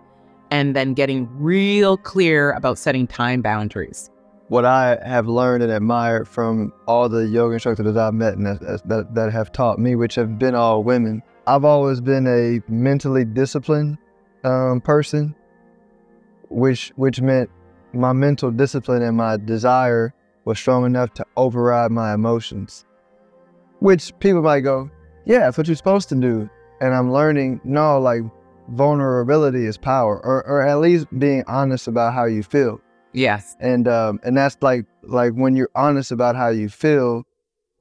and 0.51 0.77
then 0.77 0.93
getting 0.93 1.27
real 1.39 1.97
clear 1.97 2.53
about 2.53 2.77
setting 2.77 3.07
time 3.07 3.41
boundaries. 3.41 4.11
What 4.49 4.67
I 4.67 4.99
have 5.05 5.27
learned 5.27 5.63
and 5.63 5.73
admired 5.73 6.29
from 6.29 6.73
all 6.87 7.09
the 7.09 7.27
yoga 7.27 7.55
instructors 7.55 7.87
that 7.87 7.97
I've 7.97 8.15
met 8.15 8.35
and 8.35 8.47
that, 8.47 8.83
that, 8.87 9.15
that 9.15 9.33
have 9.33 9.53
taught 9.53 9.79
me, 9.79 9.95
which 9.95 10.15
have 10.17 10.39
been 10.39 10.55
all 10.55 10.83
women, 10.83 11.23
I've 11.49 11.65
always 11.65 12.03
been 12.03 12.27
a 12.27 12.61
mentally 12.71 13.25
disciplined 13.25 13.97
um, 14.45 14.83
person, 14.83 15.35
which 16.51 16.93
which 16.97 17.23
meant 17.23 17.49
my 17.95 18.13
mental 18.13 18.51
discipline 18.51 19.01
and 19.01 19.17
my 19.17 19.39
desire 19.39 20.13
was 20.45 20.59
strong 20.59 20.85
enough 20.85 21.15
to 21.15 21.25
override 21.39 21.91
my 21.91 22.13
emotions. 22.13 22.85
Which 23.79 24.13
people 24.19 24.43
might 24.43 24.61
go, 24.61 24.91
yeah, 25.25 25.39
that's 25.39 25.57
what 25.57 25.69
you're 25.69 25.77
supposed 25.77 26.11
to 26.11 26.17
do. 26.17 26.51
And 26.83 26.95
I'm 26.95 27.11
learning, 27.11 27.63
no, 27.65 27.99
like 27.99 28.21
vulnerability 28.69 29.65
is 29.65 29.79
power, 29.79 30.21
or 30.23 30.47
or 30.47 30.61
at 30.61 30.81
least 30.81 31.07
being 31.19 31.45
honest 31.47 31.89
about 31.89 32.13
how 32.13 32.27
you 32.27 32.43
feel. 32.43 32.79
Yes. 33.15 33.57
And 33.59 33.89
um 33.89 34.21
and 34.23 34.37
that's 34.37 34.59
like 34.61 34.85
like 35.03 35.33
when 35.33 35.57
you're 35.57 35.71
honest 35.75 36.13
about 36.13 36.37
how 36.37 36.49
you 36.49 36.69
feel, 36.69 37.23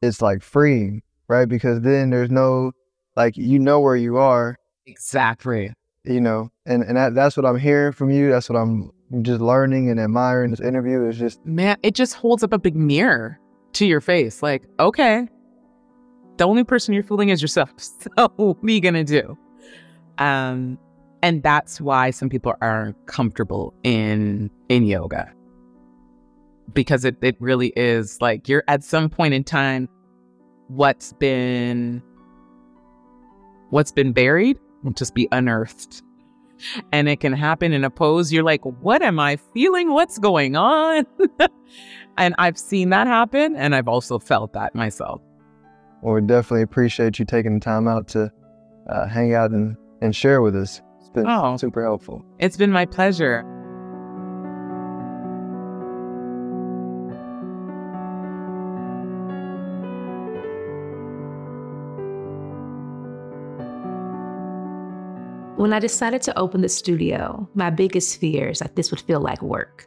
it's 0.02 0.22
like 0.22 0.42
freeing, 0.42 1.02
right? 1.28 1.50
Because 1.50 1.82
then 1.82 2.12
there's 2.12 2.32
no 2.32 2.72
like 3.18 3.36
you 3.36 3.60
know 3.60 3.82
where 3.82 3.98
you 3.98 4.16
are. 4.18 4.56
Exactly 4.86 5.74
you 6.08 6.22
know, 6.22 6.50
and 6.66 6.84
and 6.84 6.98
that, 6.98 7.14
that's 7.14 7.36
what 7.38 7.46
I'm 7.46 7.58
hearing 7.58 7.92
from 7.92 8.10
you. 8.10 8.32
That's 8.32 8.50
what 8.50 8.58
I'm 8.58 8.92
just 9.22 9.42
learning 9.42 9.90
and 9.90 10.00
admiring 10.00 10.52
this 10.52 10.60
interview. 10.60 11.08
Is 11.08 11.18
just 11.18 11.46
man, 11.46 11.78
it 11.84 11.96
just 11.96 12.16
holds 12.16 12.44
up 12.44 12.54
a 12.54 12.58
big 12.58 12.76
mirror 12.76 13.40
to 13.74 13.86
your 13.86 14.02
face. 14.02 14.42
Like, 14.42 14.64
okay, 14.80 15.28
the 16.38 16.46
only 16.46 16.64
person 16.64 16.94
you're 16.94 17.04
fooling 17.04 17.30
is 17.30 17.42
yourself. 17.42 17.72
So 17.78 18.32
what 18.38 18.58
are 18.64 18.72
you 18.72 18.82
gonna 18.82 19.04
do? 19.04 19.38
Um, 20.18 20.80
and 21.22 21.44
that's 21.44 21.82
why 21.82 22.12
some 22.12 22.30
people 22.30 22.54
aren't 22.62 22.96
comfortable 23.06 23.74
in 23.84 24.50
in 24.70 24.84
yoga 24.84 25.32
because 26.74 27.06
it 27.06 27.18
it 27.22 27.36
really 27.40 27.74
is 27.76 28.22
like 28.22 28.48
you're 28.48 28.64
at 28.68 28.84
some 28.84 29.10
point 29.10 29.34
in 29.34 29.44
time 29.44 29.88
what's 30.68 31.14
been 31.14 32.02
what's 33.70 33.92
been 33.92 34.14
buried 34.14 34.58
will 34.84 34.94
just 34.94 35.14
be 35.14 35.28
unearthed. 35.32 36.04
And 36.92 37.08
it 37.08 37.20
can 37.20 37.34
happen 37.34 37.72
in 37.72 37.84
a 37.84 37.90
pose. 37.90 38.34
You're 38.34 38.44
like, 38.44 38.64
what 38.64 39.02
am 39.02 39.20
I 39.20 39.38
feeling? 39.54 39.92
What's 39.92 40.18
going 40.18 40.56
on? 40.56 41.06
and 42.18 42.34
I've 42.38 42.58
seen 42.58 42.90
that 42.90 43.06
happen. 43.08 43.56
And 43.56 43.76
I've 43.76 43.88
also 43.88 44.18
felt 44.18 44.54
that 44.54 44.74
myself. 44.74 45.22
Well, 46.02 46.16
we 46.16 46.22
definitely 46.22 46.64
appreciate 46.64 47.20
you 47.20 47.26
taking 47.26 47.56
the 47.56 47.60
time 47.60 47.88
out 47.88 48.08
to 48.10 48.32
uh, 48.90 49.08
hang 49.08 49.34
out 49.34 49.52
and, 49.52 49.76
and 50.02 50.16
share 50.16 50.42
with 50.42 50.56
us. 50.56 50.82
It's 51.00 51.10
been 51.10 51.28
oh, 51.28 51.58
super 51.58 51.84
helpful. 51.84 52.26
It's 52.40 52.58
been 52.58 52.72
my 52.72 52.86
pleasure. 52.86 53.44
When 65.68 65.74
I 65.74 65.80
decided 65.80 66.22
to 66.22 66.40
open 66.40 66.62
the 66.62 66.70
studio, 66.70 67.46
my 67.54 67.70
biggest 67.70 68.22
fear 68.22 68.48
is 68.48 68.60
that 68.60 68.78
this 68.78 68.90
would 68.90 69.02
feel 69.02 69.20
like 69.20 69.42
work. 69.42 69.86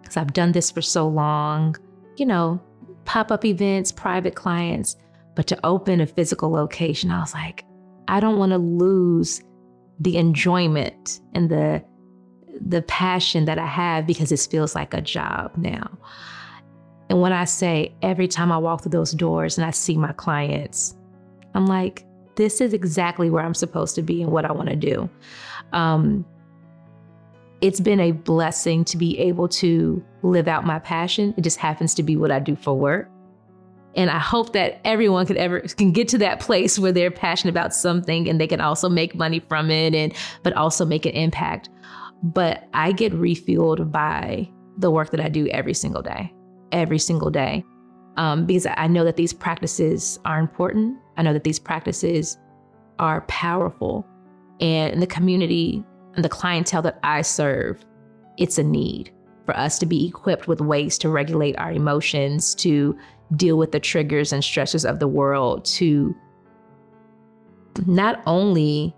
Because 0.00 0.16
I've 0.16 0.32
done 0.32 0.52
this 0.52 0.70
for 0.70 0.80
so 0.80 1.08
long, 1.08 1.74
you 2.16 2.24
know, 2.24 2.62
pop 3.04 3.32
up 3.32 3.44
events, 3.44 3.90
private 3.90 4.36
clients. 4.36 4.94
But 5.34 5.48
to 5.48 5.58
open 5.66 6.00
a 6.00 6.06
physical 6.06 6.50
location, 6.50 7.10
I 7.10 7.18
was 7.18 7.34
like, 7.34 7.64
I 8.06 8.20
don't 8.20 8.38
want 8.38 8.52
to 8.52 8.58
lose 8.58 9.42
the 9.98 10.16
enjoyment 10.18 11.18
and 11.34 11.50
the 11.50 11.82
the 12.60 12.82
passion 12.82 13.44
that 13.46 13.58
I 13.58 13.66
have 13.66 14.06
because 14.06 14.28
this 14.28 14.46
feels 14.46 14.76
like 14.76 14.94
a 14.94 15.00
job 15.00 15.50
now. 15.56 15.98
And 17.10 17.20
when 17.20 17.32
I 17.32 17.44
say 17.44 17.92
every 18.02 18.28
time 18.28 18.52
I 18.52 18.58
walk 18.58 18.82
through 18.82 18.92
those 18.92 19.10
doors 19.10 19.58
and 19.58 19.64
I 19.66 19.72
see 19.72 19.96
my 19.96 20.12
clients, 20.12 20.96
I'm 21.56 21.66
like, 21.66 22.04
this 22.38 22.60
is 22.60 22.72
exactly 22.72 23.28
where 23.28 23.44
I'm 23.44 23.52
supposed 23.52 23.96
to 23.96 24.02
be 24.02 24.22
and 24.22 24.30
what 24.30 24.44
I 24.44 24.52
want 24.52 24.68
to 24.68 24.76
do. 24.76 25.10
Um, 25.72 26.24
it's 27.60 27.80
been 27.80 27.98
a 27.98 28.12
blessing 28.12 28.84
to 28.84 28.96
be 28.96 29.18
able 29.18 29.48
to 29.48 30.02
live 30.22 30.46
out 30.46 30.64
my 30.64 30.78
passion. 30.78 31.34
It 31.36 31.42
just 31.42 31.58
happens 31.58 31.94
to 31.96 32.04
be 32.04 32.16
what 32.16 32.30
I 32.30 32.38
do 32.38 32.54
for 32.54 32.78
work. 32.78 33.10
And 33.96 34.08
I 34.08 34.20
hope 34.20 34.52
that 34.52 34.80
everyone 34.84 35.26
could 35.26 35.36
ever 35.36 35.60
can 35.60 35.90
get 35.90 36.06
to 36.08 36.18
that 36.18 36.38
place 36.38 36.78
where 36.78 36.92
they're 36.92 37.10
passionate 37.10 37.50
about 37.50 37.74
something 37.74 38.28
and 38.28 38.40
they 38.40 38.46
can 38.46 38.60
also 38.60 38.88
make 38.88 39.16
money 39.16 39.40
from 39.40 39.70
it 39.72 39.92
and 39.92 40.14
but 40.44 40.52
also 40.52 40.84
make 40.84 41.04
an 41.04 41.12
impact. 41.12 41.68
But 42.22 42.68
I 42.72 42.92
get 42.92 43.12
refueled 43.12 43.90
by 43.90 44.48
the 44.76 44.92
work 44.92 45.10
that 45.10 45.20
I 45.20 45.28
do 45.28 45.48
every 45.48 45.74
single 45.74 46.02
day. 46.02 46.32
Every 46.70 47.00
single 47.00 47.30
day 47.30 47.64
um, 48.18 48.44
because 48.44 48.66
I 48.66 48.88
know 48.88 49.04
that 49.04 49.16
these 49.16 49.32
practices 49.32 50.18
are 50.24 50.38
important. 50.40 50.98
I 51.18 51.22
know 51.22 51.32
that 51.32 51.44
these 51.44 51.58
practices 51.58 52.38
are 52.98 53.22
powerful. 53.22 54.06
And 54.60 54.92
in 54.94 55.00
the 55.00 55.06
community 55.06 55.84
and 56.14 56.24
the 56.24 56.28
clientele 56.28 56.82
that 56.82 56.98
I 57.02 57.22
serve, 57.22 57.84
it's 58.38 58.56
a 58.56 58.62
need 58.62 59.12
for 59.44 59.56
us 59.56 59.78
to 59.80 59.86
be 59.86 60.06
equipped 60.06 60.46
with 60.46 60.60
ways 60.60 60.96
to 60.98 61.08
regulate 61.08 61.58
our 61.58 61.72
emotions, 61.72 62.54
to 62.56 62.96
deal 63.36 63.58
with 63.58 63.72
the 63.72 63.80
triggers 63.80 64.32
and 64.32 64.42
stresses 64.42 64.84
of 64.84 65.00
the 65.00 65.08
world, 65.08 65.64
to 65.64 66.14
not 67.86 68.22
only 68.26 68.94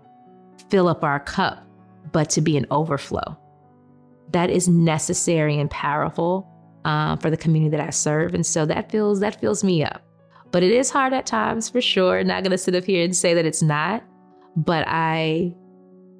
fill 0.69 0.87
up 0.87 1.03
our 1.03 1.19
cup, 1.19 1.65
but 2.11 2.29
to 2.29 2.41
be 2.41 2.57
an 2.57 2.65
overflow. 2.71 3.37
That 4.31 4.49
is 4.49 4.67
necessary 4.67 5.59
and 5.59 5.69
powerful 5.69 6.47
uh, 6.85 7.15
for 7.17 7.29
the 7.29 7.37
community 7.37 7.75
that 7.75 7.85
I 7.85 7.89
serve, 7.89 8.33
and 8.33 8.45
so 8.45 8.65
that 8.65 8.91
fills 8.91 9.19
that 9.19 9.39
fills 9.39 9.63
me 9.63 9.83
up. 9.83 10.01
But 10.51 10.63
it 10.63 10.71
is 10.71 10.89
hard 10.89 11.13
at 11.13 11.25
times 11.25 11.69
for 11.69 11.81
sure. 11.81 12.23
Not 12.23 12.43
gonna 12.43 12.57
sit 12.57 12.75
up 12.75 12.83
here 12.83 13.03
and 13.03 13.15
say 13.15 13.33
that 13.33 13.45
it's 13.45 13.61
not, 13.61 14.03
but 14.55 14.85
I 14.87 15.53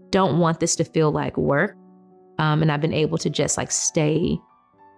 don't 0.09 0.39
want 0.39 0.59
this 0.59 0.75
to 0.77 0.83
feel 0.83 1.11
like 1.11 1.37
work. 1.37 1.75
Um, 2.39 2.61
and 2.61 2.71
I've 2.71 2.81
been 2.81 2.93
able 2.93 3.17
to 3.19 3.29
just 3.29 3.57
like 3.57 3.71
stay 3.71 4.39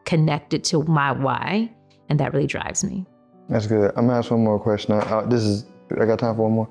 connected 0.06 0.64
to 0.66 0.84
my 0.84 1.12
why, 1.12 1.74
and 2.10 2.20
that 2.20 2.34
really 2.34 2.48
drives 2.48 2.84
me. 2.84 3.06
That's 3.50 3.68
good. 3.68 3.92
I'm 3.96 4.08
gonna 4.08 4.20
ask 4.20 4.32
one 4.32 4.44
more 4.44 4.60
question. 4.60 4.94
I, 4.94 5.26
this 5.26 5.44
is 5.44 5.66
I 6.00 6.06
got 6.06 6.20
time 6.20 6.36
for 6.36 6.44
one 6.44 6.54
more. 6.54 6.70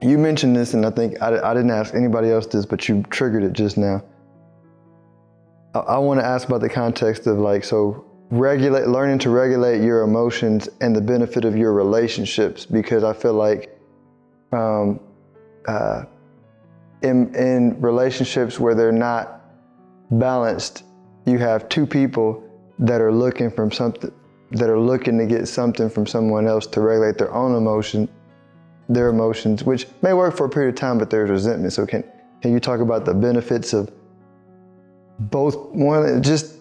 You 0.00 0.18
mentioned 0.18 0.56
this, 0.56 0.74
and 0.74 0.84
I 0.84 0.90
think 0.90 1.20
I, 1.22 1.38
I 1.38 1.54
didn't 1.54 1.70
ask 1.70 1.94
anybody 1.94 2.30
else 2.30 2.46
this, 2.46 2.66
but 2.66 2.88
you 2.88 3.02
triggered 3.10 3.44
it 3.44 3.52
just 3.52 3.76
now. 3.76 4.02
I, 5.74 5.78
I 5.80 5.98
want 5.98 6.20
to 6.20 6.26
ask 6.26 6.48
about 6.48 6.60
the 6.60 6.68
context 6.68 7.26
of 7.26 7.38
like, 7.38 7.64
so 7.64 8.04
regulate, 8.32 8.88
learning 8.88 9.18
to 9.18 9.28
regulate 9.28 9.84
your 9.84 10.02
emotions 10.02 10.66
and 10.80 10.96
the 10.96 11.00
benefit 11.00 11.44
of 11.44 11.54
your 11.54 11.74
relationships, 11.74 12.64
because 12.64 13.04
I 13.04 13.12
feel 13.12 13.34
like 13.34 13.78
um, 14.52 15.00
uh, 15.68 16.04
in, 17.02 17.34
in 17.34 17.78
relationships 17.80 18.58
where 18.58 18.74
they're 18.74 18.90
not 18.90 19.42
balanced, 20.12 20.84
you 21.26 21.38
have 21.38 21.68
two 21.68 21.86
people 21.86 22.42
that 22.78 23.02
are 23.02 23.12
looking 23.12 23.50
from 23.50 23.70
something, 23.70 24.10
that 24.52 24.70
are 24.70 24.80
looking 24.80 25.18
to 25.18 25.26
get 25.26 25.46
something 25.46 25.90
from 25.90 26.06
someone 26.06 26.46
else 26.46 26.66
to 26.68 26.80
regulate 26.80 27.18
their 27.18 27.34
own 27.34 27.54
emotion, 27.54 28.08
their 28.88 29.08
emotions, 29.08 29.62
which 29.62 29.86
may 30.00 30.14
work 30.14 30.34
for 30.34 30.46
a 30.46 30.48
period 30.48 30.70
of 30.70 30.74
time, 30.76 30.96
but 30.96 31.10
there's 31.10 31.28
resentment. 31.28 31.74
So 31.74 31.84
can, 31.84 32.02
can 32.40 32.50
you 32.50 32.60
talk 32.60 32.80
about 32.80 33.04
the 33.04 33.12
benefits 33.12 33.74
of 33.74 33.92
both 35.18 35.54
one 35.74 36.22
just 36.22 36.56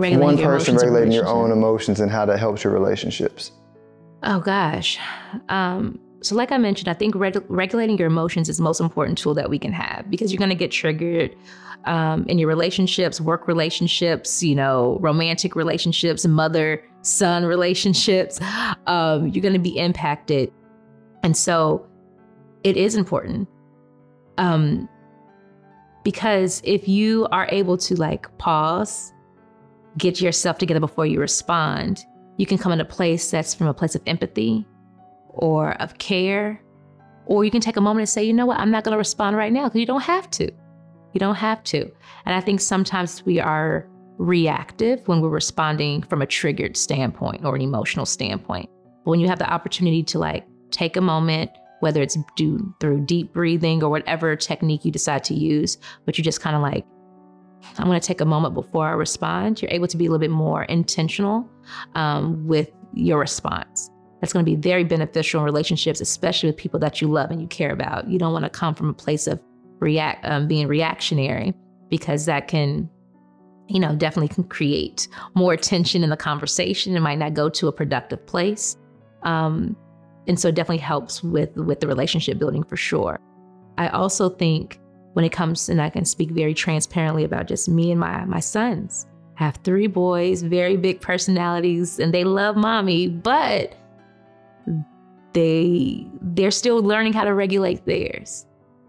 regulating 0.00 0.20
one 0.20 0.36
person 0.38 0.76
regulating 0.76 1.12
your 1.12 1.26
own 1.26 1.50
emotions 1.52 2.00
and 2.00 2.10
how 2.10 2.24
that 2.26 2.38
helps 2.38 2.64
your 2.64 2.72
relationships. 2.72 3.52
Oh 4.22 4.40
gosh. 4.40 4.98
Um, 5.48 6.00
so 6.22 6.34
like 6.34 6.52
i 6.52 6.58
mentioned 6.58 6.86
i 6.86 6.92
think 6.92 7.14
reg- 7.14 7.42
regulating 7.48 7.96
your 7.96 8.06
emotions 8.06 8.50
is 8.50 8.58
the 8.58 8.62
most 8.62 8.78
important 8.78 9.16
tool 9.16 9.32
that 9.32 9.48
we 9.48 9.58
can 9.58 9.72
have 9.72 10.04
because 10.10 10.30
you're 10.30 10.38
going 10.38 10.50
to 10.50 10.54
get 10.54 10.70
triggered 10.70 11.34
um, 11.86 12.26
in 12.28 12.38
your 12.38 12.46
relationships 12.46 13.22
work 13.22 13.48
relationships 13.48 14.42
you 14.42 14.54
know 14.54 14.98
romantic 15.00 15.56
relationships 15.56 16.26
mother 16.26 16.84
son 17.02 17.44
relationships. 17.44 18.40
Um, 18.86 19.28
you're 19.28 19.42
going 19.42 19.54
to 19.54 19.60
be 19.60 19.78
impacted. 19.78 20.52
And 21.22 21.36
so 21.36 21.86
it 22.64 22.76
is 22.76 22.96
important 22.96 23.48
um, 24.36 24.88
because 26.02 26.60
if 26.64 26.88
you 26.88 27.28
are 27.30 27.46
able 27.50 27.78
to 27.78 27.94
like 27.94 28.26
pause, 28.38 29.12
get 29.98 30.20
yourself 30.20 30.58
together 30.58 30.80
before 30.80 31.06
you 31.06 31.20
respond, 31.20 32.04
you 32.36 32.46
can 32.46 32.58
come 32.58 32.72
in 32.72 32.80
a 32.80 32.84
place 32.84 33.30
that's 33.30 33.54
from 33.54 33.66
a 33.66 33.74
place 33.74 33.94
of 33.94 34.02
empathy 34.06 34.66
or 35.28 35.72
of 35.80 35.98
care. 35.98 36.62
Or 37.26 37.44
you 37.44 37.50
can 37.50 37.60
take 37.60 37.76
a 37.76 37.80
moment 37.80 38.00
and 38.00 38.08
say, 38.08 38.24
you 38.24 38.32
know 38.32 38.46
what, 38.46 38.58
I'm 38.58 38.70
not 38.70 38.84
going 38.84 38.92
to 38.92 38.98
respond 38.98 39.36
right 39.36 39.52
now 39.52 39.64
because 39.64 39.80
you 39.80 39.86
don't 39.86 40.02
have 40.02 40.30
to. 40.32 40.50
You 41.12 41.18
don't 41.18 41.36
have 41.36 41.62
to. 41.64 41.90
And 42.24 42.34
I 42.34 42.40
think 42.40 42.60
sometimes 42.60 43.24
we 43.24 43.40
are 43.40 43.88
reactive 44.18 45.06
when 45.06 45.20
we're 45.20 45.28
responding 45.28 46.02
from 46.02 46.22
a 46.22 46.26
triggered 46.26 46.76
standpoint 46.76 47.44
or 47.44 47.54
an 47.54 47.62
emotional 47.62 48.06
standpoint. 48.06 48.68
But 49.04 49.10
when 49.10 49.20
you 49.20 49.28
have 49.28 49.38
the 49.38 49.50
opportunity 49.50 50.02
to 50.04 50.18
like 50.18 50.46
take 50.70 50.96
a 50.96 51.00
moment, 51.00 51.50
whether 51.80 52.02
it's 52.02 52.18
do 52.36 52.74
through 52.80 53.06
deep 53.06 53.32
breathing 53.32 53.82
or 53.82 53.88
whatever 53.88 54.36
technique 54.36 54.84
you 54.84 54.92
decide 54.92 55.24
to 55.24 55.34
use, 55.34 55.78
but 56.04 56.18
you 56.18 56.24
just 56.24 56.40
kind 56.40 56.54
of 56.54 56.62
like, 56.62 56.84
I'm 57.78 57.86
going 57.86 58.00
to 58.00 58.06
take 58.06 58.20
a 58.20 58.24
moment 58.24 58.54
before 58.54 58.86
I 58.86 58.92
respond. 58.92 59.60
You're 59.60 59.70
able 59.70 59.86
to 59.88 59.96
be 59.96 60.06
a 60.06 60.10
little 60.10 60.20
bit 60.20 60.30
more 60.30 60.64
intentional 60.64 61.48
um, 61.94 62.46
with 62.46 62.70
your 62.94 63.18
response. 63.18 63.90
That's 64.20 64.32
going 64.32 64.44
to 64.44 64.50
be 64.50 64.56
very 64.56 64.84
beneficial 64.84 65.40
in 65.40 65.44
relationships, 65.44 66.00
especially 66.00 66.48
with 66.48 66.56
people 66.56 66.78
that 66.80 67.00
you 67.00 67.08
love 67.08 67.30
and 67.30 67.40
you 67.40 67.48
care 67.48 67.72
about. 67.72 68.08
You 68.08 68.18
don't 68.18 68.32
want 68.32 68.44
to 68.44 68.50
come 68.50 68.74
from 68.74 68.90
a 68.90 68.94
place 68.94 69.26
of 69.26 69.40
react 69.78 70.24
um, 70.26 70.46
being 70.46 70.68
reactionary 70.68 71.54
because 71.88 72.26
that 72.26 72.48
can 72.48 72.88
you 73.66 73.80
know 73.80 73.94
definitely 73.94 74.28
can 74.28 74.44
create 74.44 75.08
more 75.34 75.56
tension 75.56 76.02
in 76.04 76.10
the 76.10 76.16
conversation 76.16 76.94
it 76.96 77.00
might 77.00 77.18
not 77.18 77.34
go 77.34 77.48
to 77.48 77.68
a 77.68 77.72
productive 77.72 78.24
place 78.26 78.76
um, 79.22 79.76
and 80.26 80.38
so 80.38 80.48
it 80.48 80.54
definitely 80.54 80.78
helps 80.78 81.22
with 81.22 81.54
with 81.56 81.80
the 81.80 81.86
relationship 81.86 82.38
building 82.38 82.62
for 82.62 82.76
sure 82.76 83.18
i 83.78 83.88
also 83.88 84.28
think 84.28 84.79
when 85.14 85.24
it 85.24 85.32
comes 85.32 85.68
and 85.68 85.80
i 85.80 85.90
can 85.90 86.04
speak 86.04 86.30
very 86.30 86.54
transparently 86.54 87.24
about 87.24 87.46
just 87.46 87.68
me 87.68 87.90
and 87.90 88.00
my 88.00 88.24
my 88.24 88.40
sons 88.40 89.06
I 89.38 89.44
have 89.44 89.56
three 89.64 89.86
boys 89.86 90.42
very 90.42 90.76
big 90.76 91.00
personalities 91.00 91.98
and 91.98 92.12
they 92.12 92.24
love 92.24 92.56
mommy 92.56 93.08
but 93.08 93.74
they 95.32 96.06
they're 96.20 96.50
still 96.50 96.82
learning 96.82 97.12
how 97.12 97.24
to 97.24 97.34
regulate 97.34 97.84
theirs 97.86 98.46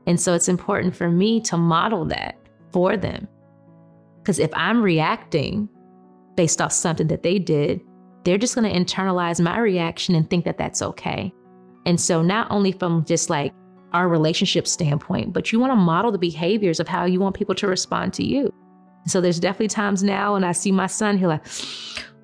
and 0.08 0.20
so 0.20 0.34
it's 0.34 0.50
important 0.50 0.96
for 0.96 1.10
me 1.10 1.42
to 1.42 1.58
model 1.58 2.06
that 2.06 2.36
for 2.72 2.98
them. 2.98 3.28
Because 4.22 4.40
if 4.40 4.52
I'm 4.54 4.82
reacting 4.82 5.70
based 6.36 6.62
off 6.62 6.72
something 6.72 7.08
that 7.08 7.24
they 7.24 7.40
did, 7.40 7.82
they're 8.24 8.38
just 8.38 8.56
going 8.56 8.72
to 8.72 8.78
internalize 8.78 9.42
my 9.42 9.60
reaction 9.60 10.16
and 10.16 10.30
think 10.30 10.46
that 10.46 10.58
that's 10.58 10.82
okay. 10.82 11.34
And 11.86 12.00
so, 12.00 12.22
not 12.22 12.50
only 12.52 12.72
from 12.72 13.04
just 13.06 13.30
like 13.30 13.54
our 13.94 14.08
relationship 14.08 14.68
standpoint, 14.68 15.34
but 15.34 15.52
you 15.52 15.60
want 15.60 15.72
to 15.72 15.76
model 15.76 16.12
the 16.12 16.18
behaviors 16.18 16.80
of 16.80 16.88
how 16.88 17.06
you 17.06 17.20
want 17.20 17.36
people 17.36 17.56
to 17.56 17.68
respond 17.68 18.14
to 18.14 18.24
you. 18.24 18.54
So, 19.08 19.20
there's 19.22 19.40
definitely 19.40 19.70
times 19.70 20.04
now 20.04 20.34
when 20.34 20.44
I 20.44 20.52
see 20.52 20.72
my 20.72 20.88
son, 20.88 21.18
he'll 21.18 21.30
like, 21.30 21.46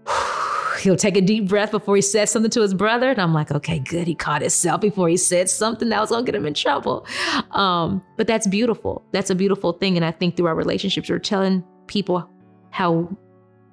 he'll 0.82 0.96
take 0.96 1.18
a 1.18 1.22
deep 1.22 1.48
breath 1.48 1.72
before 1.72 1.96
he 1.96 2.02
says 2.02 2.30
something 2.30 2.52
to 2.52 2.62
his 2.62 2.74
brother. 2.74 3.10
And 3.10 3.20
I'm 3.20 3.34
like, 3.34 3.52
okay, 3.52 3.80
good. 3.80 4.08
He 4.08 4.16
caught 4.16 4.42
himself 4.42 4.82
before 4.82 5.10
he 5.10 5.18
said 5.18 5.50
something 5.50 5.90
that 5.90 6.00
was 6.00 6.10
going 6.10 6.26
to 6.26 6.32
get 6.32 6.38
him 6.38 6.46
in 6.46 6.54
trouble. 6.54 7.06
Um, 7.52 8.04
but 8.16 8.28
that's 8.28 8.48
beautiful. 8.48 9.04
That's 9.12 9.30
a 9.30 9.36
beautiful 9.36 9.74
thing. 9.74 9.96
And 9.96 10.06
I 10.06 10.12
think 10.12 10.38
through 10.38 10.48
our 10.48 10.56
relationships, 10.56 11.10
we're 11.10 11.20
telling 11.20 11.64
people 11.88 12.30
how, 12.72 13.10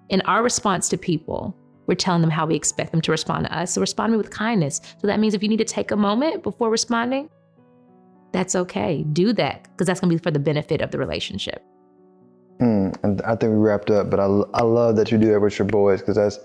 in 0.08 0.20
our 0.22 0.42
response 0.42 0.88
to 0.88 0.96
people, 0.96 1.56
we're 1.86 1.94
telling 1.94 2.22
them 2.22 2.30
how 2.30 2.46
we 2.46 2.54
expect 2.54 2.92
them 2.92 3.00
to 3.02 3.10
respond 3.10 3.46
to 3.46 3.56
us. 3.56 3.72
So 3.72 3.80
respond 3.80 4.08
to 4.08 4.12
me 4.12 4.16
with 4.16 4.30
kindness. 4.30 4.80
So 5.00 5.06
that 5.06 5.20
means 5.20 5.34
if 5.34 5.42
you 5.42 5.48
need 5.48 5.58
to 5.58 5.64
take 5.64 5.90
a 5.90 5.96
moment 5.96 6.42
before 6.42 6.70
responding, 6.70 7.28
that's 8.34 8.56
okay. 8.56 9.04
Do 9.04 9.32
that 9.34 9.62
because 9.62 9.86
that's 9.86 10.00
going 10.00 10.10
to 10.10 10.16
be 10.16 10.22
for 10.22 10.32
the 10.32 10.40
benefit 10.40 10.80
of 10.82 10.90
the 10.90 10.98
relationship. 10.98 11.64
Mm, 12.60 12.96
and 13.04 13.22
I 13.22 13.36
think 13.36 13.52
we 13.52 13.58
wrapped 13.58 13.90
up, 13.90 14.10
but 14.10 14.18
I, 14.18 14.24
I 14.24 14.62
love 14.62 14.96
that 14.96 15.12
you 15.12 15.18
do 15.18 15.28
that 15.28 15.40
with 15.40 15.56
your 15.56 15.66
boys 15.66 16.00
because 16.00 16.16
that's 16.16 16.38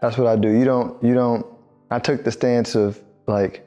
that's 0.00 0.16
what 0.16 0.28
I 0.28 0.36
do. 0.36 0.48
You 0.48 0.64
don't, 0.64 1.02
you 1.02 1.14
don't, 1.14 1.44
I 1.90 1.98
took 1.98 2.22
the 2.22 2.30
stance 2.30 2.76
of 2.76 3.02
like 3.26 3.66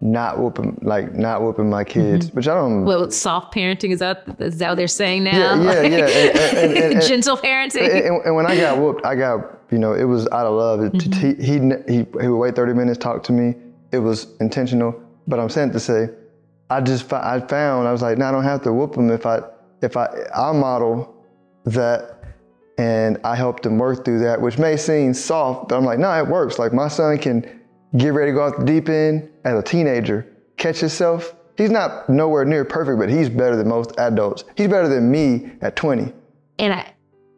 not 0.00 0.38
whooping, 0.38 0.78
like 0.80 1.14
not 1.14 1.42
whooping 1.42 1.68
my 1.68 1.84
kids, 1.84 2.26
mm-hmm. 2.26 2.36
which 2.36 2.48
I 2.48 2.54
don't. 2.54 2.84
Well, 2.84 3.10
soft 3.10 3.54
parenting 3.54 3.90
is 3.90 3.98
that 3.98 4.24
is 4.38 4.56
that 4.58 4.70
what 4.70 4.76
they're 4.76 4.88
saying 4.88 5.24
now? 5.24 5.60
Yeah, 5.60 5.82
yeah, 5.82 5.96
yeah. 5.96 6.56
And, 6.56 6.72
and, 6.72 6.94
and, 6.94 7.02
Gentle 7.06 7.36
parenting. 7.36 8.24
And, 8.24 8.34
when 8.34 8.46
I 8.46 8.56
got 8.56 8.78
whooped, 8.78 9.04
I 9.04 9.14
got, 9.14 9.40
you 9.70 9.78
know, 9.78 9.92
it 9.92 10.04
was 10.04 10.26
out 10.28 10.46
of 10.46 10.54
love. 10.54 10.80
Mm-hmm. 10.80 11.12
He, 11.12 11.34
he, 11.44 11.98
he, 11.98 12.06
he 12.22 12.28
would 12.28 12.38
wait 12.38 12.56
30 12.56 12.72
minutes, 12.72 12.98
talk 12.98 13.22
to 13.24 13.32
me. 13.32 13.56
It 13.92 13.98
was 13.98 14.34
intentional. 14.40 15.02
But 15.26 15.38
I'm 15.38 15.50
saying 15.50 15.72
to 15.72 15.80
say, 15.80 16.08
I 16.70 16.80
just, 16.80 17.12
I 17.12 17.40
found, 17.40 17.88
I 17.88 17.92
was 17.92 18.02
like, 18.02 18.18
no, 18.18 18.26
I 18.26 18.30
don't 18.30 18.44
have 18.44 18.62
to 18.62 18.72
whoop 18.72 18.94
them 18.94 19.10
if 19.10 19.24
I, 19.24 19.40
if 19.80 19.96
I, 19.96 20.08
I 20.34 20.52
model 20.52 21.24
that 21.64 22.18
and 22.78 23.18
I 23.24 23.34
helped 23.34 23.62
them 23.64 23.78
work 23.78 24.04
through 24.04 24.20
that, 24.20 24.40
which 24.40 24.58
may 24.58 24.76
seem 24.76 25.14
soft, 25.14 25.68
but 25.68 25.76
I'm 25.76 25.84
like, 25.84 25.98
no, 25.98 26.10
it 26.16 26.26
works. 26.26 26.58
Like 26.58 26.72
my 26.72 26.88
son 26.88 27.18
can 27.18 27.60
get 27.96 28.10
ready 28.10 28.30
to 28.30 28.34
go 28.34 28.42
off 28.42 28.58
the 28.58 28.64
deep 28.64 28.88
end 28.88 29.28
as 29.44 29.58
a 29.58 29.62
teenager, 29.62 30.26
catch 30.56 30.80
himself. 30.80 31.34
He's 31.56 31.70
not 31.70 32.08
nowhere 32.08 32.44
near 32.44 32.64
perfect, 32.64 32.98
but 32.98 33.08
he's 33.08 33.28
better 33.28 33.56
than 33.56 33.68
most 33.68 33.92
adults. 33.98 34.44
He's 34.56 34.68
better 34.68 34.88
than 34.88 35.10
me 35.10 35.50
at 35.60 35.74
20. 35.74 36.12
And 36.60 36.72
I, 36.72 36.94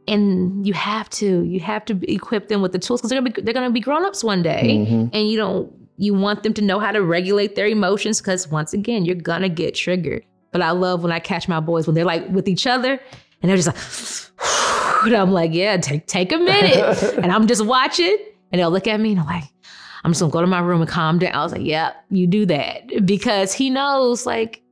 and 0.07 0.66
you 0.66 0.74
have 0.74 1.09
to, 1.11 1.43
you 1.43 1.61
have 1.61 1.85
to 1.87 2.12
equip 2.12 2.49
them 2.49 2.61
with 2.61 2.72
the 2.72 2.78
tools 2.78 3.01
because 3.01 3.11
they're 3.11 3.20
gonna 3.20 3.33
be, 3.33 3.41
they're 3.41 3.55
gonna 3.55 3.70
be 3.70 3.81
grown 3.81 4.05
ups 4.05 4.22
one 4.22 4.43
day, 4.43 4.64
mm-hmm. 4.64 5.14
and 5.14 5.31
you 5.31 5.39
don't, 5.39 5.72
you 6.01 6.14
want 6.14 6.42
them 6.42 6.55
to 6.55 6.62
know 6.62 6.78
how 6.78 6.90
to 6.90 7.03
regulate 7.03 7.57
their 7.57 7.66
emotions 7.66 8.22
because 8.22 8.48
once 8.48 8.72
again, 8.72 9.05
you're 9.05 9.14
gonna 9.14 9.51
get 9.51 9.74
triggered. 9.74 10.24
But 10.51 10.62
I 10.62 10.70
love 10.70 11.03
when 11.03 11.12
I 11.12 11.20
catch 11.20 11.46
my 11.46 11.61
boys 11.61 11.86
when 11.86 11.94
they're 11.94 12.07
like 12.07 12.26
with 12.30 12.48
each 12.48 12.66
other 12.66 12.98
and 13.42 13.48
they're 13.48 13.57
just 13.57 13.68
like. 13.68 14.26
And 15.03 15.14
I'm 15.14 15.32
like, 15.32 15.55
yeah, 15.55 15.78
take 15.78 16.07
take 16.07 16.30
a 16.30 16.36
minute. 16.36 17.03
and 17.22 17.32
I'm 17.32 17.46
just 17.46 17.64
watching, 17.64 18.18
and 18.53 18.61
they'll 18.61 18.70
look 18.70 18.86
at 18.86 19.01
me 19.01 19.12
and 19.12 19.20
I'm 19.20 19.26
like, 19.26 19.44
I'm 20.05 20.11
just 20.11 20.20
gonna 20.20 20.30
go 20.30 20.42
to 20.42 20.46
my 20.46 20.61
room 20.61 20.82
and 20.82 20.90
calm 20.90 21.18
down. 21.18 21.34
I 21.34 21.42
was 21.42 21.53
like, 21.53 21.64
yeah, 21.64 21.94
you 22.11 22.26
do 22.26 22.44
that. 22.44 23.07
Because 23.07 23.55
he 23.55 23.70
knows, 23.70 24.26
like, 24.26 24.62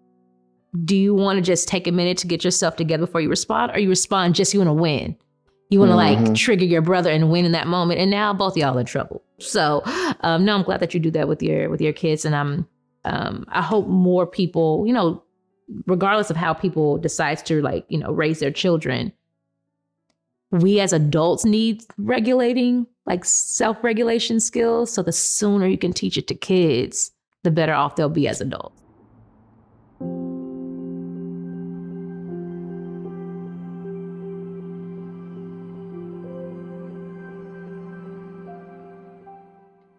do 0.84 0.94
you 0.94 1.14
want 1.14 1.38
to 1.38 1.42
just 1.42 1.66
take 1.66 1.86
a 1.86 1.92
minute 1.92 2.18
to 2.18 2.26
get 2.26 2.44
yourself 2.44 2.76
together 2.76 3.06
before 3.06 3.22
you 3.22 3.30
respond, 3.30 3.72
or 3.72 3.78
you 3.78 3.88
respond 3.88 4.34
just 4.34 4.52
you 4.52 4.60
want 4.60 4.68
to 4.68 4.74
win? 4.74 5.16
You 5.70 5.80
want 5.80 5.90
to 5.90 5.96
mm-hmm. 5.96 6.24
like 6.24 6.34
trigger 6.34 6.64
your 6.64 6.80
brother 6.80 7.10
and 7.10 7.30
win 7.30 7.44
in 7.44 7.52
that 7.52 7.66
moment, 7.66 8.00
and 8.00 8.10
now 8.10 8.32
both 8.32 8.56
y'all 8.56 8.78
in 8.78 8.86
trouble. 8.86 9.22
So, 9.38 9.82
um, 10.20 10.44
no, 10.44 10.54
I'm 10.54 10.62
glad 10.62 10.80
that 10.80 10.94
you 10.94 11.00
do 11.00 11.10
that 11.10 11.28
with 11.28 11.42
your 11.42 11.68
with 11.68 11.80
your 11.80 11.92
kids, 11.92 12.24
and 12.24 12.34
I'm 12.34 12.66
um, 13.04 13.44
I 13.48 13.62
hope 13.62 13.86
more 13.86 14.26
people, 14.26 14.84
you 14.86 14.92
know, 14.92 15.22
regardless 15.86 16.30
of 16.30 16.36
how 16.36 16.54
people 16.54 16.98
decide 16.98 17.44
to 17.46 17.60
like 17.60 17.84
you 17.88 17.98
know 17.98 18.12
raise 18.12 18.40
their 18.40 18.50
children, 18.50 19.12
we 20.50 20.80
as 20.80 20.92
adults 20.92 21.44
need 21.44 21.82
regulating, 21.98 22.86
like 23.06 23.24
self 23.24 23.82
regulation 23.84 24.40
skills. 24.40 24.92
So 24.92 25.02
the 25.02 25.12
sooner 25.12 25.66
you 25.66 25.78
can 25.78 25.92
teach 25.92 26.16
it 26.16 26.26
to 26.28 26.34
kids, 26.34 27.10
the 27.42 27.50
better 27.50 27.74
off 27.74 27.96
they'll 27.96 28.08
be 28.08 28.28
as 28.28 28.40
adults. 28.40 28.80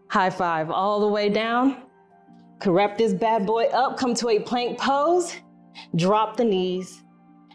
High 0.10 0.32
five 0.32 0.72
all 0.72 1.00
the 1.00 1.08
way 1.08 1.30
down. 1.30 1.84
Correct 2.60 2.98
this 2.98 3.14
bad 3.14 3.46
boy 3.46 3.66
up, 3.66 3.98
come 3.98 4.14
to 4.16 4.30
a 4.30 4.40
plank 4.40 4.78
pose, 4.78 5.36
drop 5.96 6.36
the 6.36 6.44
knees, 6.44 7.04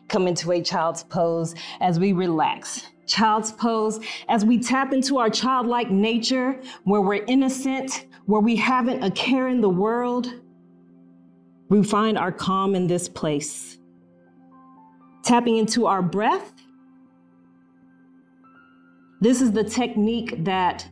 come 0.08 0.26
into 0.26 0.52
a 0.52 0.62
child's 0.62 1.02
pose 1.02 1.54
as 1.80 1.98
we 1.98 2.12
relax. 2.12 2.86
Child's 3.06 3.52
pose 3.52 4.00
as 4.28 4.44
we 4.44 4.58
tap 4.58 4.92
into 4.92 5.18
our 5.18 5.28
childlike 5.28 5.90
nature, 5.90 6.58
where 6.84 7.02
we're 7.02 7.24
innocent, 7.26 8.06
where 8.26 8.40
we 8.40 8.56
haven't 8.56 9.02
a 9.02 9.10
care 9.10 9.48
in 9.48 9.60
the 9.60 9.68
world. 9.68 10.32
We 11.68 11.82
find 11.82 12.16
our 12.16 12.32
calm 12.32 12.74
in 12.74 12.86
this 12.86 13.08
place. 13.08 13.78
Tapping 15.22 15.56
into 15.56 15.86
our 15.86 16.02
breath. 16.02 16.52
This 19.20 19.42
is 19.42 19.52
the 19.52 19.64
technique 19.64 20.44
that 20.44 20.88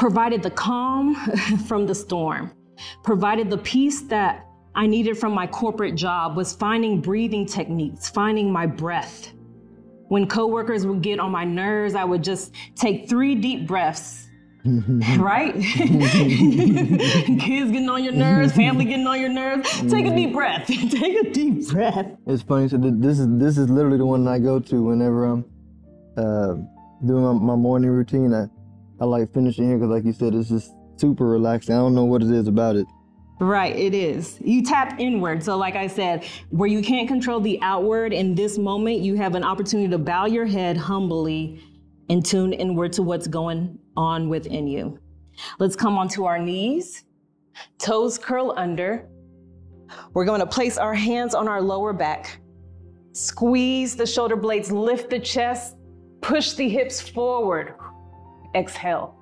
provided 0.00 0.42
the 0.42 0.50
calm 0.50 1.14
from 1.68 1.86
the 1.86 1.94
storm, 1.94 2.50
provided 3.04 3.50
the 3.50 3.58
peace 3.58 4.00
that 4.00 4.46
I 4.74 4.86
needed 4.86 5.18
from 5.18 5.34
my 5.34 5.46
corporate 5.46 5.94
job 5.94 6.36
was 6.36 6.54
finding 6.54 7.02
breathing 7.02 7.44
techniques, 7.44 8.08
finding 8.08 8.50
my 8.50 8.66
breath. 8.66 9.34
When 10.08 10.26
coworkers 10.26 10.86
would 10.86 11.02
get 11.02 11.20
on 11.20 11.30
my 11.30 11.44
nerves, 11.44 11.94
I 11.94 12.04
would 12.04 12.24
just 12.24 12.54
take 12.74 13.10
three 13.10 13.34
deep 13.34 13.66
breaths. 13.66 14.26
right? 15.18 15.54
Kids 15.62 16.10
getting 17.70 17.88
on 17.88 18.04
your 18.04 18.12
nerves, 18.12 18.52
family 18.52 18.86
getting 18.86 19.06
on 19.06 19.20
your 19.20 19.30
nerves. 19.30 19.70
Take 19.90 20.06
a 20.06 20.14
deep 20.14 20.32
breath. 20.32 20.66
take 20.66 21.26
a 21.26 21.30
deep 21.30 21.68
breath. 21.68 22.06
It's 22.26 22.42
funny. 22.42 22.68
So 22.68 22.76
this 22.78 23.18
is 23.18 23.26
this 23.38 23.56
is 23.56 23.70
literally 23.70 23.98
the 23.98 24.06
one 24.06 24.26
I 24.28 24.38
go 24.38 24.60
to 24.60 24.82
whenever 24.82 25.24
I'm 25.24 25.44
uh, 26.16 26.54
doing 27.06 27.24
my, 27.24 27.32
my, 27.32 27.56
morning 27.56 27.90
routine. 27.90 28.34
I, 28.34 28.48
I 29.00 29.04
like 29.06 29.32
finishing 29.32 29.66
here 29.66 29.78
because, 29.78 29.90
like 29.90 30.04
you 30.04 30.12
said, 30.12 30.34
it's 30.34 30.48
just 30.48 30.72
super 30.96 31.26
relaxing. 31.26 31.74
I 31.74 31.78
don't 31.78 31.94
know 31.94 32.04
what 32.04 32.22
it 32.22 32.30
is 32.30 32.48
about 32.48 32.76
it. 32.76 32.86
Right, 33.40 33.74
it 33.74 33.94
is. 33.94 34.38
You 34.42 34.62
tap 34.62 35.00
inward. 35.00 35.42
So, 35.42 35.56
like 35.56 35.74
I 35.74 35.86
said, 35.86 36.26
where 36.50 36.68
you 36.68 36.82
can't 36.82 37.08
control 37.08 37.40
the 37.40 37.58
outward 37.62 38.12
in 38.12 38.34
this 38.34 38.58
moment, 38.58 38.98
you 38.98 39.14
have 39.16 39.34
an 39.34 39.42
opportunity 39.42 39.88
to 39.88 39.98
bow 39.98 40.26
your 40.26 40.44
head 40.44 40.76
humbly 40.76 41.62
and 42.10 42.24
tune 42.24 42.52
inward 42.52 42.92
to 42.92 43.02
what's 43.02 43.26
going 43.26 43.78
on 43.96 44.28
within 44.28 44.66
you. 44.66 44.98
Let's 45.58 45.74
come 45.74 45.96
onto 45.96 46.24
our 46.24 46.38
knees, 46.38 47.04
toes 47.78 48.18
curl 48.18 48.52
under. 48.58 49.08
We're 50.12 50.26
going 50.26 50.40
to 50.40 50.46
place 50.46 50.76
our 50.76 50.94
hands 50.94 51.34
on 51.34 51.48
our 51.48 51.62
lower 51.62 51.94
back, 51.94 52.40
squeeze 53.12 53.96
the 53.96 54.06
shoulder 54.06 54.36
blades, 54.36 54.70
lift 54.70 55.08
the 55.08 55.18
chest, 55.18 55.76
push 56.20 56.52
the 56.52 56.68
hips 56.68 57.00
forward. 57.00 57.74
Exhale. 58.54 59.16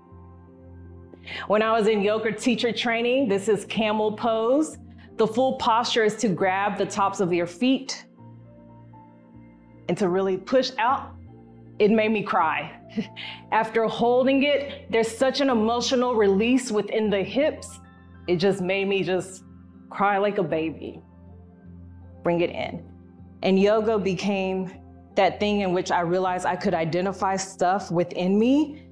When 1.46 1.62
I 1.62 1.72
was 1.72 1.88
in 1.88 2.00
yoga 2.00 2.32
teacher 2.32 2.72
training, 2.72 3.28
this 3.28 3.48
is 3.48 3.64
camel 3.66 4.12
pose. 4.12 4.78
The 5.16 5.26
full 5.26 5.56
posture 5.56 6.04
is 6.04 6.16
to 6.16 6.28
grab 6.28 6.78
the 6.78 6.86
tops 6.86 7.20
of 7.20 7.32
your 7.32 7.46
feet 7.46 8.06
and 9.88 9.96
to 9.98 10.08
really 10.08 10.36
push 10.36 10.70
out. 10.78 11.14
It 11.78 11.90
made 11.90 12.10
me 12.10 12.22
cry. 12.22 12.74
After 13.52 13.86
holding 13.86 14.44
it, 14.44 14.90
there's 14.90 15.08
such 15.08 15.40
an 15.40 15.50
emotional 15.50 16.14
release 16.14 16.70
within 16.70 17.10
the 17.10 17.22
hips. 17.22 17.80
It 18.26 18.36
just 18.36 18.60
made 18.60 18.88
me 18.88 19.02
just 19.02 19.44
cry 19.90 20.18
like 20.18 20.38
a 20.38 20.42
baby. 20.42 21.00
Bring 22.22 22.40
it 22.40 22.50
in. 22.50 22.84
And 23.42 23.60
yoga 23.60 23.98
became 23.98 24.72
that 25.14 25.40
thing 25.40 25.60
in 25.60 25.72
which 25.72 25.90
I 25.90 26.00
realized 26.00 26.46
I 26.46 26.56
could 26.56 26.74
identify 26.74 27.36
stuff 27.36 27.90
within 27.90 28.38
me 28.38 28.87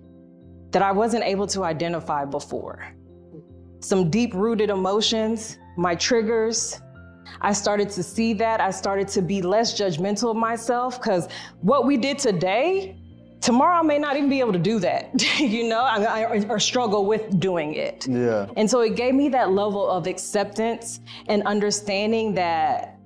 that 0.77 0.83
I 0.83 0.93
wasn't 0.93 1.25
able 1.25 1.47
to 1.47 1.65
identify 1.65 2.27
before. 2.27 2.87
Some 3.81 4.11
deep 4.11 4.35
rooted 4.35 4.69
emotions, 4.69 5.57
my 5.79 5.95
triggers. 5.95 6.83
I 7.41 7.55
started 7.55 7.89
to 7.93 8.03
see 8.03 8.35
that. 8.35 8.61
I 8.61 8.71
started 8.73 9.09
to 9.09 9.23
be 9.23 9.41
less 9.41 9.81
judgmental 9.81 10.33
of 10.33 10.37
myself 10.37 11.01
because 11.01 11.29
what 11.63 11.87
we 11.87 11.97
did 11.97 12.19
today, 12.19 13.01
tomorrow 13.41 13.79
I 13.79 13.83
may 13.85 13.99
not 13.99 14.19
even 14.19 14.29
be 14.29 14.39
able 14.39 14.53
to 14.53 14.59
do 14.59 14.79
that, 14.81 15.15
you 15.39 15.67
know, 15.67 15.81
I, 15.81 16.25
I, 16.25 16.47
or 16.47 16.61
struggle 16.61 17.07
with 17.07 17.41
doing 17.41 17.73
it. 17.73 18.07
Yeah. 18.07 18.47
And 18.59 18.71
so 18.71 18.81
it 18.81 18.97
gave 18.97 19.15
me 19.15 19.31
that 19.31 19.53
level 19.53 19.89
of 19.89 20.07
acceptance 20.07 21.01
and 21.27 21.43
understanding 21.45 22.35
that 22.35 22.99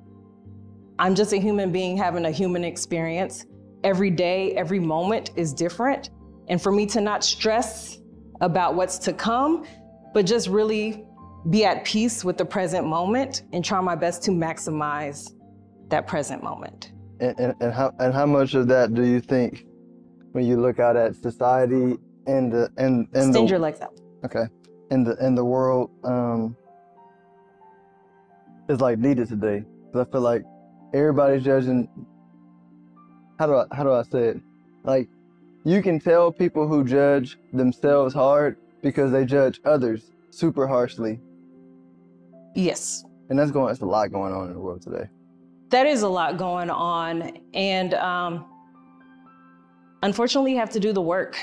I'm 0.98 1.14
just 1.14 1.32
a 1.32 1.38
human 1.38 1.70
being 1.70 1.96
having 1.96 2.24
a 2.24 2.32
human 2.32 2.64
experience. 2.64 3.46
Every 3.84 4.10
day, 4.10 4.54
every 4.56 4.80
moment 4.80 5.30
is 5.36 5.54
different. 5.54 6.10
And 6.50 6.60
for 6.60 6.72
me 6.72 6.84
to 6.86 7.00
not 7.00 7.22
stress 7.24 7.98
about 8.40 8.74
what's 8.74 8.98
to 8.98 9.12
come, 9.12 9.64
but 10.12 10.26
just 10.26 10.48
really 10.48 11.06
be 11.48 11.64
at 11.64 11.84
peace 11.84 12.24
with 12.24 12.36
the 12.36 12.44
present 12.44 12.86
moment 12.86 13.44
and 13.52 13.64
try 13.64 13.80
my 13.80 13.94
best 13.94 14.22
to 14.24 14.32
maximize 14.32 15.32
that 15.88 16.06
present 16.08 16.42
moment. 16.42 16.92
And, 17.20 17.38
and, 17.38 17.54
and 17.60 17.72
how 17.72 17.94
and 18.00 18.12
how 18.12 18.26
much 18.26 18.54
of 18.54 18.66
that 18.68 18.94
do 18.94 19.04
you 19.04 19.20
think 19.20 19.64
when 20.32 20.44
you 20.44 20.60
look 20.60 20.80
out 20.80 20.96
at 20.96 21.14
society 21.14 21.96
and 22.26 22.52
the 22.52 22.68
and 22.76 23.06
and 23.14 23.28
Extend 23.28 23.34
the, 23.34 23.50
your 23.50 23.58
legs 23.58 23.80
out. 23.80 23.98
okay 24.24 24.44
in 24.90 25.04
the 25.04 25.16
in 25.24 25.34
the 25.34 25.44
world 25.44 25.90
um 26.04 26.56
is 28.68 28.80
like 28.80 28.98
needed 28.98 29.28
today? 29.28 29.64
'Cause 29.92 30.06
I 30.06 30.10
feel 30.10 30.20
like 30.20 30.42
everybody's 30.94 31.44
judging. 31.44 31.88
How 33.38 33.46
do 33.46 33.54
I 33.54 33.64
how 33.72 33.84
do 33.84 33.92
I 33.92 34.02
say 34.02 34.22
it? 34.28 34.40
Like 34.84 35.08
you 35.64 35.82
can 35.82 35.98
tell 36.00 36.32
people 36.32 36.66
who 36.66 36.84
judge 36.84 37.38
themselves 37.52 38.14
hard 38.14 38.56
because 38.82 39.12
they 39.12 39.24
judge 39.24 39.60
others 39.64 40.10
super 40.30 40.66
harshly, 40.66 41.20
Yes. 42.54 43.04
and 43.28 43.38
that's 43.38 43.50
going. 43.50 43.66
That's 43.68 43.80
a 43.80 43.86
lot 43.86 44.10
going 44.10 44.32
on 44.32 44.48
in 44.48 44.54
the 44.54 44.60
world 44.60 44.82
today. 44.82 45.08
That 45.70 45.86
is 45.86 46.02
a 46.02 46.08
lot 46.08 46.36
going 46.36 46.68
on. 46.70 47.38
And 47.54 47.94
um, 47.94 48.44
unfortunately, 50.02 50.52
you 50.52 50.58
have 50.58 50.70
to 50.70 50.80
do 50.80 50.92
the 50.92 51.02
work. 51.02 51.38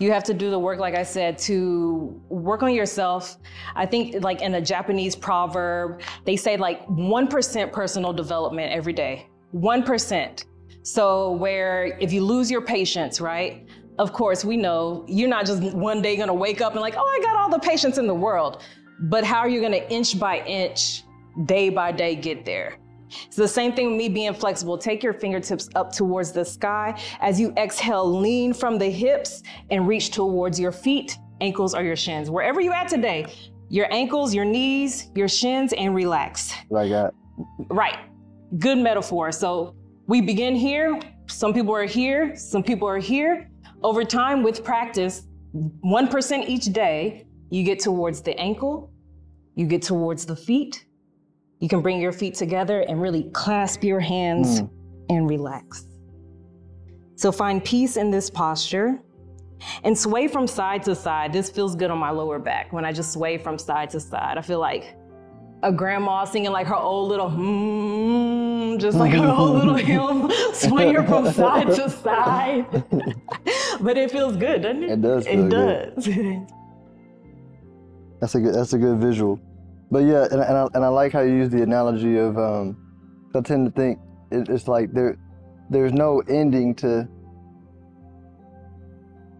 You 0.00 0.12
have 0.12 0.22
to 0.24 0.34
do 0.34 0.48
the 0.50 0.58
work, 0.58 0.78
like 0.78 0.94
I 0.94 1.02
said, 1.02 1.38
to 1.38 2.22
work 2.28 2.62
on 2.62 2.72
yourself. 2.72 3.36
I 3.74 3.84
think, 3.84 4.22
like 4.22 4.42
in 4.42 4.54
a 4.54 4.60
Japanese 4.60 5.16
proverb, 5.16 6.00
they 6.24 6.36
say 6.36 6.56
like 6.56 6.86
1% 6.86 7.72
personal 7.72 8.12
development 8.12 8.72
every 8.72 8.92
day. 8.92 9.26
1%. 9.54 10.44
So, 10.88 11.32
where 11.32 11.98
if 12.00 12.14
you 12.14 12.24
lose 12.24 12.50
your 12.50 12.62
patience, 12.62 13.20
right? 13.20 13.68
Of 13.98 14.14
course, 14.14 14.42
we 14.42 14.56
know 14.56 15.04
you're 15.06 15.28
not 15.28 15.44
just 15.44 15.62
one 15.74 16.00
day 16.00 16.16
gonna 16.16 16.32
wake 16.32 16.62
up 16.62 16.72
and 16.72 16.80
like, 16.80 16.94
oh, 16.96 17.06
I 17.06 17.22
got 17.22 17.36
all 17.36 17.50
the 17.50 17.58
patience 17.58 17.98
in 17.98 18.06
the 18.06 18.14
world. 18.14 18.62
But 19.00 19.22
how 19.22 19.40
are 19.40 19.50
you 19.50 19.60
gonna 19.60 19.84
inch 19.90 20.18
by 20.18 20.38
inch, 20.46 21.02
day 21.44 21.68
by 21.68 21.92
day 21.92 22.16
get 22.16 22.46
there? 22.46 22.78
It's 23.26 23.36
the 23.36 23.46
same 23.46 23.74
thing 23.74 23.88
with 23.88 23.98
me 23.98 24.08
being 24.08 24.32
flexible. 24.32 24.78
Take 24.78 25.02
your 25.02 25.12
fingertips 25.12 25.68
up 25.74 25.92
towards 25.92 26.32
the 26.32 26.42
sky. 26.42 26.98
As 27.20 27.38
you 27.38 27.52
exhale, 27.58 28.10
lean 28.10 28.54
from 28.54 28.78
the 28.78 28.88
hips 28.88 29.42
and 29.70 29.86
reach 29.86 30.10
towards 30.10 30.58
your 30.58 30.72
feet, 30.72 31.18
ankles, 31.42 31.74
or 31.74 31.82
your 31.82 31.96
shins. 31.96 32.30
Wherever 32.30 32.62
you 32.62 32.72
at 32.72 32.88
today, 32.88 33.26
your 33.68 33.92
ankles, 33.92 34.34
your 34.34 34.46
knees, 34.46 35.10
your 35.14 35.28
shins, 35.28 35.74
and 35.74 35.94
relax. 35.94 36.54
I 36.74 36.88
got. 36.88 37.14
Right. 37.68 37.98
Good 38.58 38.78
metaphor. 38.78 39.30
So 39.32 39.74
we 40.08 40.20
begin 40.20 40.56
here. 40.56 40.98
Some 41.26 41.52
people 41.54 41.74
are 41.76 41.84
here, 41.84 42.34
some 42.34 42.62
people 42.62 42.88
are 42.88 42.98
here. 42.98 43.50
Over 43.84 44.02
time, 44.02 44.42
with 44.42 44.64
practice, 44.64 45.22
1% 45.54 46.48
each 46.48 46.64
day, 46.72 47.26
you 47.50 47.62
get 47.62 47.78
towards 47.78 48.22
the 48.22 48.36
ankle, 48.38 48.90
you 49.54 49.66
get 49.66 49.82
towards 49.82 50.26
the 50.26 50.34
feet. 50.34 50.86
You 51.60 51.68
can 51.68 51.80
bring 51.82 52.00
your 52.00 52.12
feet 52.12 52.34
together 52.34 52.80
and 52.82 53.00
really 53.00 53.24
clasp 53.32 53.84
your 53.84 54.00
hands 54.00 54.62
Mm. 54.62 54.70
and 55.10 55.28
relax. 55.30 55.86
So 57.16 57.32
find 57.32 57.62
peace 57.64 57.96
in 57.96 58.10
this 58.10 58.30
posture 58.30 59.00
and 59.82 59.96
sway 59.98 60.28
from 60.28 60.46
side 60.46 60.84
to 60.84 60.94
side. 60.94 61.32
This 61.32 61.50
feels 61.50 61.74
good 61.74 61.90
on 61.90 61.98
my 61.98 62.10
lower 62.10 62.38
back 62.38 62.72
when 62.72 62.84
I 62.84 62.92
just 62.92 63.12
sway 63.12 63.38
from 63.38 63.58
side 63.58 63.90
to 63.90 64.00
side. 64.00 64.38
I 64.38 64.42
feel 64.42 64.60
like 64.60 64.94
a 65.62 65.72
grandma 65.72 66.24
singing 66.24 66.52
like 66.52 66.66
her 66.66 66.76
old 66.76 67.08
little 67.08 67.30
hmm, 67.30 68.78
just 68.78 68.96
like 68.96 69.12
her 69.12 69.26
old 69.26 69.56
little 69.56 69.74
hymn, 69.90 70.30
swinging 70.52 71.06
from 71.06 71.30
side 71.32 71.68
to 71.68 71.90
side. 71.90 72.66
but 73.80 73.96
it 73.96 74.10
feels 74.10 74.36
good, 74.36 74.62
doesn't 74.62 74.84
it? 74.84 74.90
It 74.92 75.02
does 75.02 75.26
feel 75.26 75.46
It 75.46 75.50
good. 75.50 75.94
does. 75.94 76.06
That's 78.20 78.34
a 78.34 78.40
good. 78.40 78.54
That's 78.54 78.72
a 78.72 78.78
good 78.78 78.98
visual. 78.98 79.40
But 79.90 80.00
yeah, 80.00 80.24
and, 80.30 80.40
and 80.40 80.56
I 80.56 80.66
and 80.74 80.84
I 80.84 80.88
like 80.88 81.12
how 81.12 81.20
you 81.20 81.34
use 81.34 81.50
the 81.50 81.62
analogy 81.62 82.16
of. 82.18 82.38
Um, 82.38 82.76
I 83.34 83.40
tend 83.40 83.66
to 83.66 83.72
think 83.72 83.98
it, 84.30 84.48
it's 84.48 84.68
like 84.68 84.92
there, 84.92 85.16
there's 85.70 85.92
no 85.92 86.20
ending 86.28 86.74
to 86.76 87.06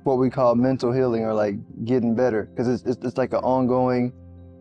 what 0.04 0.18
we 0.18 0.30
call 0.30 0.54
mental 0.54 0.92
healing 0.92 1.24
or 1.24 1.34
like 1.34 1.56
getting 1.84 2.14
better 2.14 2.44
because 2.44 2.68
it's, 2.68 2.82
it's 2.84 3.04
it's 3.04 3.18
like 3.18 3.32
an 3.32 3.40
ongoing, 3.40 4.12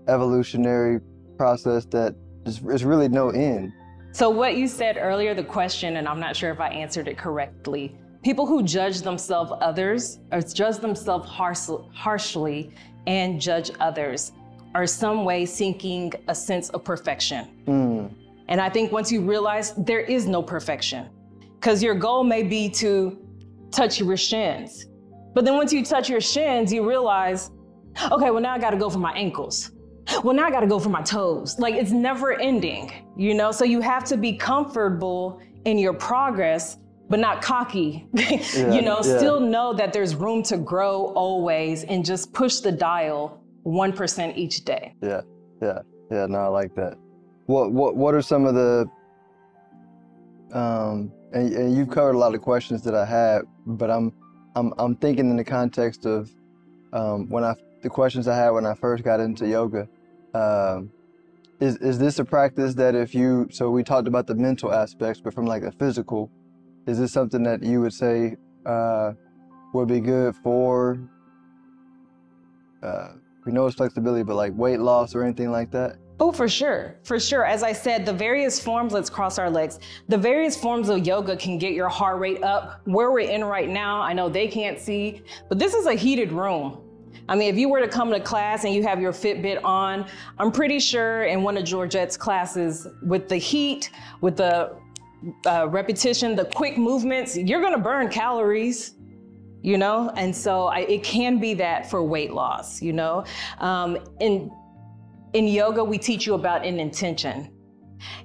evolutionary 0.08 1.00
process 1.38 1.86
that 1.86 2.16
is, 2.46 2.62
is 2.66 2.84
really 2.84 3.08
no 3.08 3.30
end. 3.30 3.74
So, 4.12 4.30
what 4.30 4.56
you 4.58 4.68
said 4.68 4.98
earlier, 5.00 5.34
the 5.34 5.44
question, 5.44 5.98
and 5.98 6.08
I'm 6.08 6.20
not 6.20 6.36
sure 6.36 6.52
if 6.52 6.60
I 6.60 6.70
answered 6.70 7.08
it 7.08 7.18
correctly. 7.18 7.96
People 8.24 8.46
who 8.48 8.64
judge 8.64 9.02
themselves 9.02 9.52
others 9.62 10.20
or 10.32 10.42
judge 10.42 10.78
themselves 10.78 11.30
harsh, 11.30 11.70
harshly 11.94 12.74
and 13.06 13.40
judge 13.40 13.72
others 13.80 14.32
are 14.76 14.88
some 14.88 15.24
way 15.24 15.46
seeking 15.46 16.12
a 16.28 16.36
sense 16.36 16.70
of 16.70 16.84
perfection. 16.84 17.48
Mm, 17.68 18.14
And 18.50 18.60
I 18.60 18.70
think 18.70 18.92
once 18.92 19.12
you 19.12 19.22
realize 19.22 19.74
there 19.76 20.02
is 20.02 20.28
no 20.28 20.42
perfection, 20.42 21.08
because 21.60 21.82
your 21.82 21.96
goal 21.96 22.24
may 22.24 22.44
be 22.44 22.70
to 22.72 23.18
touch 23.72 24.00
your 24.00 24.18
shins. 24.18 24.88
But 25.34 25.46
then 25.46 25.56
once 25.56 25.72
you 25.72 25.86
touch 25.86 26.10
your 26.10 26.22
shins, 26.22 26.74
you 26.74 26.88
realize, 26.88 27.52
okay, 28.12 28.32
well, 28.32 28.42
now 28.42 28.54
I 28.54 28.60
got 28.60 28.72
to 28.72 28.78
go 28.78 28.90
for 28.90 29.00
my 29.00 29.14
ankles. 29.14 29.72
Well, 30.24 30.36
now 30.36 30.46
I 30.46 30.52
got 30.52 30.62
to 30.62 30.68
go 30.68 30.80
for 30.80 30.90
my 30.90 31.02
toes. 31.02 31.60
Like 31.60 31.76
it's 31.76 31.92
never 31.92 32.40
ending, 32.40 32.92
you 33.16 33.34
know? 33.34 33.52
So 33.52 33.66
you 33.66 33.82
have 33.82 34.04
to 34.06 34.18
be 34.18 34.34
comfortable 34.34 35.42
in 35.66 35.78
your 35.78 35.94
progress, 35.94 36.78
but 37.10 37.20
not 37.20 37.42
cocky. 37.42 38.08
you 38.14 38.82
know, 38.82 39.00
yeah. 39.04 39.18
still 39.18 39.40
know 39.40 39.74
that 39.74 39.94
there's 39.94 40.16
room 40.16 40.44
to 40.44 40.58
grow 40.58 41.08
always 41.14 41.84
and 41.84 42.06
just 42.06 42.34
push 42.34 42.58
the 42.60 42.72
dial 42.72 43.42
1% 43.66 44.38
each 44.38 44.64
day. 44.64 44.94
yeah, 45.02 45.22
yeah, 45.62 45.80
yeah. 46.10 46.26
No, 46.26 46.40
I 46.40 46.48
like 46.48 46.74
that. 46.76 46.98
What 47.48 47.72
what 47.72 47.96
what 47.96 48.14
are 48.14 48.22
some 48.22 48.46
of 48.46 48.56
the 48.56 48.90
um 50.54 51.12
and, 51.34 51.54
and 51.54 51.76
you've 51.78 51.90
covered 51.90 52.16
a 52.16 52.18
lot 52.18 52.34
of 52.34 52.42
questions 52.42 52.84
that 52.84 52.96
I 52.96 53.06
had, 53.06 53.42
but 53.66 53.90
I'm 53.90 54.14
I'm 54.56 54.74
I'm 54.78 54.96
thinking 54.96 55.30
in 55.30 55.38
the 55.38 55.44
context 55.44 56.06
of 56.06 56.32
um, 56.94 57.30
when 57.30 57.44
I 57.44 57.56
the 57.84 57.90
questions 57.90 58.28
I 58.28 58.36
had 58.36 58.50
when 58.52 58.66
I 58.66 58.74
first 58.74 59.04
got 59.04 59.20
into 59.20 59.48
yoga. 59.48 59.88
Um, 60.34 60.92
is 61.60 61.78
is 61.78 61.98
this 61.98 62.20
a 62.20 62.26
practice 62.26 62.76
that 62.76 62.94
if 62.96 63.16
you 63.16 63.48
so 63.52 63.70
we 63.72 63.84
talked 63.84 64.08
about 64.08 64.28
the 64.28 64.36
mental 64.36 64.72
aspects, 64.72 65.22
but 65.22 65.34
from 65.34 65.46
like 65.46 65.64
the 65.64 65.72
physical, 65.72 66.30
is 66.86 67.00
this 67.00 67.12
something 67.12 67.44
that 67.44 67.64
you 67.64 67.82
would 67.82 67.94
say 67.94 68.36
uh, 68.66 69.14
would 69.74 69.88
be 69.88 70.00
good 70.00 70.36
for? 70.36 71.00
Uh, 72.84 73.14
we 73.46 73.52
know 73.52 73.66
it's 73.66 73.76
flexibility, 73.76 74.24
but 74.24 74.36
like 74.36 74.54
weight 74.56 74.80
loss 74.80 75.16
or 75.16 75.24
anything 75.24 75.52
like 75.52 75.72
that. 75.72 75.98
Oh, 76.20 76.32
for 76.32 76.48
sure. 76.48 76.96
For 77.04 77.20
sure. 77.20 77.46
As 77.46 77.62
I 77.62 77.74
said, 77.74 78.06
the 78.06 78.14
various 78.14 78.60
forms, 78.60 78.92
let's 78.92 79.10
cross 79.10 79.38
our 79.38 79.50
legs. 79.50 79.80
The 80.08 80.18
various 80.18 80.58
forms 80.58 80.90
of 80.90 81.06
yoga 81.06 81.38
can 81.38 81.60
get 81.60 81.74
your 81.74 81.90
heart 81.90 82.20
rate 82.20 82.44
up. 82.44 82.82
Where 82.86 83.12
we're 83.12 83.30
in 83.30 83.44
right 83.44 83.70
now, 83.70 84.02
I 84.02 84.14
know 84.14 84.28
they 84.28 84.48
can't 84.48 84.80
see, 84.80 85.22
but 85.48 85.60
this 85.60 85.76
is 85.76 85.86
a 85.86 85.94
heated 85.94 86.32
room. 86.32 86.87
I 87.30 87.36
mean, 87.36 87.50
if 87.54 87.58
you 87.58 87.70
were 87.70 87.82
to 87.82 87.88
come 87.88 88.12
to 88.12 88.20
class 88.20 88.64
and 88.64 88.74
you 88.74 88.84
have 88.84 89.02
your 89.02 89.12
Fitbit 89.12 89.64
on, 89.64 90.06
I'm 90.38 90.52
pretty 90.52 90.80
sure 90.80 91.24
in 91.24 91.44
one 91.44 91.58
of 91.58 91.64
Georgette's 91.64 92.18
classes, 92.18 92.88
with 93.04 93.30
the 93.30 93.38
heat, 93.38 93.92
with 94.22 94.38
the 94.38 94.76
uh, 95.46 95.68
repetition, 95.70 96.36
the 96.36 96.46
quick 96.46 96.78
movements, 96.78 97.38
you're 97.38 97.62
gonna 97.62 97.78
burn 97.78 98.10
calories 98.10 98.94
you 99.62 99.78
know? 99.78 100.12
And 100.16 100.36
so 100.36 100.68
I, 100.68 100.80
it 100.82 101.04
can 101.04 101.40
be 101.40 101.54
that 101.56 101.90
for 101.90 102.04
weight 102.04 102.32
loss 102.32 102.82
you 102.82 102.94
know? 102.94 103.26
Um, 103.60 103.98
in 104.20 104.52
in 105.34 105.48
yoga 105.48 105.84
we 105.84 105.98
teach 105.98 106.26
you 106.26 106.36
about 106.36 106.66
an 106.66 106.80
intention. 106.80 107.54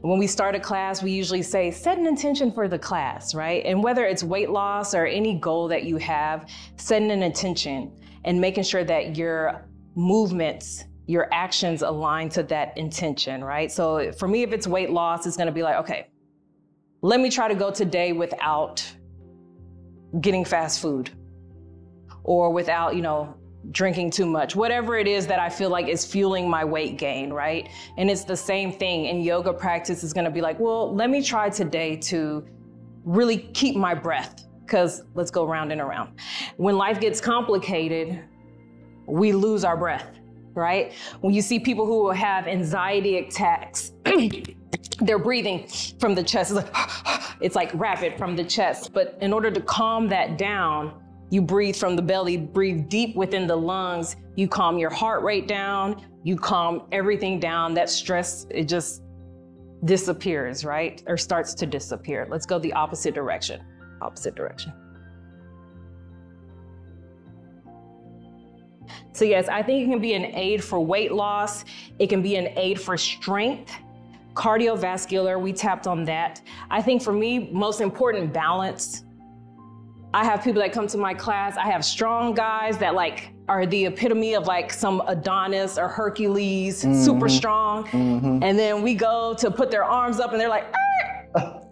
When 0.03 0.19
we 0.19 0.27
start 0.27 0.55
a 0.55 0.61
class 0.61 1.03
we 1.03 1.11
usually 1.11 1.43
say 1.43 1.71
set 1.71 1.99
an 1.99 2.07
intention 2.07 2.53
for 2.53 2.69
the 2.69 2.79
class 2.79 3.35
right? 3.35 3.65
And 3.65 3.83
whether 3.83 4.05
it's 4.05 4.23
weight 4.23 4.51
loss 4.51 4.95
or 4.95 5.07
any 5.07 5.35
goal 5.39 5.69
that 5.69 5.85
you 5.85 5.97
have 5.97 6.49
setting 6.77 7.11
an 7.11 7.23
intention 7.23 7.91
and 8.25 8.41
making 8.41 8.65
sure 8.65 8.85
that 8.85 9.17
your 9.17 9.67
movements 9.95 10.85
your 11.07 11.29
actions 11.33 11.83
align 11.83 12.29
to 12.29 12.43
that 12.45 12.77
intention 12.79 13.43
right? 13.45 13.71
So 13.71 14.13
for 14.13 14.29
me 14.29 14.43
if 14.43 14.53
it's 14.53 14.67
weight 14.67 14.91
loss 14.91 15.27
it's 15.27 15.37
going 15.37 15.47
to 15.47 15.53
be 15.53 15.63
like 15.63 15.77
okay 15.77 16.09
let 17.03 17.21
me 17.21 17.29
try 17.29 17.49
to 17.49 17.55
go 17.55 17.71
today 17.71 18.13
without 18.13 18.85
getting 20.21 20.45
fast 20.45 20.81
food 20.81 21.11
or 22.25 22.53
without, 22.53 22.95
you 22.95 23.03
know, 23.03 23.35
drinking 23.71 24.11
too 24.11 24.27
much, 24.27 24.55
whatever 24.57 24.97
it 24.97 25.07
is 25.07 25.27
that 25.27 25.39
I 25.39 25.49
feel 25.49 25.71
like 25.71 25.89
is 25.89 26.05
fueling 26.05 26.49
my 26.49 26.65
weight 26.65 26.99
gain, 26.99 27.33
right? 27.33 27.69
And 27.97 28.11
it's 28.11 28.25
the 28.25 28.37
same 28.37 28.73
thing. 28.73 29.07
In 29.07 29.21
yoga 29.21 29.53
practice 29.53 30.03
is 30.05 30.13
going 30.13 30.25
to 30.25 30.31
be 30.31 30.41
like, 30.41 30.59
well, 30.59 30.95
let 30.95 31.11
me 31.11 31.23
try 31.23 31.49
today 31.49 31.97
to 31.97 32.47
really 33.05 33.39
keep 33.39 33.77
my 33.77 33.95
breath 33.95 34.42
because 34.73 35.03
let's 35.15 35.31
go 35.31 35.45
round 35.45 35.71
and 35.71 35.83
around. 35.83 36.19
When 36.57 36.79
life 36.79 36.99
gets 36.99 37.21
complicated, 37.21 38.25
we 39.07 39.33
lose 39.33 39.65
our 39.65 39.77
breath, 39.77 40.19
right? 40.55 40.95
When 41.21 41.35
you 41.35 41.43
see 41.43 41.59
people 41.59 41.85
who 41.85 42.11
have 42.11 42.47
anxiety 42.47 43.19
attacks, 43.19 43.93
they're 45.01 45.19
breathing 45.19 45.69
from 46.01 46.15
the 46.15 46.23
chest. 46.23 46.53
It's 46.53 46.57
like, 46.57 46.75
it's 47.43 47.55
like 47.55 47.71
rapid 47.75 48.17
from 48.17 48.35
the 48.35 48.45
chest. 48.45 48.95
But 48.95 49.19
in 49.21 49.31
order 49.35 49.51
to 49.51 49.61
calm 49.61 50.09
that 50.09 50.39
down, 50.39 50.99
you 51.29 51.43
breathe 51.43 51.77
from 51.77 51.95
the 51.95 52.03
belly, 52.03 52.39
breathe 52.39 52.89
deep 52.89 53.15
within 53.15 53.47
the 53.47 53.57
lungs. 53.57 54.17
You 54.37 54.49
calm 54.49 54.79
your 54.79 54.91
heart 54.91 55.23
rate 55.23 55.47
down. 55.47 56.03
You 56.25 56.37
calm 56.37 56.85
everything 56.93 57.39
down. 57.39 57.75
That 57.75 57.91
stress, 57.91 58.47
it 58.49 58.69
just 58.69 59.03
disappears, 59.85 60.65
right? 60.65 61.03
Or 61.07 61.19
starts 61.19 61.53
to 61.57 61.67
disappear. 61.67 62.27
Let's 62.31 62.47
go 62.47 62.59
the 62.59 62.73
opposite 62.73 63.15
direction. 63.15 63.61
Opposite 64.03 64.35
direction. 64.35 64.73
So, 69.13 69.25
yes, 69.25 69.49
I 69.49 69.63
think 69.63 69.87
it 69.87 69.91
can 69.91 70.01
be 70.01 70.15
an 70.15 70.25
aid 70.25 70.65
for 70.65 70.85
weight 70.85 71.13
loss. 71.13 71.65
It 71.99 72.09
can 72.09 72.21
be 72.21 72.37
an 72.37 72.49
aid 72.59 72.81
for 72.81 72.97
strength, 72.97 73.73
cardiovascular. 74.35 75.41
We 75.41 75.53
tapped 75.53 75.87
on 75.87 76.05
that. 76.07 76.43
I 76.71 76.83
think 76.83 77.03
for 77.03 77.13
me, 77.13 77.51
most 77.53 77.81
important, 77.81 78.33
balance. 78.33 79.05
I 80.15 80.25
have 80.25 80.43
people 80.43 80.61
that 80.63 80.73
come 80.73 80.89
to 80.89 80.99
my 80.99 81.15
class. 81.15 81.57
I 81.57 81.67
have 81.67 81.85
strong 81.85 82.35
guys 82.35 82.77
that 82.79 82.95
like 82.95 83.33
are 83.49 83.67
the 83.67 83.87
epitome 83.87 84.35
of 84.35 84.47
like 84.47 84.73
some 84.73 85.03
Adonis 85.07 85.79
or 85.79 85.89
Hercules, 85.89 86.83
mm-hmm. 86.83 87.03
super 87.03 87.29
strong. 87.29 87.85
Mm-hmm. 87.85 88.43
And 88.43 88.59
then 88.59 88.83
we 88.83 88.95
go 88.95 89.35
to 89.39 89.51
put 89.51 89.71
their 89.71 89.85
arms 89.85 90.21
up 90.21 90.33
and 90.33 90.41
they're 90.41 90.49
like, 90.49 90.67
ah! 90.75 90.92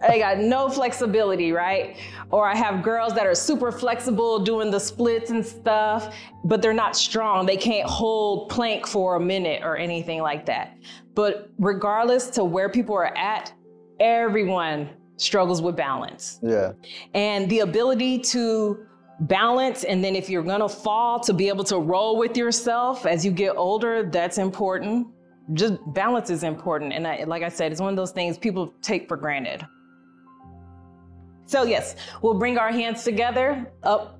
They 0.07 0.19
got 0.19 0.39
no 0.39 0.69
flexibility, 0.69 1.51
right? 1.51 1.97
Or 2.31 2.47
I 2.47 2.55
have 2.55 2.83
girls 2.83 3.13
that 3.13 3.25
are 3.25 3.35
super 3.35 3.71
flexible 3.71 4.39
doing 4.39 4.71
the 4.71 4.79
splits 4.79 5.29
and 5.29 5.45
stuff, 5.45 6.15
but 6.43 6.61
they're 6.61 6.73
not 6.73 6.95
strong. 6.95 7.45
They 7.45 7.57
can't 7.57 7.87
hold 7.87 8.49
plank 8.49 8.87
for 8.87 9.15
a 9.15 9.19
minute 9.19 9.61
or 9.63 9.77
anything 9.77 10.21
like 10.21 10.45
that. 10.47 10.77
But 11.13 11.51
regardless 11.59 12.29
to 12.31 12.43
where 12.43 12.69
people 12.69 12.95
are 12.95 13.15
at, 13.17 13.53
everyone 13.99 14.89
struggles 15.17 15.61
with 15.61 15.75
balance. 15.75 16.39
Yeah. 16.41 16.73
And 17.13 17.49
the 17.49 17.59
ability 17.59 18.19
to 18.19 18.85
balance 19.21 19.83
and 19.83 20.03
then 20.03 20.15
if 20.15 20.29
you're 20.29 20.41
going 20.41 20.61
to 20.61 20.69
fall 20.69 21.19
to 21.19 21.33
be 21.33 21.47
able 21.47 21.63
to 21.65 21.77
roll 21.77 22.17
with 22.17 22.35
yourself 22.35 23.05
as 23.05 23.23
you 23.23 23.31
get 23.31 23.55
older, 23.55 24.09
that's 24.09 24.39
important. 24.39 25.07
Just 25.53 25.79
balance 25.93 26.29
is 26.29 26.43
important 26.43 26.93
and 26.93 27.07
I, 27.07 27.23
like 27.25 27.43
I 27.43 27.49
said, 27.49 27.71
it's 27.71 27.81
one 27.81 27.89
of 27.89 27.97
those 27.97 28.11
things 28.11 28.37
people 28.37 28.73
take 28.81 29.07
for 29.07 29.17
granted. 29.17 29.65
So 31.45 31.63
yes, 31.63 31.95
we'll 32.21 32.39
bring 32.39 32.57
our 32.57 32.71
hands 32.71 33.03
together 33.03 33.71
up. 33.83 34.19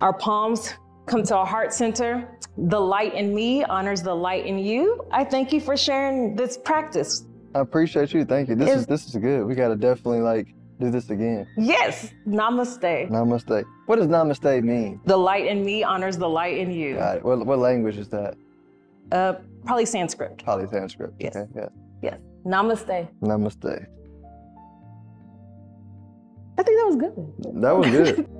Our 0.00 0.12
palms 0.14 0.74
come 1.06 1.22
to 1.24 1.36
our 1.36 1.46
heart 1.46 1.72
center. 1.72 2.38
The 2.56 2.80
light 2.80 3.14
in 3.14 3.34
me 3.34 3.64
honors 3.64 4.02
the 4.02 4.14
light 4.14 4.46
in 4.46 4.58
you. 4.58 5.04
I 5.10 5.24
thank 5.24 5.52
you 5.52 5.60
for 5.60 5.76
sharing 5.76 6.34
this 6.34 6.56
practice 6.56 7.24
I 7.54 7.60
appreciate 7.60 8.14
you. 8.14 8.24
Thank 8.24 8.48
you. 8.48 8.54
This 8.54 8.74
is 8.74 8.86
this 8.86 9.06
is 9.06 9.14
good. 9.16 9.44
We 9.44 9.54
gotta 9.54 9.76
definitely 9.76 10.20
like 10.20 10.54
do 10.80 10.90
this 10.90 11.10
again. 11.10 11.46
Yes. 11.56 12.12
Namaste. 12.26 13.10
Namaste. 13.10 13.64
What 13.86 13.96
does 13.96 14.08
namaste 14.08 14.62
mean? 14.62 15.00
The 15.04 15.16
light 15.16 15.46
in 15.46 15.64
me 15.64 15.84
honors 15.84 16.16
the 16.16 16.28
light 16.28 16.56
in 16.56 16.70
you. 16.70 16.96
Got 16.96 17.22
what 17.24 17.58
language 17.58 17.98
is 17.98 18.08
that? 18.08 18.34
Uh, 19.12 19.34
probably 19.66 19.84
Sanskrit. 19.84 20.42
Probably 20.42 20.66
Sanskrit. 20.68 21.12
Yes. 21.20 21.36
Okay, 21.36 21.50
yeah. 21.54 21.68
Yes. 22.02 22.18
Namaste. 22.46 23.08
Namaste. 23.20 23.86
I 26.58 26.62
think 26.62 26.78
that 26.78 26.86
was 26.86 26.96
good. 26.96 27.62
That 27.62 27.76
was 27.76 27.86
good. 27.90 28.26